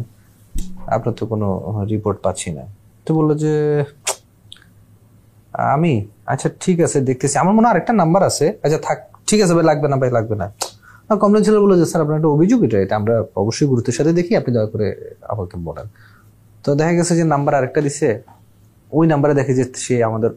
[0.96, 1.48] আপনার তো কোনো
[1.92, 2.64] রিপোর্ট পাচ্ছি না।
[3.04, 3.54] তো বলল যে,
[5.74, 5.92] আমি?
[6.32, 9.64] আচ্ছা ঠিক আছে, দেখতেছি। আমার মনে হয় আরেকটা নাম্বার আছে। আচ্ছা থাক, ঠিক আছে ভাই,
[9.70, 10.46] লাগবে না ভাই, লাগবে না।
[11.16, 14.32] কমপ্লেন ছিল বলে যে, স্যার, আপনার একটা অভিযোগ এটা এটা আমরা অবশ্যই গুরুত্বের সাথে দেখি,
[14.36, 15.86] আপনি দয়া করে আমাকে বলেন।
[16.64, 18.08] তো দেখা গেছে যে নাম্বার আরেকটা দিছে,
[18.92, 20.30] ওই নাম্বারে দেখে যে সে আমাদের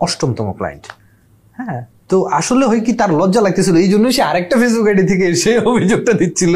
[0.00, 0.84] অষ্টমতম ক্লায়েন্ট
[1.58, 1.80] হ্যাঁ
[2.10, 5.52] তো আসলে হয় কি তার লজ্জা লাগতেছিল এই জন্য সে আরেকটা ফেসবুক আইডি থেকে সে
[5.70, 6.54] অভিযোগটা দিচ্ছিল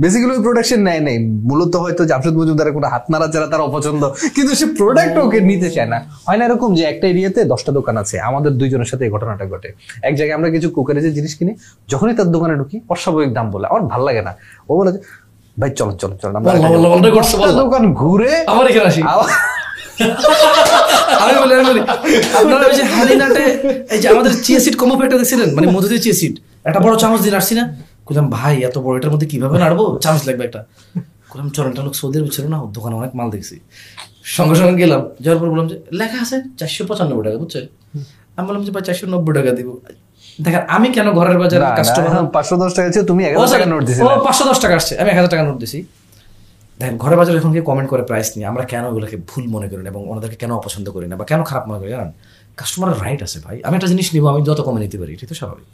[0.00, 1.16] বেসিক্যালি ওই প্রোডাকশন নেয় নাই
[1.48, 4.02] মূলত হয়তো জামশেদ মজুমদারের কোনো হাত নাড়াচাড়া তার অপছন্দ
[4.36, 7.94] কিন্তু সে প্রোডাক্ট ওকে নিতে চায় না হয় না এরকম যে একটা এরিয়াতে দশটা দোকান
[7.96, 9.68] আছে আমাদের দুইজনের সাথে এই ঘটনাটা ঘটে
[10.02, 11.52] এক জায়গায় আমরা কিছু কুকারেজের জিনিস কিনি
[11.88, 14.32] যখনই তার দোকানে ঢুকি অস্বাভাবিক দাম বলে আমার ভালো লাগে না
[14.68, 14.90] ও বলে
[15.56, 16.32] ভাই চলো চলো চলো।
[17.62, 19.02] দোকান ঘুরে আবার এখানে আসি
[21.22, 21.80] আমি বলি আমি বলি
[22.38, 23.44] আপনারা ওই যে হালিনাটে
[23.94, 24.32] এই যে আমাদের
[25.22, 25.48] দেখছিলেন?
[25.56, 25.66] মানে
[26.68, 27.20] একটা বড় চামচ
[27.58, 27.64] না।
[28.06, 29.84] বললাম ভাই এত বড় এটার মধ্যে কীভাবে নাড়বো?
[30.04, 30.60] চামচ লাগবে একটা।
[31.30, 32.58] বললাম চরণটা লোক সৌদি আরব ছিল না?
[32.76, 33.56] দোকানে অনেক মাল দেখছি।
[34.36, 37.60] সঙ্গে সঙ্গে গেলাম যাওয়ার পর বললাম যে লেখা আছে চারশো পঁচানব্বই টাকা বুঝছে?
[38.36, 39.68] আমি বললাম যে ভাই চারশো নব্বই টাকা দিব।
[40.44, 43.82] দেখেন আমি কেন ঘরের বাজার কাস্টমার পাঁচশো দশ টাকা তুমি এক হাজার টাকা নোট
[44.26, 45.78] পাঁচশো দশ টাকা আসছে আমি এক হাজার টাকা নোট দিছি।
[46.80, 49.82] দেখেন ঘরে বাজারে এখন গিয়ে কমেন্ট করে প্রাইস নিয়ে আমরা কেন ওগুলোকে ভুল মনে করি
[49.84, 52.10] না এবং ওনাদেরকে কেন অপছন্দ করি না বা কেন খারাপ মনে করি জানেন?
[52.56, 55.34] কাস্টমারের রাইট আছে ভাই। আমি একটা জিনিস নিবো আমি যত কমে নিতে পারি এটা তো
[55.34, 55.68] স্বাভাবিক।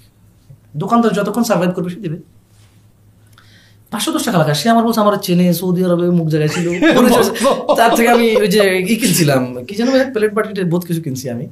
[0.83, 2.19] দোকানদার যতক্ষণ সার্ভাইভ করবে সে দেবে।
[3.93, 6.67] পাঁচশো দশ টাকা লাগা সে আমার বলছে আমার চেনে সৌদি আরবে মুখ জায়গায় ছিল।
[7.79, 8.61] তার থেকে আমি ওই যে
[8.93, 11.45] ই কিনছিলাম কি যেন প্লেট বাটিতে বহুত কিছু কিনছি আমি।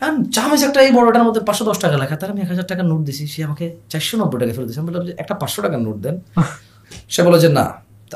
[0.00, 2.86] হ্যাঁ চামচ একটা এই বড়টার মধ্যে পাঁচশো দশ টাকা লেখা তার আমি এক হাজার টাকার
[2.86, 5.80] নোট দিছি সে আমাকে চারশো নব্বই টাকা ফেরত দিয়েছে আমি বললাম যে একটা পাঁচশো টাকার
[5.86, 6.16] নোট দেন।
[7.14, 7.66] সে বলে যে না।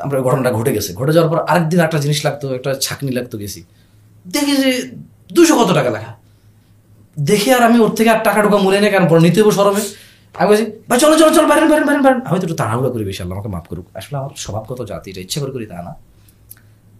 [0.05, 3.59] আমরা ঘটনাটা ঘটে গেছে। ঘটে যাওয়ার পর আরেকদিন একটা জিনিস লাগতো একটা ছাকনি লাগতো গেছি।
[4.35, 4.69] দেখি যে
[5.35, 6.11] দুশো কত টাকা লেখা।
[7.29, 9.83] দেখি আর আমি ওর থেকে আর টাকা ঢোকা মনে নেই কারণ পরে নিতে হব সরমে।
[10.39, 13.03] আমি বলছি ভাই চলো চলো চলো বাইরেন বাইরেন বাইরেন বাইরেন। আমি তো একটু তাড়াহুড়া করি
[13.09, 15.93] বেশি আল্লাহ আমাকে মাফ করুক। আসলে আমার স্বভাবগত জাতি এটা ইচ্ছা করে করি তা না।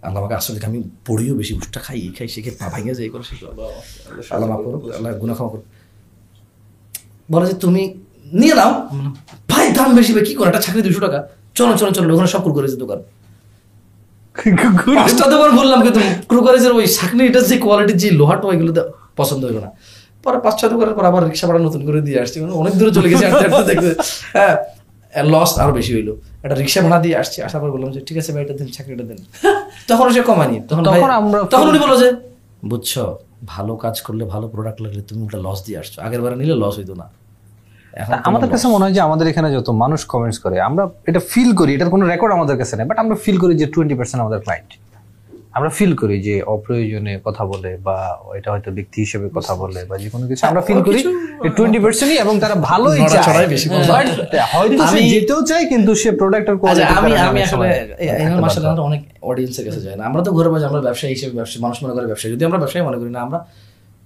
[0.06, 3.24] আল্লাহ আমাকে আসলে আমি পড়িও বেশি উষ্টা খাই এই খাই শিখে পা ভাঙে যাই করে
[3.30, 3.46] শিখে
[4.34, 5.66] আল্লাহ মাফ করুক আল্লাহ গুনা ক্ষমা করুক।
[7.32, 7.82] বলে যে তুমি
[8.40, 8.72] নিয়ে নাও।
[9.50, 10.48] ভাই দাম বেশি ভাই কি করে?
[10.50, 11.20] একটা চাকরি দুশো টাকা।
[11.56, 13.00] চলো চলো চলো ওখানে সব করেছে দোকান।
[14.98, 16.00] পাঁচটা দোকান বললাম কিন্তু
[16.30, 16.86] ক্রুকারেজের ওই
[17.50, 18.72] যে কোয়ালিটির যে লোহাটা ওইগুলো
[19.20, 19.70] পছন্দ হইল না।
[20.24, 22.92] পরে পাঁচ ছয় দোকানের পর আবার রিক্সা ভাড়া নতুন করে দিয়ে আসছি। মানে অনেক দূরে
[22.96, 23.24] চলে গেছি
[23.70, 23.90] দেখতে।
[24.36, 24.54] হ্যাঁ
[25.32, 26.08] লস আরও বেশি হইল।
[26.44, 29.04] একটা রিক্সা ভাড়া দিয়ে আসছি আসার পর বললাম যে ঠিক আছে ভাই এটা দিন চাকরিটা
[29.10, 29.20] দেন।
[29.90, 30.82] তখন সে কমানি তখন
[31.52, 32.08] তখন উনি বলো যে
[32.70, 32.92] বুঝছ
[33.52, 36.74] ভালো কাজ করলে ভালো প্রোডাক্ট লাগলে তুমি ওটা লস দিয়ে আসছো। আগের বারে নিলে লস
[36.80, 37.06] হইতো না।
[38.28, 41.70] আমাদের। কাছে মনে হয় যে আমাদের এখানে যত মানুষ কমেন্টস করে আমরা এটা ফিল করি
[41.76, 44.70] এটার কোনো রেকর্ড আমাদের কাছে নেই বাট আমরা ফিল করি যে টোয়েন্টি পার্সেন্ট আমাদের ক্লায়েন্ট
[45.56, 47.96] আমরা ফিল করি যে অপ্রয়োজনে কথা বলে বা
[48.38, 51.00] এটা হয়তো ব্যক্তি হিসেবে কথা বলে বা যে কোনো কিছু আমরা ফিল করি
[51.58, 53.46] টোয়েন্টি পার্সেন্টই এবং তারা ভালোই চায়।
[54.54, 57.68] হয়তো সে যেতেও চায় কিন্তু সে প্রোডাক্টের আচ্ছা আমি কোয়ালিটি আমি আসলে
[58.44, 61.76] মাসাল অনেক অডিয়েন্সের কাছে যায় না। আমরা তো ঘরে বাজে আমরা ব্যবসায়ী হিসেবে ব্যবসা মানুষ
[61.82, 63.38] মনে করে ব্যবসায়ী। যদি আমরা ব্যবসায়ী মনে করি না আমরা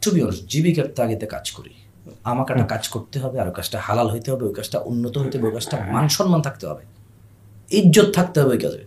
[0.03, 1.73] টু বি অনেস্ট জীবিকার তাগিদে কাজ করি।
[2.31, 5.35] আমাকে একটা কাজ করতে হবে আর ওই কাজটা হালাল হইতে হবে ওই কাজটা উন্নত হইতে
[5.39, 6.85] হবে ওই কাজটা মান সম্মান থাকতে হবে।
[7.71, 8.83] ইজ্জত থাকতে হবে ওই কাজে।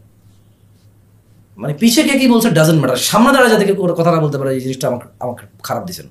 [1.57, 4.49] মানে পিছে কে কি বলছে ডাজেন্ট ম্যাটার সামনে দাঁড়া যাদেরকে কোনো কথা না বলতে পারে
[4.55, 6.07] এই জিনিসটা আমাকে আমাকে খারাপ দিছেন।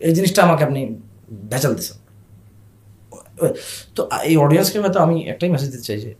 [0.00, 0.80] এই জিনিসটা আমাকে আপনি
[1.50, 1.96] ভেজাল দিছেন।
[3.96, 6.10] তো এই অডিয়েন্সকে হয়তো আমি একটাই মেসেজ দিতে চাই যে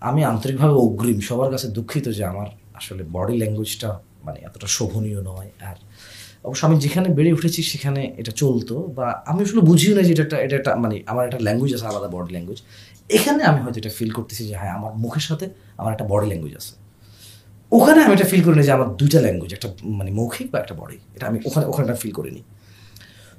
[0.00, 3.90] আমি আন্তরিকভাবে অগ্রিম সবার কাছে দুঃখিত যে আমার আসলে বডি ল্যাঙ্গুয়েজটা
[4.24, 5.76] মানে এতটা শোভনীয় নয় আর
[6.46, 10.22] অবশ্য আমি যেখানে বেড়ে উঠেছি সেখানে এটা চলতো, বা আমি আসলে বুঝিও না যে এটা
[10.26, 12.60] একটা এটা একটা মানে আমার একটা ল্যাঙ্গুয়েজ আছে, আলাদা বডি ল্যাঙ্গুয়েজ
[13.16, 15.46] এখানে আমি হয়তো এটা ফিল করতেছি যে হ্যাঁ আমার মুখের সাথে
[15.80, 16.72] আমার একটা বডি ল্যাঙ্গুয়েজ আছে।
[17.76, 19.68] ওখানে আমি এটা ফিল করিনি যে আমার দুইটা ল্যাঙ্গুয়েজ একটা
[19.98, 22.42] মানে মৌখিক বা একটা বডি এটা আমি ওখানে ওখানে ফিল করিনি।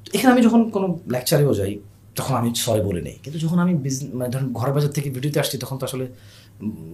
[0.03, 1.73] তো এখানে আমি যখন কোনো লেকচারেও যাই,
[2.18, 5.40] তখন আমি সরি বলে নেই। কিন্তু যখন আমি বিজনেস মানে ধরুন ঘরের বাজার থেকে ভিডিওতে
[5.44, 6.06] আসছি, তখন তো আসলে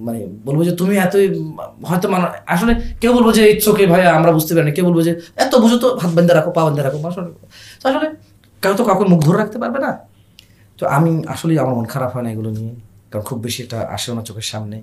[0.05, 1.25] মানে বলব যে তুমি এতই
[1.89, 4.99] হয়তো মানে আসলে কেউ বলব যে ইটস ওকে ভাই আমরা বুঝতে পারি না কেউ বলব
[5.07, 5.13] যে
[5.43, 6.97] এত বুঝো তো, হাত বান্ধে রাখো, পা বান্ধে রাখো
[7.81, 8.07] তো আসলে
[8.63, 9.91] কেউ তো কাউকে মুখ ধরে রাখতে পারবে না।
[10.79, 12.73] তো আমি আসলে আমার মন খারাপ হয় না এগুলো নিয়ে,
[13.09, 14.77] কারণ খুব বেশি এটা আসেও না চোখের সামনে।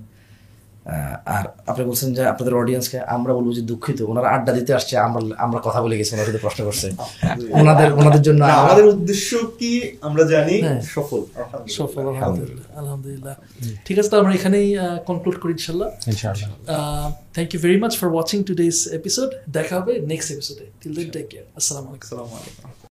[1.37, 5.21] আর আপনি বলছেন যে আপনাদের অডিয়েন্সকে আমরা বলব যে দুঃখিত ওনারা আড্ডা দিতে আসছে আমরা
[5.45, 6.89] আমরা কথা বলে গেছি ওনারা প্রশ্ন করছে।
[7.61, 9.71] ওনাদের ওনাদের জন্য আমাদের উদ্দেশ্য কি
[10.09, 11.21] আমরা জানি হ্যাঁ। সফল
[11.79, 13.35] সফল আলহামদুলিল্লাহ আলহামদুলিল্লাহ।
[13.87, 14.69] ঠিক আছে তো আমরা এখানেই
[15.09, 16.49] কনক্লুড করি ইনশাল্লাহ ইনশাআল্লাহ।
[17.35, 21.27] Thank you very much for watching today's episode দেখা হবে নেক্সট এপিসোডে টিল দেন টেক
[21.31, 22.79] কেয়ার আসসালামু আলাইকুম। আসসালামু আলাইকুম।